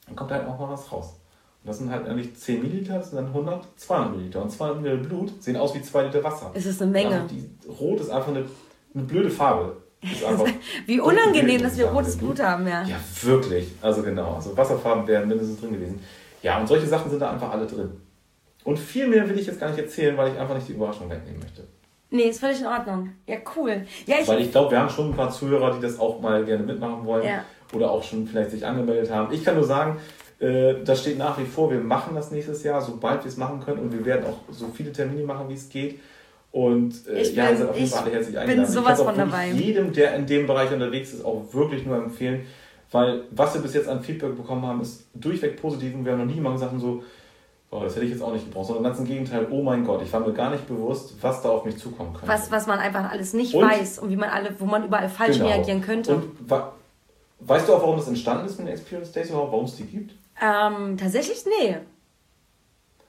dann 0.05 0.15
kommt 0.15 0.31
halt 0.31 0.47
auch 0.47 0.57
mal 0.57 0.69
was 0.69 0.89
raus. 0.89 1.19
Und 1.63 1.69
das 1.69 1.77
sind 1.77 1.91
halt 1.91 2.07
eigentlich 2.07 2.35
10 2.35 2.61
Milliliter, 2.61 2.95
das 2.97 3.11
sind 3.11 3.17
dann 3.17 3.27
100, 3.27 3.63
200 3.75 4.11
Milliliter. 4.11 4.41
Und 4.41 4.49
200 4.49 4.81
Milliliter 4.81 5.09
Blut 5.09 5.43
sehen 5.43 5.55
aus 5.57 5.75
wie 5.75 5.81
2 5.81 6.03
Liter 6.05 6.23
Wasser. 6.23 6.51
Es 6.55 6.65
ist 6.65 6.81
eine 6.81 6.91
Menge. 6.91 7.21
Also 7.21 7.27
die, 7.27 7.49
Rot 7.69 7.99
ist 7.99 8.09
einfach 8.09 8.29
eine, 8.29 8.45
eine 8.95 9.03
blöde 9.03 9.29
Farbe. 9.29 9.77
wie 10.87 10.99
unangenehm, 10.99 11.61
dass 11.61 11.77
wir 11.77 11.85
rotes 11.85 12.17
Blut. 12.17 12.35
Blut 12.35 12.47
haben, 12.47 12.67
ja. 12.67 12.81
Ja, 12.83 12.95
wirklich. 13.21 13.71
Also 13.81 14.01
genau. 14.01 14.33
Also 14.33 14.57
Wasserfarben 14.57 15.05
wären 15.05 15.27
mindestens 15.27 15.59
drin 15.59 15.73
gewesen. 15.73 15.99
Ja, 16.41 16.59
und 16.59 16.67
solche 16.67 16.87
Sachen 16.87 17.11
sind 17.11 17.19
da 17.19 17.31
einfach 17.31 17.51
alle 17.51 17.67
drin. 17.67 17.91
Und 18.63 18.79
viel 18.79 19.07
mehr 19.07 19.29
will 19.29 19.37
ich 19.37 19.45
jetzt 19.45 19.59
gar 19.59 19.69
nicht 19.69 19.79
erzählen, 19.79 20.17
weil 20.17 20.31
ich 20.31 20.39
einfach 20.39 20.55
nicht 20.55 20.67
die 20.67 20.73
Überraschung 20.73 21.09
wegnehmen 21.09 21.39
möchte. 21.39 21.67
Nee, 22.09 22.23
ist 22.23 22.39
völlig 22.39 22.59
in 22.59 22.67
Ordnung. 22.67 23.09
Ja, 23.27 23.37
cool. 23.55 23.85
Ja, 24.05 24.17
ich 24.19 24.27
weil 24.27 24.41
ich 24.41 24.51
glaube, 24.51 24.71
wir 24.71 24.79
haben 24.79 24.89
schon 24.89 25.11
ein 25.11 25.15
paar 25.15 25.29
Zuhörer, 25.29 25.73
die 25.75 25.81
das 25.81 25.99
auch 25.99 26.19
mal 26.19 26.43
gerne 26.43 26.63
mitmachen 26.63 27.05
wollen. 27.05 27.25
Ja. 27.25 27.45
Oder 27.73 27.89
auch 27.91 28.03
schon 28.03 28.27
vielleicht 28.27 28.51
sich 28.51 28.65
angemeldet 28.65 29.09
haben. 29.11 29.31
Ich 29.33 29.45
kann 29.45 29.55
nur 29.55 29.63
sagen, 29.63 29.97
das 30.41 31.01
steht 31.01 31.19
nach 31.19 31.37
wie 31.37 31.45
vor, 31.45 31.69
wir 31.69 31.79
machen 31.79 32.15
das 32.15 32.31
nächstes 32.31 32.63
Jahr, 32.63 32.81
sobald 32.81 33.23
wir 33.23 33.29
es 33.29 33.37
machen 33.37 33.59
können 33.59 33.79
und 33.79 33.93
wir 33.93 34.03
werden 34.03 34.25
auch 34.25 34.37
so 34.51 34.67
viele 34.73 34.91
Termine 34.91 35.23
machen, 35.23 35.47
wie 35.49 35.53
es 35.53 35.69
geht. 35.69 35.99
Und 36.51 37.07
äh, 37.07 37.21
ich 37.21 37.35
ja, 37.35 37.45
bin, 37.45 37.57
seid 37.57 37.69
auf 37.69 37.77
jeden 37.77 37.89
Fall 37.89 38.03
alle 38.03 38.11
herzlich 38.11 38.37
eingeladen. 38.37 38.65
Bin 38.65 38.73
sowas 38.73 38.99
ich 38.99 39.05
kann 39.05 39.15
von 39.15 39.29
dabei. 39.29 39.51
jedem, 39.51 39.93
der 39.93 40.15
in 40.15 40.25
dem 40.25 40.47
Bereich 40.47 40.71
unterwegs 40.71 41.13
ist, 41.13 41.23
auch 41.23 41.43
wirklich 41.53 41.85
nur 41.85 41.95
empfehlen, 41.95 42.45
weil 42.91 43.23
was 43.31 43.53
wir 43.53 43.61
bis 43.61 43.73
jetzt 43.73 43.87
an 43.87 44.01
Feedback 44.01 44.35
bekommen 44.35 44.65
haben, 44.65 44.81
ist 44.81 45.05
durchweg 45.13 45.61
positiv 45.61 45.93
und 45.93 46.03
wir 46.03 46.11
haben 46.11 46.19
noch 46.19 46.25
nie 46.25 46.33
jemanden 46.33 46.59
gesagt 46.59 46.79
so, 46.81 47.03
oh, 47.69 47.79
das 47.83 47.95
hätte 47.95 48.05
ich 48.05 48.11
jetzt 48.11 48.21
auch 48.21 48.33
nicht 48.33 48.45
gebraucht, 48.45 48.67
sondern 48.67 48.83
ganz 48.83 48.99
im 48.99 49.05
Gegenteil, 49.05 49.47
oh 49.49 49.61
mein 49.61 49.85
Gott, 49.85 50.01
ich 50.01 50.11
war 50.11 50.19
mir 50.19 50.33
gar 50.33 50.49
nicht 50.49 50.67
bewusst, 50.67 51.13
was 51.21 51.41
da 51.41 51.49
auf 51.49 51.63
mich 51.63 51.77
zukommen 51.77 52.13
könnte. 52.13 52.27
Was, 52.27 52.51
was 52.51 52.67
man 52.67 52.79
einfach 52.79 53.11
alles 53.11 53.33
nicht 53.33 53.53
und, 53.53 53.63
weiß 53.63 53.99
und 53.99 54.09
wie 54.09 54.17
man 54.17 54.29
alle, 54.29 54.55
wo 54.59 54.65
man 54.65 54.83
überall 54.83 55.07
falsch 55.07 55.37
genau. 55.37 55.49
reagieren 55.49 55.81
könnte. 55.81 56.15
Und 56.15 56.25
weißt 57.39 57.69
du 57.69 57.73
auch, 57.73 57.81
warum 57.81 57.95
das 57.95 58.09
entstanden 58.09 58.45
ist 58.45 58.59
mit 58.59 58.67
den 58.67 58.73
Experience 58.73 59.11
Days 59.13 59.29
überhaupt, 59.29 59.53
warum 59.53 59.65
es 59.65 59.75
die 59.77 59.85
gibt? 59.85 60.13
Ähm, 60.41 60.97
tatsächlich, 60.97 61.45
nee. 61.45 61.77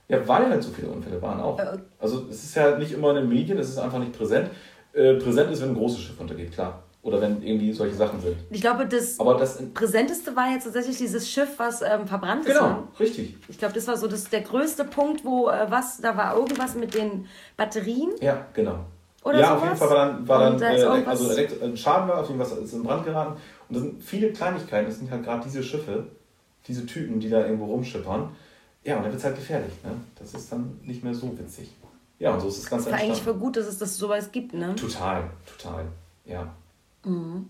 Ja, 0.09 0.29
weil 0.29 0.49
halt 0.49 0.63
so 0.63 0.71
viele 0.71 0.89
Unfälle 0.89 1.21
waren 1.23 1.41
auch. 1.41 1.59
Äh, 1.59 1.79
also 1.99 2.27
es 2.29 2.45
ist 2.45 2.55
ja 2.55 2.77
nicht 2.79 2.93
immer 2.93 3.11
in 3.11 3.17
den 3.17 3.29
Medien, 3.29 3.59
es 3.59 3.71
ist 3.71 3.79
einfach 3.79 3.99
nicht 3.99 4.13
präsent. 4.13 4.51
Äh, 4.93 5.15
präsent 5.15 5.51
ist, 5.51 5.63
wenn 5.63 5.71
ein 5.71 5.75
großes 5.75 6.01
Schiff 6.01 6.21
untergeht, 6.21 6.53
klar. 6.53 6.83
Oder 7.01 7.21
wenn 7.21 7.43
irgendwie 7.43 7.73
solche 7.73 7.95
Sachen 7.95 8.21
sind. 8.21 8.37
Ich 8.51 8.61
glaube, 8.61 8.87
das, 8.87 9.19
Aber 9.19 9.35
das 9.35 9.59
Präsenteste 9.75 10.37
war 10.37 10.53
jetzt 10.53 10.65
tatsächlich 10.65 10.99
dieses 10.99 11.29
Schiff, 11.29 11.55
was 11.57 11.83
ähm, 11.83 12.07
verbrannt 12.07 12.47
ist. 12.47 12.55
Genau, 12.55 12.69
ne? 12.69 12.83
richtig. 13.01 13.37
Ich 13.49 13.59
glaube, 13.59 13.75
das 13.75 13.89
war 13.89 13.97
so 13.97 14.07
das, 14.07 14.29
der 14.29 14.43
größte 14.43 14.85
Punkt, 14.85 15.25
wo 15.25 15.49
äh, 15.49 15.67
was, 15.69 16.01
da 16.01 16.17
war 16.17 16.37
irgendwas 16.37 16.77
mit 16.77 16.95
den 16.95 17.27
Batterien. 17.57 18.11
Ja, 18.21 18.47
genau. 18.53 18.85
Oder 19.25 19.41
ja, 19.41 19.47
sowas? 19.47 19.57
auf 19.57 19.65
jeden 19.65 19.77
Fall 19.77 19.91
war 19.91 20.07
dann, 20.07 20.29
war 20.29 20.39
dann 20.41 20.59
da 20.59 20.73
äh, 20.73 21.05
also 21.07 21.31
ein 21.65 21.77
Schaden 21.77 22.09
war, 22.09 22.21
auf 22.21 22.29
jeden 22.29 22.45
Fall 22.45 22.59
ist 22.59 22.73
in 22.73 22.83
Brand 22.83 23.05
geraten. 23.05 23.33
Und 23.69 23.75
das 23.75 23.83
sind 23.83 24.03
viele 24.03 24.33
Kleinigkeiten, 24.33 24.87
das 24.87 24.99
sind 24.99 25.11
halt 25.11 25.25
gerade 25.25 25.43
diese 25.45 25.63
Schiffe, 25.63 26.07
diese 26.67 26.87
Typen, 26.87 27.21
die 27.21 27.29
da 27.29 27.45
irgendwo 27.45 27.67
rumschippern. 27.67 28.35
Ja, 28.85 28.97
und 28.97 29.03
dann 29.03 29.13
wird 29.13 29.21
es 29.21 29.25
halt 29.25 29.37
gefährlich. 29.37 29.73
Ne? 29.85 29.93
Das 30.19 30.35
ist 30.35 30.51
dann 30.51 30.79
nicht 30.83 31.05
mehr 31.05 31.15
so 31.15 31.37
witzig. 31.39 31.71
Ja, 32.19 32.35
und 32.35 32.41
so 32.41 32.49
ist 32.49 32.59
es 32.59 32.71
ganz 32.71 32.87
einfach. 32.87 32.99
Das 32.99 33.01
ist 33.01 33.11
eigentlich 33.11 33.23
für 33.23 33.35
gut, 33.35 33.57
dass 33.57 33.67
es 33.67 33.79
das 33.79 33.97
sowas 33.97 34.31
gibt, 34.31 34.55
ne? 34.55 34.75
Total, 34.77 35.29
total, 35.47 35.87
ja. 36.25 36.55
Mhm. 37.05 37.49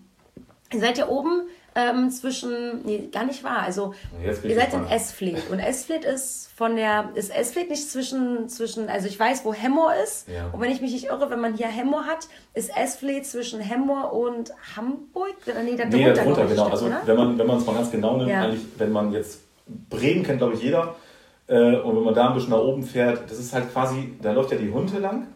Ihr 0.71 0.79
seid 0.79 0.97
ja 0.97 1.07
oben 1.07 1.43
ähm, 1.75 2.09
zwischen, 2.11 2.83
nee, 2.85 3.09
gar 3.11 3.25
nicht 3.25 3.43
wahr. 3.43 3.59
Also 3.59 3.93
ihr 4.23 4.55
seid 4.55 4.73
in 4.73 4.85
Esfleet 4.85 5.49
und 5.51 5.59
Esfleet 5.59 6.05
ist 6.05 6.51
von 6.55 6.75
der, 6.75 7.09
ist 7.15 7.35
Esfleet 7.35 7.69
nicht 7.69 7.89
zwischen, 7.89 8.47
zwischen, 8.47 8.89
also 8.89 9.07
ich 9.07 9.19
weiß, 9.19 9.43
wo 9.43 9.53
Hemmoor 9.53 9.93
ist. 10.03 10.27
Ja. 10.27 10.49
Und 10.51 10.61
wenn 10.61 10.71
ich 10.71 10.81
mich 10.81 10.91
nicht 10.91 11.05
irre, 11.05 11.29
wenn 11.29 11.41
man 11.41 11.55
hier 11.55 11.67
Hemmoor 11.67 12.05
hat, 12.05 12.27
ist 12.53 12.75
Esfleet 12.77 13.25
zwischen 13.25 13.59
Hemmoor 13.59 14.13
und 14.13 14.51
Hamburg? 14.75 15.35
Nee, 15.47 15.75
da 15.75 15.85
nee, 15.85 16.13
drunter, 16.13 16.45
genau. 16.45 16.67
Also 16.67 16.85
oder? 16.85 17.01
wenn 17.05 17.17
man 17.17 17.37
wenn 17.37 17.47
man 17.47 17.57
es 17.57 17.65
mal 17.65 17.75
ganz 17.75 17.91
genau 17.91 18.17
nimmt, 18.17 18.29
ja. 18.29 18.43
eigentlich, 18.43 18.63
wenn 18.77 18.91
man 18.91 19.11
jetzt 19.11 19.39
Bremen 19.89 20.23
kennt, 20.23 20.39
glaube 20.39 20.53
ich, 20.53 20.61
jeder. 20.61 20.95
Äh, 21.47 21.77
und 21.77 21.95
wenn 21.95 22.03
man 22.03 22.13
da 22.13 22.29
ein 22.29 22.35
bisschen 22.35 22.51
nach 22.51 22.59
oben 22.59 22.83
fährt, 22.83 23.29
das 23.29 23.39
ist 23.39 23.53
halt 23.53 23.71
quasi, 23.71 24.13
da 24.21 24.31
läuft 24.31 24.51
ja 24.51 24.57
die 24.57 24.71
Hunte 24.71 24.99
lang. 24.99 25.27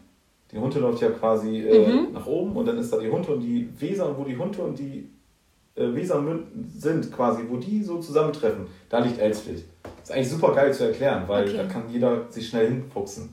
Die 0.52 0.58
Hunte 0.58 0.78
läuft 0.78 1.02
ja 1.02 1.10
quasi 1.10 1.60
äh, 1.60 1.86
mhm. 1.86 2.12
nach 2.14 2.26
oben 2.26 2.56
und 2.56 2.66
dann 2.66 2.78
ist 2.78 2.92
da 2.92 2.98
die 2.98 3.10
Hunte 3.10 3.32
und 3.32 3.40
die 3.40 3.68
Weser 3.78 4.08
und 4.08 4.18
wo 4.18 4.24
die 4.24 4.36
Hunte 4.36 4.62
und 4.62 4.78
die 4.78 5.10
äh, 5.78 5.94
Weser 5.94 6.22
sind, 6.76 7.12
quasi, 7.12 7.42
wo 7.48 7.56
die 7.56 7.82
so 7.82 7.98
zusammentreffen, 7.98 8.66
da 8.88 8.98
liegt 8.98 9.18
Elsfleth. 9.18 9.64
Das 9.82 10.10
ist 10.10 10.12
eigentlich 10.12 10.30
super 10.30 10.54
geil 10.54 10.72
zu 10.72 10.84
erklären, 10.84 11.24
weil 11.26 11.44
okay. 11.44 11.56
da 11.56 11.64
kann 11.64 11.84
jeder 11.90 12.30
sich 12.30 12.48
schnell 12.48 12.68
hinfuchsen. 12.68 13.30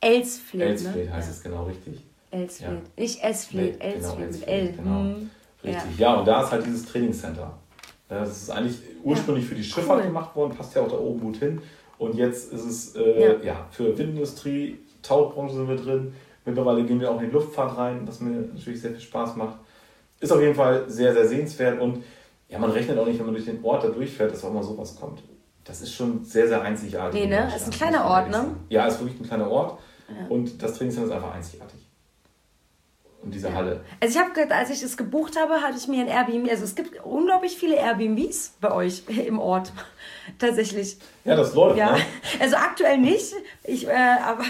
Elsfleth. 0.00 0.62
Elsfleth 0.62 1.06
ne? 1.06 1.14
heißt 1.14 1.28
ja. 1.28 1.34
es 1.34 1.42
genau 1.42 1.64
richtig. 1.64 2.00
Elsfleth. 2.30 2.70
Ja. 2.70 3.02
Nicht 3.02 3.22
Esfleth, 3.22 3.78
nee, 3.78 3.84
Elsfleth 3.84 4.32
genau, 4.32 4.38
mit 4.38 4.48
L. 4.48 4.72
Genau. 4.72 5.02
Mhm. 5.02 5.30
Richtig. 5.62 5.98
Ja. 5.98 6.10
ja, 6.12 6.18
und 6.18 6.26
da 6.26 6.42
ist 6.42 6.52
halt 6.52 6.66
dieses 6.66 6.84
Trainingscenter. 6.86 7.58
Das 8.08 8.30
ist 8.30 8.50
eigentlich 8.50 8.76
ursprünglich 9.02 9.46
für 9.46 9.54
die 9.54 9.64
Schifffahrt 9.64 10.00
cool. 10.00 10.06
gemacht 10.06 10.36
worden, 10.36 10.54
passt 10.54 10.74
ja 10.74 10.82
auch 10.82 10.88
da 10.88 10.98
oben 10.98 11.20
gut 11.20 11.36
hin. 11.36 11.60
Und 11.98 12.16
jetzt 12.16 12.52
ist 12.52 12.64
es 12.64 12.96
äh, 12.96 13.44
ja. 13.44 13.66
für 13.70 13.96
Windindustrie, 13.96 14.78
Tauchbranche 15.02 15.54
sind 15.54 15.68
wir 15.68 15.76
drin. 15.76 16.12
Mittlerweile 16.44 16.84
gehen 16.84 17.00
wir 17.00 17.10
auch 17.10 17.20
in 17.20 17.26
die 17.26 17.32
Luftfahrt 17.32 17.78
rein, 17.78 18.02
was 18.04 18.20
mir 18.20 18.30
natürlich 18.30 18.82
sehr 18.82 18.90
viel 18.90 19.00
Spaß 19.00 19.36
macht. 19.36 19.56
Ist 20.24 20.32
auf 20.32 20.40
jeden 20.40 20.54
Fall 20.54 20.84
sehr, 20.88 21.12
sehr 21.12 21.28
sehenswert 21.28 21.80
und 21.80 22.02
ja, 22.48 22.58
man 22.58 22.70
rechnet 22.70 22.98
auch 22.98 23.06
nicht, 23.06 23.18
wenn 23.18 23.26
man 23.26 23.34
durch 23.34 23.46
den 23.46 23.62
Ort 23.62 23.84
da 23.84 23.88
durchfährt, 23.88 24.32
dass 24.32 24.42
auch 24.44 24.52
mal 24.52 24.62
sowas 24.62 24.96
kommt. 24.96 25.22
Das 25.64 25.82
ist 25.82 25.92
schon 25.92 26.24
sehr, 26.24 26.48
sehr 26.48 26.62
einzigartig. 26.62 27.20
Nee, 27.20 27.26
ne? 27.26 27.52
Ist 27.54 27.66
ein 27.66 27.70
kleiner 27.70 28.06
Ort, 28.06 28.30
ne? 28.30 28.56
Ja, 28.70 28.86
ist 28.86 29.00
wirklich 29.00 29.20
ein 29.20 29.26
kleiner 29.26 29.50
Ort. 29.50 29.78
Ja. 30.08 30.26
Und 30.28 30.62
das 30.62 30.74
Trainingscenter 30.74 31.10
ist 31.10 31.14
einfach 31.14 31.34
einzigartig 31.34 31.84
in 33.24 33.30
dieser 33.30 33.50
ja. 33.50 33.54
Halle. 33.56 33.80
Also 34.00 34.18
ich 34.18 34.24
habe, 34.24 34.54
als 34.54 34.70
ich 34.70 34.80
das 34.80 34.96
gebucht 34.96 35.38
habe, 35.38 35.62
hatte 35.62 35.76
ich 35.78 35.88
mir 35.88 36.00
ein 36.00 36.08
Airbnb. 36.08 36.50
Also 36.50 36.64
es 36.64 36.74
gibt 36.74 37.04
unglaublich 37.04 37.56
viele 37.56 37.76
Airbnbs 37.76 38.54
bei 38.60 38.72
euch 38.72 39.04
im 39.26 39.38
Ort, 39.38 39.72
tatsächlich. 40.38 40.98
Ja, 41.24 41.36
das 41.36 41.54
läuft. 41.54 41.78
Ja, 41.78 41.92
ne? 41.92 42.02
also 42.40 42.56
aktuell 42.56 42.98
nicht, 42.98 43.34
ich, 43.62 43.88
äh, 43.88 43.92
aber 43.92 44.44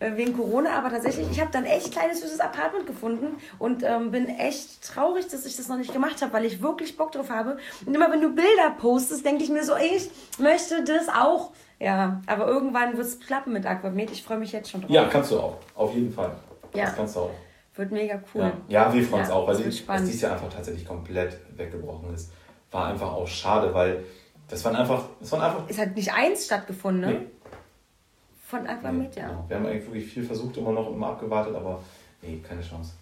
wegen 0.16 0.36
Corona. 0.36 0.78
Aber 0.78 0.90
tatsächlich, 0.90 1.28
ich 1.30 1.40
habe 1.40 1.50
dann 1.52 1.64
echt 1.64 1.92
kleines 1.92 2.20
süßes 2.20 2.40
Apartment 2.40 2.86
gefunden 2.86 3.38
und 3.58 3.82
ähm, 3.82 4.10
bin 4.10 4.28
echt 4.28 4.82
traurig, 4.82 5.26
dass 5.28 5.46
ich 5.46 5.56
das 5.56 5.68
noch 5.68 5.78
nicht 5.78 5.92
gemacht 5.92 6.20
habe, 6.20 6.32
weil 6.32 6.44
ich 6.44 6.60
wirklich 6.60 6.96
Bock 6.96 7.12
drauf 7.12 7.30
habe. 7.30 7.56
Und 7.86 7.94
immer 7.94 8.10
wenn 8.10 8.20
du 8.20 8.34
Bilder 8.34 8.70
postest, 8.78 9.24
denke 9.24 9.44
ich 9.44 9.50
mir 9.50 9.64
so, 9.64 9.74
ich 9.76 10.10
möchte 10.38 10.84
das 10.84 11.08
auch. 11.08 11.52
Ja, 11.78 12.20
aber 12.26 12.46
irgendwann 12.46 12.98
wird 12.98 13.06
es 13.06 13.18
klappen 13.18 13.54
mit 13.54 13.64
Aquamed. 13.64 14.10
Ich 14.10 14.22
freue 14.22 14.36
mich 14.36 14.52
jetzt 14.52 14.70
schon 14.70 14.82
drauf. 14.82 14.90
Ja, 14.90 15.06
kannst 15.06 15.30
du 15.30 15.40
auch, 15.40 15.56
auf 15.74 15.94
jeden 15.94 16.12
Fall. 16.12 16.32
Ja. 16.74 16.84
Das 16.84 16.96
kannst 16.96 17.16
du 17.16 17.20
auch. 17.20 17.30
Wird 17.74 17.92
mega 17.92 18.20
cool. 18.34 18.42
Ja, 18.68 18.86
ja 18.86 18.94
wir 18.94 19.02
freuen 19.04 19.22
uns 19.22 19.28
ja, 19.30 19.34
auch, 19.34 19.46
weil 19.46 19.56
die, 19.56 19.64
dass 19.64 20.02
dieses 20.02 20.20
Jahr 20.20 20.32
einfach 20.32 20.48
tatsächlich 20.48 20.84
komplett 20.84 21.38
weggebrochen 21.56 22.12
ist. 22.14 22.32
War 22.70 22.86
einfach 22.86 23.12
auch 23.12 23.26
schade, 23.26 23.72
weil 23.72 24.04
das 24.48 24.64
waren 24.64 24.76
einfach. 24.76 25.04
Das 25.20 25.32
waren 25.32 25.42
einfach 25.42 25.62
es 25.68 25.78
hat 25.78 25.94
nicht 25.94 26.12
eins 26.12 26.46
stattgefunden, 26.46 27.00
ne? 27.00 27.18
Nee. 27.20 27.26
Von 28.46 28.66
Anfang 28.66 28.98
nee, 28.98 29.04
mit, 29.04 29.14
ja. 29.14 29.28
Genau. 29.28 29.44
Wir 29.46 29.56
haben 29.56 29.66
eigentlich 29.66 29.86
wirklich 29.86 30.06
viel 30.06 30.24
versucht, 30.24 30.56
immer 30.56 30.72
noch 30.72 30.90
immer 30.90 31.08
abgewartet, 31.08 31.54
aber 31.54 31.80
nee, 32.22 32.40
keine 32.46 32.60
Chance. 32.60 32.94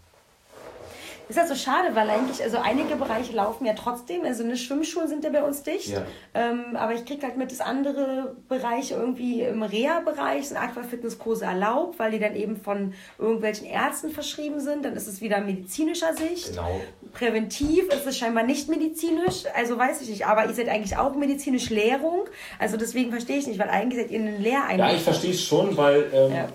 Ist 1.29 1.38
halt 1.38 1.49
so 1.49 1.55
schade, 1.55 1.95
weil 1.95 2.09
eigentlich, 2.09 2.43
also 2.43 2.57
einige 2.57 2.97
Bereiche 2.97 3.35
laufen 3.35 3.67
ja 3.67 3.75
trotzdem. 3.75 4.25
Also 4.25 4.43
eine 4.45 4.57
Schwimmschulen 4.57 5.09
sind 5.09 5.25
ja 5.25 5.31
bei 5.31 5.43
uns 5.43 5.62
dicht. 5.62 5.88
Ja. 5.88 6.07
Ähm, 6.33 6.75
aber 6.75 6.95
ich 6.95 7.05
kriege 7.05 7.23
halt 7.27 7.37
mit, 7.37 7.53
dass 7.53 7.61
andere 7.61 8.35
Bereiche 8.49 8.95
irgendwie 8.95 9.43
im 9.43 9.62
Reha-Bereich 9.62 10.49
sind 10.49 10.57
Aquafitnesskurse 10.57 11.45
erlaubt, 11.45 11.99
weil 11.99 12.12
die 12.12 12.19
dann 12.19 12.35
eben 12.35 12.57
von 12.57 12.95
irgendwelchen 13.19 13.67
Ärzten 13.67 14.11
verschrieben 14.11 14.61
sind. 14.61 14.87
Dann 14.87 14.95
ist 14.95 15.07
es 15.07 15.21
wieder 15.21 15.43
medizinischer 15.43 16.14
Sicht. 16.14 16.51
Genau. 16.53 16.81
Präventiv 17.12 17.93
ist 17.93 18.07
es 18.07 18.17
scheinbar 18.17 18.45
nicht 18.45 18.71
medizinisch. 18.71 19.45
Also 19.55 19.77
weiß 19.77 20.01
ich 20.01 20.09
nicht. 20.09 20.27
Aber 20.27 20.47
ihr 20.47 20.55
seid 20.55 20.69
eigentlich 20.69 20.97
auch 20.97 21.14
medizinisch 21.14 21.69
Lehrung. 21.69 22.25
Also 22.59 22.79
deswegen 22.79 23.11
verstehe 23.11 23.37
ich 23.37 23.47
nicht, 23.47 23.59
weil 23.59 23.69
eigentlich 23.69 24.03
seid 24.03 24.11
ihr 24.11 24.21
eine 24.21 24.38
Lehreinrichtung. 24.38 24.79
Ja, 24.79 24.95
ich 24.95 25.03
verstehe 25.03 25.33
es 25.33 25.43
schon, 25.43 25.77
weil 25.77 26.07
ähm, 26.11 26.33
ja. 26.33 26.49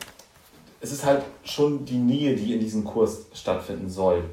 es 0.81 0.91
ist 0.91 1.05
halt 1.05 1.21
schon 1.43 1.85
die 1.85 1.99
Nähe, 1.99 2.35
die 2.35 2.53
in 2.53 2.59
diesem 2.59 2.83
Kurs 2.83 3.27
stattfinden 3.33 3.87
soll. 3.87 4.23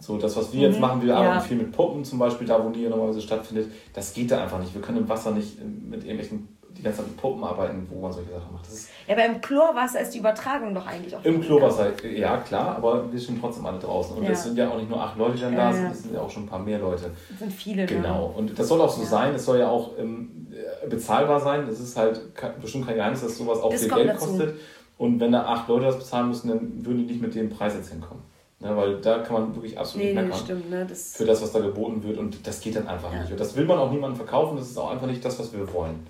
So, 0.00 0.16
das, 0.16 0.36
was 0.36 0.52
wir 0.52 0.60
mhm. 0.60 0.72
jetzt 0.72 0.80
machen, 0.80 1.02
wir 1.02 1.14
arbeiten 1.14 1.34
ja. 1.34 1.40
viel 1.40 1.56
mit 1.58 1.72
Puppen, 1.72 2.04
zum 2.04 2.18
Beispiel 2.18 2.46
da, 2.46 2.62
wo 2.64 2.70
Nähe 2.70 2.88
normalerweise 2.88 3.20
stattfindet. 3.20 3.70
Das 3.92 4.12
geht 4.12 4.30
da 4.30 4.42
einfach 4.42 4.58
nicht. 4.58 4.74
Wir 4.74 4.80
können 4.80 4.98
im 4.98 5.08
Wasser 5.08 5.30
nicht 5.30 5.58
mit 5.62 6.02
irgendwelchen, 6.02 6.48
die 6.70 6.82
ganze 6.82 6.98
Zeit 6.98 7.08
mit 7.08 7.16
Puppen 7.18 7.44
arbeiten, 7.44 7.86
wo 7.90 8.00
man 8.00 8.10
solche 8.10 8.30
Sachen 8.30 8.52
macht. 8.52 8.66
Das 8.66 8.88
ja, 9.06 9.14
aber 9.14 9.26
im 9.26 9.40
Chlorwasser 9.40 10.00
ist 10.00 10.14
die 10.14 10.18
Übertragung 10.18 10.74
doch 10.74 10.86
eigentlich 10.86 11.14
auch. 11.14 11.24
Im 11.24 11.40
Chlorwasser, 11.42 12.04
ja, 12.06 12.38
klar, 12.38 12.76
aber 12.76 13.12
wir 13.12 13.20
sind 13.20 13.40
trotzdem 13.40 13.66
alle 13.66 13.78
draußen. 13.78 14.16
Und 14.16 14.22
ja. 14.22 14.30
es 14.30 14.44
sind 14.44 14.56
ja 14.56 14.70
auch 14.70 14.78
nicht 14.78 14.88
nur 14.88 15.02
acht 15.02 15.18
Leute, 15.18 15.34
die 15.36 15.42
dann 15.42 15.56
da 15.56 15.72
sind, 15.72 15.90
es 15.90 16.02
sind 16.04 16.14
ja 16.14 16.20
auch 16.20 16.30
schon 16.30 16.44
ein 16.44 16.48
paar 16.48 16.60
mehr 16.60 16.78
Leute. 16.78 17.10
Das 17.28 17.38
sind 17.40 17.52
viele, 17.52 17.82
ne? 17.82 17.86
Genau. 17.86 18.28
Ne? 18.28 18.34
Und 18.36 18.58
das 18.58 18.68
soll 18.68 18.80
auch 18.80 18.88
so 18.88 19.04
sein. 19.04 19.34
Es 19.34 19.44
soll 19.44 19.58
ja 19.58 19.68
auch 19.68 19.98
ähm, 19.98 20.46
bezahlbar 20.88 21.40
sein. 21.40 21.66
Das 21.66 21.78
ist 21.78 21.96
halt 21.96 22.22
bestimmt 22.60 22.86
kein 22.86 22.96
Geheimnis, 22.96 23.20
dass 23.20 23.36
sowas 23.36 23.60
auch 23.60 23.70
das 23.70 23.82
viel 23.82 23.92
Geld 23.92 24.08
dazu. 24.10 24.26
kostet. 24.26 24.54
Und 24.96 25.18
wenn 25.18 25.32
da 25.32 25.44
acht 25.44 25.68
Leute 25.68 25.86
das 25.86 25.98
bezahlen 25.98 26.28
müssen, 26.28 26.48
dann 26.48 26.86
würden 26.86 26.98
die 26.98 27.12
nicht 27.12 27.22
mit 27.22 27.34
dem 27.34 27.50
Preis 27.50 27.74
jetzt 27.74 27.90
hinkommen. 27.90 28.22
Ne, 28.62 28.76
weil 28.76 29.00
da 29.00 29.20
kann 29.20 29.32
man 29.32 29.54
wirklich 29.54 29.78
absolut 29.78 30.06
nee, 30.06 30.12
meckern. 30.12 30.38
Stimmt, 30.38 30.68
ne? 30.68 30.84
das 30.86 31.16
für 31.16 31.24
das, 31.24 31.40
was 31.40 31.50
da 31.52 31.60
geboten 31.60 32.02
wird. 32.02 32.18
Und 32.18 32.46
das 32.46 32.60
geht 32.60 32.76
dann 32.76 32.86
einfach 32.86 33.10
ja. 33.10 33.22
nicht. 33.22 33.32
Und 33.32 33.40
das 33.40 33.56
will 33.56 33.64
man 33.64 33.78
auch 33.78 33.90
niemandem 33.90 34.16
verkaufen. 34.16 34.58
Das 34.58 34.68
ist 34.68 34.76
auch 34.76 34.90
einfach 34.90 35.06
nicht 35.06 35.24
das, 35.24 35.38
was 35.38 35.50
wir 35.54 35.72
wollen. 35.72 36.06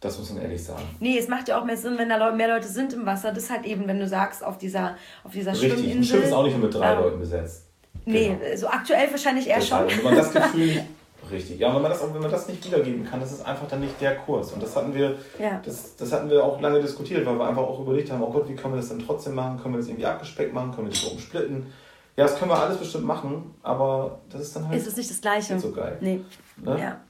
Das 0.00 0.18
muss 0.18 0.32
man 0.32 0.42
ehrlich 0.42 0.64
sagen. 0.64 0.84
Nee, 1.00 1.18
es 1.18 1.28
macht 1.28 1.48
ja 1.48 1.58
auch 1.58 1.64
mehr 1.64 1.76
Sinn, 1.76 1.98
wenn 1.98 2.08
da 2.08 2.32
mehr 2.32 2.48
Leute 2.48 2.66
sind 2.66 2.94
im 2.94 3.04
Wasser. 3.04 3.30
Das 3.30 3.44
ist 3.44 3.50
halt 3.50 3.66
eben, 3.66 3.86
wenn 3.86 3.98
du 3.98 4.08
sagst, 4.08 4.42
auf 4.42 4.56
dieser, 4.56 4.96
auf 5.22 5.32
dieser 5.32 5.52
Richtig. 5.52 5.72
Schwimminsel. 5.72 5.98
Ein 5.98 6.04
Schiff 6.04 6.24
ist 6.24 6.32
auch 6.32 6.44
nicht 6.44 6.56
nur 6.56 6.66
mit 6.66 6.74
drei 6.74 6.92
ähm, 6.92 6.98
Leuten 7.00 7.18
besetzt. 7.18 7.66
Nee, 8.06 8.38
genau. 8.40 8.56
so 8.56 8.68
aktuell 8.68 9.10
wahrscheinlich 9.10 9.46
eher 9.46 9.56
Deshalb, 9.56 9.90
schon. 9.90 9.98
Wenn 9.98 10.04
man 10.04 10.16
das 10.16 10.32
Gefühl 10.32 10.82
Richtig. 11.30 11.58
Ja, 11.58 11.74
wenn 11.74 11.82
man, 11.82 11.90
das, 11.90 12.02
wenn 12.02 12.20
man 12.20 12.30
das 12.30 12.48
nicht 12.48 12.64
wiedergeben 12.64 13.04
kann, 13.04 13.20
das 13.20 13.32
ist 13.32 13.44
einfach 13.44 13.66
dann 13.68 13.80
nicht 13.80 14.00
der 14.00 14.16
Kurs. 14.16 14.52
Und 14.52 14.62
das 14.62 14.76
hatten 14.76 14.94
wir, 14.94 15.16
ja. 15.38 15.60
das, 15.64 15.96
das 15.96 16.12
hatten 16.12 16.28
wir 16.30 16.44
auch 16.44 16.60
lange 16.60 16.80
diskutiert, 16.80 17.24
weil 17.26 17.38
wir 17.38 17.46
einfach 17.46 17.62
auch 17.62 17.80
überlegt 17.80 18.10
haben, 18.10 18.22
oh 18.22 18.30
Gott, 18.30 18.48
wie 18.48 18.54
können 18.54 18.74
wir 18.74 18.80
das 18.80 18.88
denn 18.90 19.00
trotzdem 19.04 19.34
machen? 19.34 19.60
Können 19.60 19.74
wir 19.74 19.78
das 19.78 19.88
irgendwie 19.88 20.06
abgespeckt 20.06 20.52
machen? 20.52 20.72
Können 20.72 20.88
wir 20.88 20.92
das 20.92 21.02
so 21.02 21.10
umsplitten? 21.10 21.72
Ja, 22.16 22.24
das 22.24 22.38
können 22.38 22.50
wir 22.50 22.58
alles 22.58 22.78
bestimmt 22.78 23.04
machen, 23.04 23.54
aber 23.62 24.20
das 24.30 24.42
ist 24.42 24.56
dann 24.56 24.68
halt. 24.68 24.78
Ist 24.78 24.86
es 24.86 24.96
nicht 24.96 25.10
das 25.10 25.20
Gleiche? 25.20 25.54
Nicht 25.54 25.62
so 25.62 25.72
geil. 25.72 25.98
Nee. 26.00 26.20
Ne? 26.56 26.80
Ja. 26.80 27.00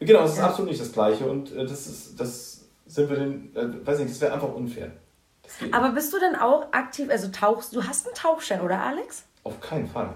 Genau, 0.00 0.24
es 0.24 0.32
ist 0.32 0.38
ja. 0.38 0.46
absolut 0.46 0.70
nicht 0.70 0.80
das 0.80 0.92
Gleiche 0.92 1.24
und 1.24 1.52
äh, 1.52 1.64
das 1.64 1.86
ist, 1.86 2.20
das 2.20 2.64
sind 2.86 3.08
wir 3.08 3.16
den, 3.16 3.54
äh, 3.54 3.86
weiß 3.86 4.00
nicht, 4.00 4.10
das 4.10 4.20
wäre 4.20 4.32
einfach 4.32 4.52
unfair. 4.52 4.90
Aber 5.72 5.90
bist 5.90 6.12
du 6.12 6.18
denn 6.18 6.36
auch 6.36 6.72
aktiv, 6.72 7.10
also 7.10 7.28
tauchst, 7.28 7.74
du 7.76 7.84
hast 7.84 8.06
einen 8.06 8.14
Tauchschein, 8.14 8.60
oder 8.60 8.80
Alex? 8.80 9.24
Auf 9.44 9.60
keinen 9.60 9.86
Fall. 9.86 10.10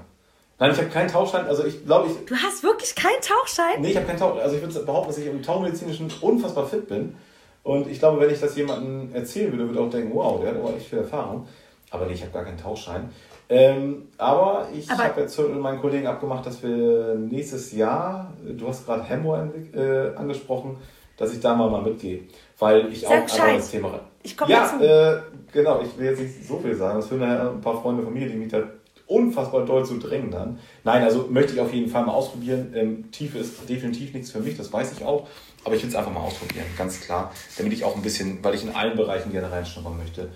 Nein, 0.58 0.72
ich 0.72 0.78
habe 0.78 0.88
keinen 0.88 1.08
Tauchschein, 1.08 1.46
also 1.46 1.64
ich 1.64 1.84
glaube 1.84 2.08
ich... 2.08 2.24
Du 2.26 2.34
hast 2.34 2.62
wirklich 2.62 2.94
keinen 2.94 3.20
Tauchschein? 3.20 3.80
Nee, 3.80 3.90
ich 3.90 3.96
habe 3.96 4.06
keinen 4.06 4.18
Tauchschein, 4.18 4.42
also 4.42 4.56
ich 4.56 4.62
würde 4.62 4.80
behaupten, 4.80 5.08
dass 5.08 5.18
ich 5.18 5.26
im 5.26 5.42
Tauchmedizinischen 5.42 6.10
unfassbar 6.20 6.66
fit 6.66 6.88
bin 6.88 7.14
und 7.62 7.86
ich 7.86 7.98
glaube, 7.98 8.20
wenn 8.20 8.30
ich 8.30 8.40
das 8.40 8.56
jemandem 8.56 9.14
erzählen 9.14 9.52
würde, 9.52 9.68
würde 9.68 9.80
auch 9.80 9.90
denken, 9.90 10.10
wow, 10.14 10.40
der 10.40 10.50
hat 10.50 10.56
aber 10.58 10.74
echt 10.74 10.86
viel 10.86 11.00
Erfahrung. 11.00 11.46
Aber 11.90 12.06
nee, 12.06 12.14
ich 12.14 12.22
habe 12.22 12.32
gar 12.32 12.44
keinen 12.44 12.56
Tauchschein. 12.56 13.10
Ähm, 13.50 14.08
aber 14.16 14.68
ich 14.74 14.90
habe 14.90 15.20
jetzt 15.20 15.38
mit 15.38 15.58
meinen 15.58 15.80
Kollegen 15.80 16.06
abgemacht, 16.06 16.46
dass 16.46 16.62
wir 16.62 17.14
nächstes 17.14 17.72
Jahr, 17.72 18.32
du 18.42 18.68
hast 18.68 18.86
gerade 18.86 19.02
Hemmo 19.04 19.36
äh, 19.36 20.14
angesprochen, 20.16 20.76
dass 21.18 21.32
ich 21.32 21.40
da 21.40 21.54
mal, 21.54 21.70
mal 21.70 21.82
mitgehe. 21.82 22.22
Weil 22.58 22.92
ich 22.92 23.02
Sag 23.02 23.10
auch 23.10 23.14
einfach 23.14 23.56
das 23.56 23.70
Thema. 23.70 24.00
Ich 24.22 24.36
komme 24.36 24.50
Ja, 24.50 24.80
äh, 24.80 25.20
genau, 25.52 25.82
ich 25.82 25.98
will 25.98 26.06
jetzt 26.06 26.20
nicht 26.20 26.46
so 26.46 26.58
viel 26.58 26.74
sagen. 26.74 27.00
Das 27.00 27.10
ja 27.10 27.50
ein 27.50 27.60
paar 27.60 27.80
Freunde 27.80 28.02
von 28.02 28.12
mir, 28.12 28.28
die 28.28 28.36
mich 28.36 28.50
da 28.50 28.62
unfassbar 29.08 29.64
doll 29.64 29.84
zu 29.84 29.98
drängen 29.98 30.30
dann. 30.30 30.58
Nein, 30.84 31.02
also 31.02 31.26
möchte 31.30 31.54
ich 31.54 31.60
auf 31.60 31.72
jeden 31.72 31.90
Fall 31.90 32.04
mal 32.04 32.12
ausprobieren. 32.12 32.72
Ähm, 32.74 33.10
Tiefe 33.10 33.38
ist 33.38 33.68
definitiv 33.68 34.12
nichts 34.14 34.30
für 34.30 34.40
mich, 34.40 34.56
das 34.56 34.72
weiß 34.72 34.92
ich 34.92 35.04
auch. 35.04 35.26
Aber 35.64 35.74
ich 35.74 35.82
will 35.82 35.88
es 35.88 35.96
einfach 35.96 36.12
mal 36.12 36.20
ausprobieren, 36.20 36.66
ganz 36.76 37.00
klar. 37.00 37.32
Damit 37.56 37.72
ich 37.72 37.84
auch 37.84 37.96
ein 37.96 38.02
bisschen, 38.02 38.38
weil 38.42 38.54
ich 38.54 38.62
in 38.62 38.70
allen 38.70 38.96
Bereichen 38.96 39.32
gerne 39.32 39.50
reinschnuppern 39.50 39.96
möchte. 39.96 40.28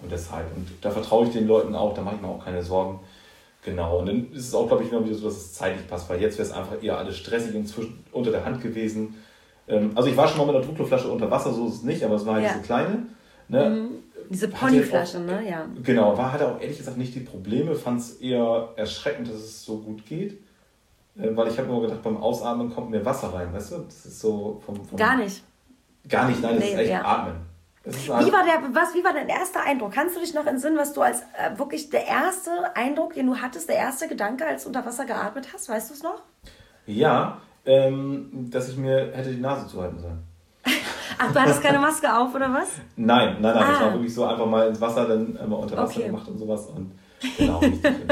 Und 0.00 0.10
deshalb, 0.10 0.46
und 0.56 0.68
da 0.80 0.90
vertraue 0.90 1.26
ich 1.26 1.32
den 1.32 1.46
Leuten 1.46 1.74
auch, 1.74 1.92
da 1.94 2.02
mache 2.02 2.16
ich 2.16 2.22
mir 2.22 2.28
auch 2.28 2.44
keine 2.44 2.62
Sorgen. 2.62 3.00
Genau, 3.62 3.98
und 3.98 4.06
dann 4.06 4.32
ist 4.32 4.48
es 4.48 4.54
auch, 4.54 4.68
glaube 4.68 4.84
ich, 4.84 4.90
immer 4.90 5.04
wieder 5.04 5.14
so, 5.14 5.26
dass 5.26 5.36
es 5.36 5.52
zeitlich 5.52 5.86
passt, 5.86 6.08
weil 6.08 6.20
jetzt 6.20 6.38
wäre 6.38 6.48
es 6.48 6.54
einfach 6.54 6.82
eher 6.82 6.96
alles 6.96 7.18
stressig 7.18 7.54
inzwischen 7.54 8.02
unter 8.10 8.30
der 8.30 8.44
Hand 8.44 8.62
gewesen. 8.62 9.16
Ähm, 9.68 9.90
also 9.94 10.08
ich 10.08 10.16
war 10.16 10.28
schon 10.28 10.38
mal 10.38 10.46
mit 10.46 10.56
einer 10.56 10.64
Druckluftflasche 10.64 11.08
unter 11.08 11.30
Wasser, 11.30 11.52
so 11.52 11.66
ist 11.66 11.74
es 11.74 11.82
nicht, 11.82 12.02
aber 12.02 12.14
es 12.14 12.24
war 12.24 12.34
halt 12.34 12.44
ja. 12.44 12.52
diese 12.52 12.64
kleine. 12.64 13.06
Ne? 13.48 13.70
Mhm. 13.70 13.88
Diese 14.30 14.46
Ponyflasche, 14.46 15.18
ne? 15.18 15.46
Ja. 15.46 15.66
Genau, 15.82 16.16
war, 16.16 16.32
hatte 16.32 16.48
auch 16.48 16.60
ehrlich 16.60 16.78
gesagt 16.78 16.96
nicht 16.96 17.14
die 17.16 17.20
Probleme, 17.20 17.74
fand 17.74 18.00
es 18.00 18.12
eher 18.12 18.68
erschreckend, 18.76 19.28
dass 19.28 19.36
es 19.36 19.64
so 19.64 19.78
gut 19.78 20.06
geht. 20.06 20.40
Äh, 21.18 21.36
weil 21.36 21.48
ich 21.48 21.58
habe 21.58 21.66
nur 21.66 21.82
gedacht, 21.82 22.00
beim 22.02 22.16
Ausatmen 22.16 22.72
kommt 22.72 22.90
mir 22.90 23.04
Wasser 23.04 23.34
rein, 23.34 23.52
weißt 23.52 23.72
du? 23.72 23.78
Das 23.78 24.06
ist 24.06 24.20
so 24.20 24.62
vom. 24.64 24.84
vom 24.84 24.96
Gar 24.96 25.16
nicht. 25.16 25.42
Gar 26.08 26.28
nicht, 26.28 26.40
nein, 26.40 26.54
das 26.54 26.64
nee, 26.64 26.72
ist 26.72 26.78
echt 26.78 26.90
ja. 26.90 27.04
Atmen. 27.04 27.50
Wie 27.82 28.08
war, 28.08 28.44
der, 28.44 28.62
was, 28.72 28.94
wie 28.94 29.02
war 29.02 29.12
dein 29.12 29.28
erster 29.28 29.64
Eindruck? 29.64 29.92
Kannst 29.92 30.14
du 30.14 30.20
dich 30.20 30.32
noch 30.32 30.46
entsinnen, 30.46 30.76
was 30.76 30.92
du 30.92 31.00
als 31.00 31.22
äh, 31.22 31.58
wirklich 31.58 31.90
der 31.90 32.06
erste 32.06 32.76
Eindruck, 32.76 33.14
den 33.14 33.26
du 33.26 33.36
hattest, 33.36 33.68
der 33.68 33.76
erste 33.76 34.06
Gedanke, 34.06 34.46
als 34.46 34.62
du 34.62 34.68
unter 34.68 34.84
Wasser 34.84 35.06
geatmet 35.06 35.48
hast? 35.52 35.68
Weißt 35.68 35.90
du 35.90 35.94
es 35.94 36.02
noch? 36.02 36.22
Ja, 36.86 37.40
ähm, 37.64 38.48
dass 38.50 38.68
ich 38.68 38.76
mir 38.76 39.12
hätte 39.12 39.30
die 39.30 39.40
Nase 39.40 39.66
zuhalten 39.66 39.98
sollen. 39.98 40.22
Ach, 41.18 41.32
du 41.32 41.40
hattest 41.40 41.62
keine 41.62 41.78
Maske 41.78 42.14
auf, 42.14 42.34
oder 42.34 42.52
was? 42.52 42.68
Nein, 42.96 43.36
nein, 43.40 43.54
nein. 43.54 43.56
Ah. 43.56 43.70
Das 43.72 43.80
war 43.80 43.92
wirklich 43.92 44.14
so 44.14 44.24
einfach 44.24 44.46
mal 44.46 44.68
ins 44.68 44.80
Wasser, 44.80 45.08
dann 45.08 45.36
immer 45.36 45.58
unter 45.58 45.76
Wasser 45.76 45.98
okay. 45.98 46.06
gemacht 46.06 46.28
und 46.28 46.38
sowas. 46.38 46.66
Und 46.66 46.92
genau, 47.36 47.60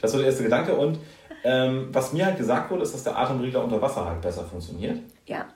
das 0.00 0.12
war 0.12 0.18
der 0.18 0.26
erste 0.26 0.44
Gedanke. 0.44 0.74
Und 0.74 0.98
ähm, 1.44 1.88
was 1.92 2.12
mir 2.12 2.26
halt 2.26 2.38
gesagt 2.38 2.70
wurde, 2.70 2.82
ist, 2.82 2.94
dass 2.94 3.04
der 3.04 3.18
Atemregler 3.18 3.62
unter 3.62 3.80
Wasser 3.80 4.04
halt 4.04 4.20
besser 4.20 4.44
funktioniert. 4.44 5.00
Ja. 5.26 5.46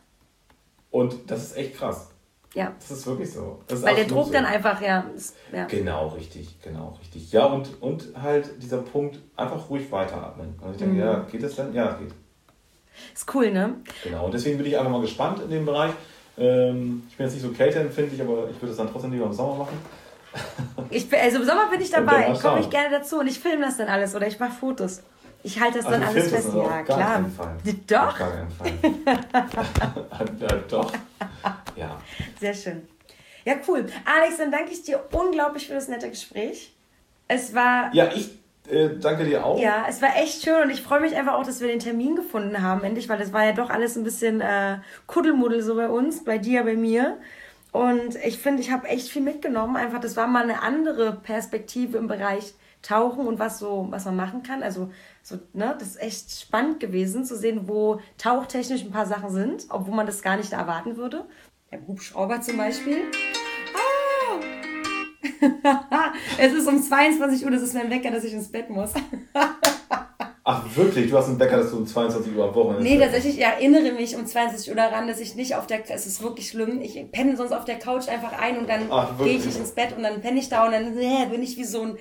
Und 0.91 1.31
das 1.31 1.45
ist 1.45 1.57
echt 1.57 1.77
krass. 1.77 2.11
Ja. 2.55 2.73
Das 2.79 2.91
ist 2.91 3.07
wirklich 3.07 3.33
so. 3.33 3.61
Ist 3.69 3.83
Weil 3.83 3.97
der 3.97 4.07
Druck 4.07 4.27
so. 4.27 4.33
dann 4.33 4.45
einfach, 4.45 4.81
ja, 4.81 5.05
ist, 5.15 5.37
ja. 5.53 5.67
Genau, 5.67 6.09
richtig, 6.09 6.61
genau, 6.63 6.97
richtig. 7.01 7.31
Ja, 7.31 7.45
und, 7.45 7.81
und 7.83 8.09
halt 8.21 8.63
dieser 8.63 8.79
Punkt, 8.79 9.19
einfach 9.37 9.69
ruhig 9.69 9.91
weiteratmen. 9.93 10.59
Und 10.61 10.73
ich 10.73 10.79
denke, 10.79 10.95
mhm. 10.95 11.01
ja, 11.01 11.19
geht 11.31 11.43
das 11.43 11.57
dann? 11.57 11.75
Ja, 11.75 11.93
geht. 11.93 12.13
Ist 13.15 13.33
cool, 13.35 13.53
ne? 13.53 13.77
Genau, 14.03 14.25
und 14.25 14.35
deswegen 14.35 14.59
bin 14.59 14.67
ich 14.67 14.79
einfach 14.79 14.91
mal 14.91 15.01
gespannt 15.01 15.41
in 15.43 15.51
dem 15.51 15.67
Bereich. 15.67 15.93
Ähm, 16.39 17.03
ich 17.09 17.17
bin 17.17 17.27
jetzt 17.27 17.35
nicht 17.35 17.43
so 17.43 17.51
kälteempfindlich, 17.51 18.21
aber 18.21 18.49
ich 18.51 18.61
würde 18.61 18.71
es 18.71 18.77
dann 18.77 18.91
trotzdem 18.91 19.13
lieber 19.13 19.27
im 19.27 19.33
Sommer 19.33 19.57
machen. 19.57 19.79
ich, 20.91 21.13
also 21.13 21.39
im 21.39 21.45
Sommer 21.45 21.71
bin 21.71 21.81
ich 21.81 21.91
dabei, 21.91 22.33
komme 22.41 22.61
ich 22.61 22.71
gerne 22.71 22.91
dazu 22.91 23.19
und 23.19 23.27
ich 23.27 23.39
filme 23.39 23.65
das 23.65 23.77
dann 23.77 23.89
alles 23.89 24.15
oder 24.15 24.27
ich 24.27 24.39
mache 24.39 24.53
Fotos. 24.53 25.03
Ich 25.43 25.61
halte 25.61 25.79
das 25.79 25.87
also 25.87 25.99
dann 25.99 26.09
alles 26.09 26.31
fest. 26.31 26.49
Ja, 26.55 26.83
klar. 26.83 27.25
Doch. 27.87 28.19
Gar 28.19 28.49
Fall. 28.51 28.73
ja, 30.41 30.49
doch. 30.69 30.93
Ja. 31.77 32.01
Sehr 32.41 32.55
schön. 32.55 32.89
Ja, 33.45 33.55
cool. 33.67 33.87
Alex, 34.05 34.39
dann 34.39 34.51
danke 34.51 34.73
ich 34.73 34.83
dir 34.83 35.03
unglaublich 35.13 35.69
für 35.69 35.75
das 35.75 35.89
nette 35.89 36.11
Gespräch. 36.11 36.75
Es 37.29 37.55
war. 37.55 37.95
Ja, 37.95 38.11
ich 38.13 38.31
äh, 38.71 38.99
danke 39.01 39.25
dir 39.25 39.45
auch. 39.45 39.59
Ja, 39.59 39.87
es 39.89 40.01
war 40.03 40.17
echt 40.17 40.43
schön 40.43 40.63
und 40.63 40.71
ich 40.71 40.83
freue 40.83 41.01
mich 41.01 41.17
einfach 41.17 41.35
auch, 41.35 41.45
dass 41.45 41.61
wir 41.61 41.69
den 41.69 41.79
Termin 41.79 42.17
gefunden 42.17 42.63
haben, 42.63 42.85
endlich, 42.85 43.09
weil 43.09 43.19
das 43.19 43.33
war 43.33 43.45
ja 43.45 43.53
doch 43.53 43.71
alles 43.71 43.97
ein 43.97 44.05
bisschen 44.05 44.41
äh, 44.41 44.79
Kuddelmuddel 45.07 45.63
so 45.63 45.75
bei 45.75 45.89
uns, 45.89 46.25
bei 46.25 46.39
dir, 46.39 46.65
bei 46.65 46.77
mir. 46.77 47.19
Und 47.73 48.17
ich 48.25 48.39
finde, 48.39 48.63
ich 48.63 48.71
habe 48.71 48.89
echt 48.89 49.09
viel 49.09 49.23
mitgenommen. 49.23 49.77
Einfach, 49.77 50.01
das 50.01 50.17
war 50.17 50.27
mal 50.27 50.43
eine 50.43 50.63
andere 50.63 51.13
Perspektive 51.13 51.99
im 51.99 52.09
Bereich 52.09 52.55
Tauchen 52.81 53.27
und 53.27 53.39
was 53.39 53.59
so, 53.59 53.89
was 53.91 54.05
man 54.05 54.17
machen 54.17 54.43
kann. 54.43 54.63
Also, 54.63 54.91
so, 55.23 55.37
ne, 55.53 55.75
das 55.79 55.89
ist 55.89 56.01
echt 56.01 56.31
spannend 56.31 56.81
gewesen 56.81 57.25
zu 57.25 57.37
sehen, 57.37 57.69
wo 57.69 58.01
tauchtechnisch 58.19 58.83
ein 58.83 58.93
paar 58.93 59.07
Sachen 59.07 59.31
sind, 59.31 59.67
obwohl 59.69 59.95
man 59.95 60.07
das 60.07 60.23
gar 60.23 60.37
nicht 60.37 60.53
erwarten 60.53 60.97
würde. 60.97 61.25
Der 61.73 61.87
Hubschrauber 61.87 62.41
zum 62.41 62.57
Beispiel. 62.57 63.11
Es 66.39 66.53
ist 66.53 66.67
um 66.67 66.83
22 66.83 67.45
Uhr, 67.45 67.51
das 67.51 67.63
ist 67.63 67.75
mein 67.75 67.91
Wecker, 67.91 68.11
dass 68.11 68.25
ich 68.25 68.33
ins 68.33 68.49
Bett 68.49 68.71
muss. 68.71 68.93
Ach 70.51 70.63
wirklich? 70.77 71.11
Du 71.11 71.19
hast 71.19 71.29
einen 71.29 71.39
Wecker, 71.39 71.59
dass 71.59 71.73
du 71.73 71.77
um 71.77 71.87
22 71.87 72.35
Uhr 72.35 72.49
am 72.49 72.55
Wochenende 72.55 72.83
Nee, 72.83 72.99
tatsächlich, 72.99 73.37
ich 73.37 73.45
erinnere 73.45 73.93
mich 73.93 74.17
um 74.17 74.25
22 74.25 74.71
Uhr 74.71 74.77
daran, 74.77 75.07
dass 75.07 75.21
ich 75.21 75.35
nicht 75.35 75.55
auf 75.55 75.67
der, 75.67 75.81
es 75.91 76.07
ist 76.07 76.23
wirklich 76.23 76.49
schlimm, 76.49 76.81
ich 76.81 77.13
penne 77.13 77.37
sonst 77.37 77.53
auf 77.53 77.67
der 77.67 77.79
Couch 77.79 78.09
einfach 78.09 78.33
ein 78.33 78.57
und 78.57 78.67
dann 78.67 78.89
gehe 79.23 79.37
ich 79.37 79.45
ins 79.45 79.73
Bett 79.73 79.95
und 79.95 80.03
dann 80.03 80.23
penne 80.23 80.39
ich 80.39 80.49
da 80.49 80.65
und 80.65 80.73
dann 80.73 80.97
äh, 80.97 81.27
bin 81.31 81.43
ich 81.43 81.59
wie 81.59 81.65
so 81.65 81.83
ein... 81.83 81.99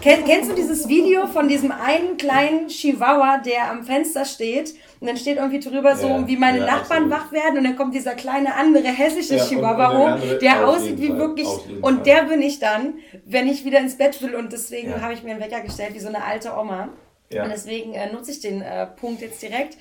Kenn, 0.00 0.24
kennst 0.24 0.50
du 0.50 0.56
dieses 0.56 0.88
Video 0.88 1.28
von 1.28 1.46
diesem 1.46 1.70
einen 1.70 2.16
kleinen 2.16 2.66
Chihuahua, 2.66 3.38
der 3.38 3.70
am 3.70 3.84
Fenster 3.84 4.24
steht 4.24 4.74
und 4.98 5.06
dann 5.06 5.16
steht 5.16 5.36
irgendwie 5.36 5.60
drüber 5.60 5.94
so, 5.94 6.08
ja, 6.08 6.26
wie 6.26 6.36
meine 6.36 6.58
ja, 6.58 6.66
Nachbarn 6.66 7.04
absolut. 7.04 7.12
wach 7.12 7.32
werden 7.32 7.58
und 7.58 7.64
dann 7.64 7.76
kommt 7.76 7.94
dieser 7.94 8.16
kleine 8.16 8.56
andere 8.56 8.88
hässliche 8.88 9.36
ja, 9.36 9.44
Chihuahua 9.44 9.92
hoch, 9.96 10.20
der, 10.20 10.38
der 10.38 10.66
aussieht 10.66 11.00
wie 11.00 11.10
Fall, 11.10 11.18
wirklich... 11.18 11.46
Und 11.80 12.06
der 12.06 12.24
bin 12.24 12.42
ich 12.42 12.58
dann, 12.58 12.94
wenn 13.24 13.46
ich 13.46 13.64
wieder 13.64 13.78
ins 13.78 13.96
Bett 13.96 14.20
will 14.20 14.34
und 14.34 14.52
deswegen 14.52 15.00
habe 15.00 15.12
ich 15.12 15.22
mir 15.22 15.30
einen 15.30 15.40
Wecker 15.40 15.60
gestellt, 15.60 15.94
wie 15.94 16.00
so 16.00 16.08
eine 16.08 16.24
alte 16.24 16.50
Oma. 16.58 16.88
Ja. 17.30 17.44
Und 17.44 17.50
deswegen 17.50 17.94
äh, 17.94 18.12
nutze 18.12 18.30
ich 18.30 18.40
den 18.40 18.62
äh, 18.62 18.86
Punkt 18.86 19.20
jetzt 19.20 19.42
direkt 19.42 19.76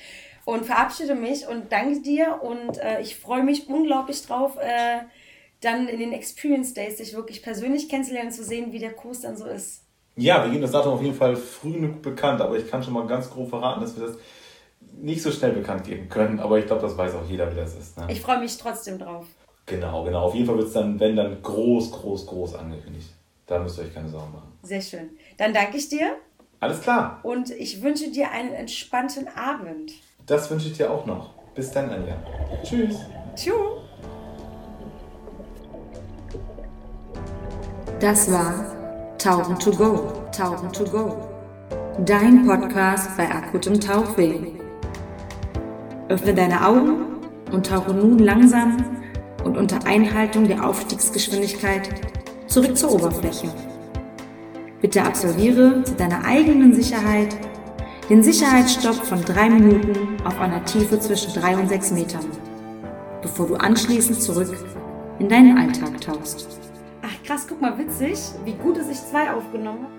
und 0.46 0.66
verabschiede 0.66 1.16
mich 1.16 1.48
und 1.48 1.72
danke 1.72 2.02
dir 2.02 2.40
und 2.42 2.78
äh, 2.78 3.02
ich 3.02 3.18
freue 3.18 3.44
mich 3.44 3.68
unglaublich 3.68 4.26
drauf, 4.26 4.58
äh, 4.58 5.00
dann 5.62 5.88
in 5.88 6.00
den 6.00 6.14
Experience 6.14 6.74
Days 6.74 6.98
sich 6.98 7.14
wirklich 7.14 7.42
persönlich 7.42 7.90
kennenzulernen, 7.90 8.32
zu 8.32 8.44
sehen, 8.44 8.72
wie 8.72 8.80
der 8.80 8.94
Kurs 8.94 9.22
dann 9.22 9.36
so 9.36 9.46
ist. 9.46 9.84
Ja, 10.16 10.44
wir 10.44 10.50
geben 10.50 10.62
das 10.62 10.72
Datum 10.72 10.94
auf 10.94 11.02
jeden 11.02 11.16
Fall 11.16 11.36
früh 11.36 11.74
genug 11.74 12.02
bekannt, 12.02 12.42
aber 12.42 12.58
ich 12.58 12.70
kann 12.70 12.84
schon 12.84 12.94
mal 12.94 13.06
ganz 13.08 13.30
grob 13.30 13.50
verraten, 13.50 13.82
dass 13.82 14.00
wir 14.00 14.08
das 14.08 14.18
nicht 15.00 15.22
so 15.22 15.32
schnell 15.32 15.52
bekannt 15.52 15.84
geben 15.84 16.10
können, 16.10 16.40
aber 16.40 16.60
ich 16.60 16.66
glaube, 16.66 16.82
das 16.82 16.98
weiß 16.98 17.14
auch 17.16 17.30
jeder, 17.30 17.52
wie 17.52 17.56
das 17.56 17.76
ist. 17.76 17.98
Ne? 17.98 18.08
Ich 18.10 18.22
freue 18.22 18.40
mich 18.40 18.58
trotzdem 18.58 19.00
drauf. 19.00 19.26
Genau, 19.66 20.04
genau. 20.06 20.24
Auf 20.24 20.34
jeden 20.34 20.48
Fall 20.48 20.58
wird 20.58 20.68
es 20.68 20.74
dann, 20.74 21.00
wenn 21.00 21.16
dann 21.16 21.42
groß, 21.42 21.92
groß, 21.92 22.26
groß 22.26 22.56
angekündigt. 22.56 23.10
Da 23.46 23.60
müsst 23.60 23.78
ihr 23.78 23.84
euch 23.84 23.94
keine 23.94 24.10
Sorgen 24.10 24.32
machen. 24.32 24.58
Sehr 24.64 24.82
schön. 24.82 25.10
Dann 25.38 25.54
danke 25.54 25.78
ich 25.78 25.90
dir. 25.90 26.16
Alles 26.60 26.82
klar. 26.82 27.20
Und 27.24 27.52
ich 27.52 27.82
wünsche 27.84 28.10
dir 28.12 28.32
einen 28.32 28.54
entspannten 28.54 29.28
Abend. 29.28 29.92
Das 30.26 30.50
wünsche 30.50 30.68
ich 30.68 30.78
dir 30.78 30.92
auch 30.92 31.06
noch. 31.06 31.34
Bis 31.54 31.72
dann, 31.72 31.90
Anja. 31.90 32.16
Tschüss. 32.64 32.98
Tschüss. 33.36 33.54
Das 38.00 38.32
war 38.32 38.78
Tauchen 39.18 39.58
to 39.58 39.72
go. 39.72 40.14
Tauchen 40.32 40.72
to 40.72 40.84
go. 40.84 41.18
Dein 42.06 42.46
Podcast 42.46 43.18
bei 43.18 43.28
akutem 43.28 43.80
Tauchweh. 43.80 44.52
Öffne 46.10 46.34
deine 46.34 46.66
Augen 46.66 47.18
und 47.52 47.66
tauche 47.66 47.94
nun 47.94 48.20
langsam 48.20 48.78
und 49.44 49.58
unter 49.58 49.86
Einhaltung 49.86 50.48
der 50.48 50.64
Aufstiegsgeschwindigkeit 50.64 51.90
zurück 52.48 52.78
zur 52.78 52.94
Oberfläche. 52.94 53.50
Bitte 54.82 55.04
absolviere 55.04 55.84
zu 55.84 55.96
deiner 55.96 56.24
eigenen 56.24 56.74
Sicherheit 56.74 57.36
den 58.10 58.24
Sicherheitsstopp 58.24 58.96
von 59.06 59.24
drei 59.26 59.50
Minuten 59.50 60.22
auf 60.24 60.40
einer 60.40 60.64
Tiefe 60.64 61.00
zwischen 61.00 61.34
drei 61.34 61.58
und 61.58 61.68
sechs 61.68 61.92
Metern, 61.92 62.26
bevor 63.22 63.48
du 63.48 63.56
anschließend 63.56 64.22
zurück 64.22 64.56
in 65.20 65.28
deinen 65.28 65.58
Alltag 65.58 66.00
tauchst. 66.00 66.48
Ach 67.02 67.24
krass, 67.26 67.46
guck 67.50 67.60
mal, 67.60 67.78
witzig, 67.78 68.18
wie 68.46 68.54
gut, 68.54 68.78
dass 68.78 68.90
ich 68.90 68.98
zwei 68.98 69.32
aufgenommen 69.32 69.84
habe. 69.84 69.97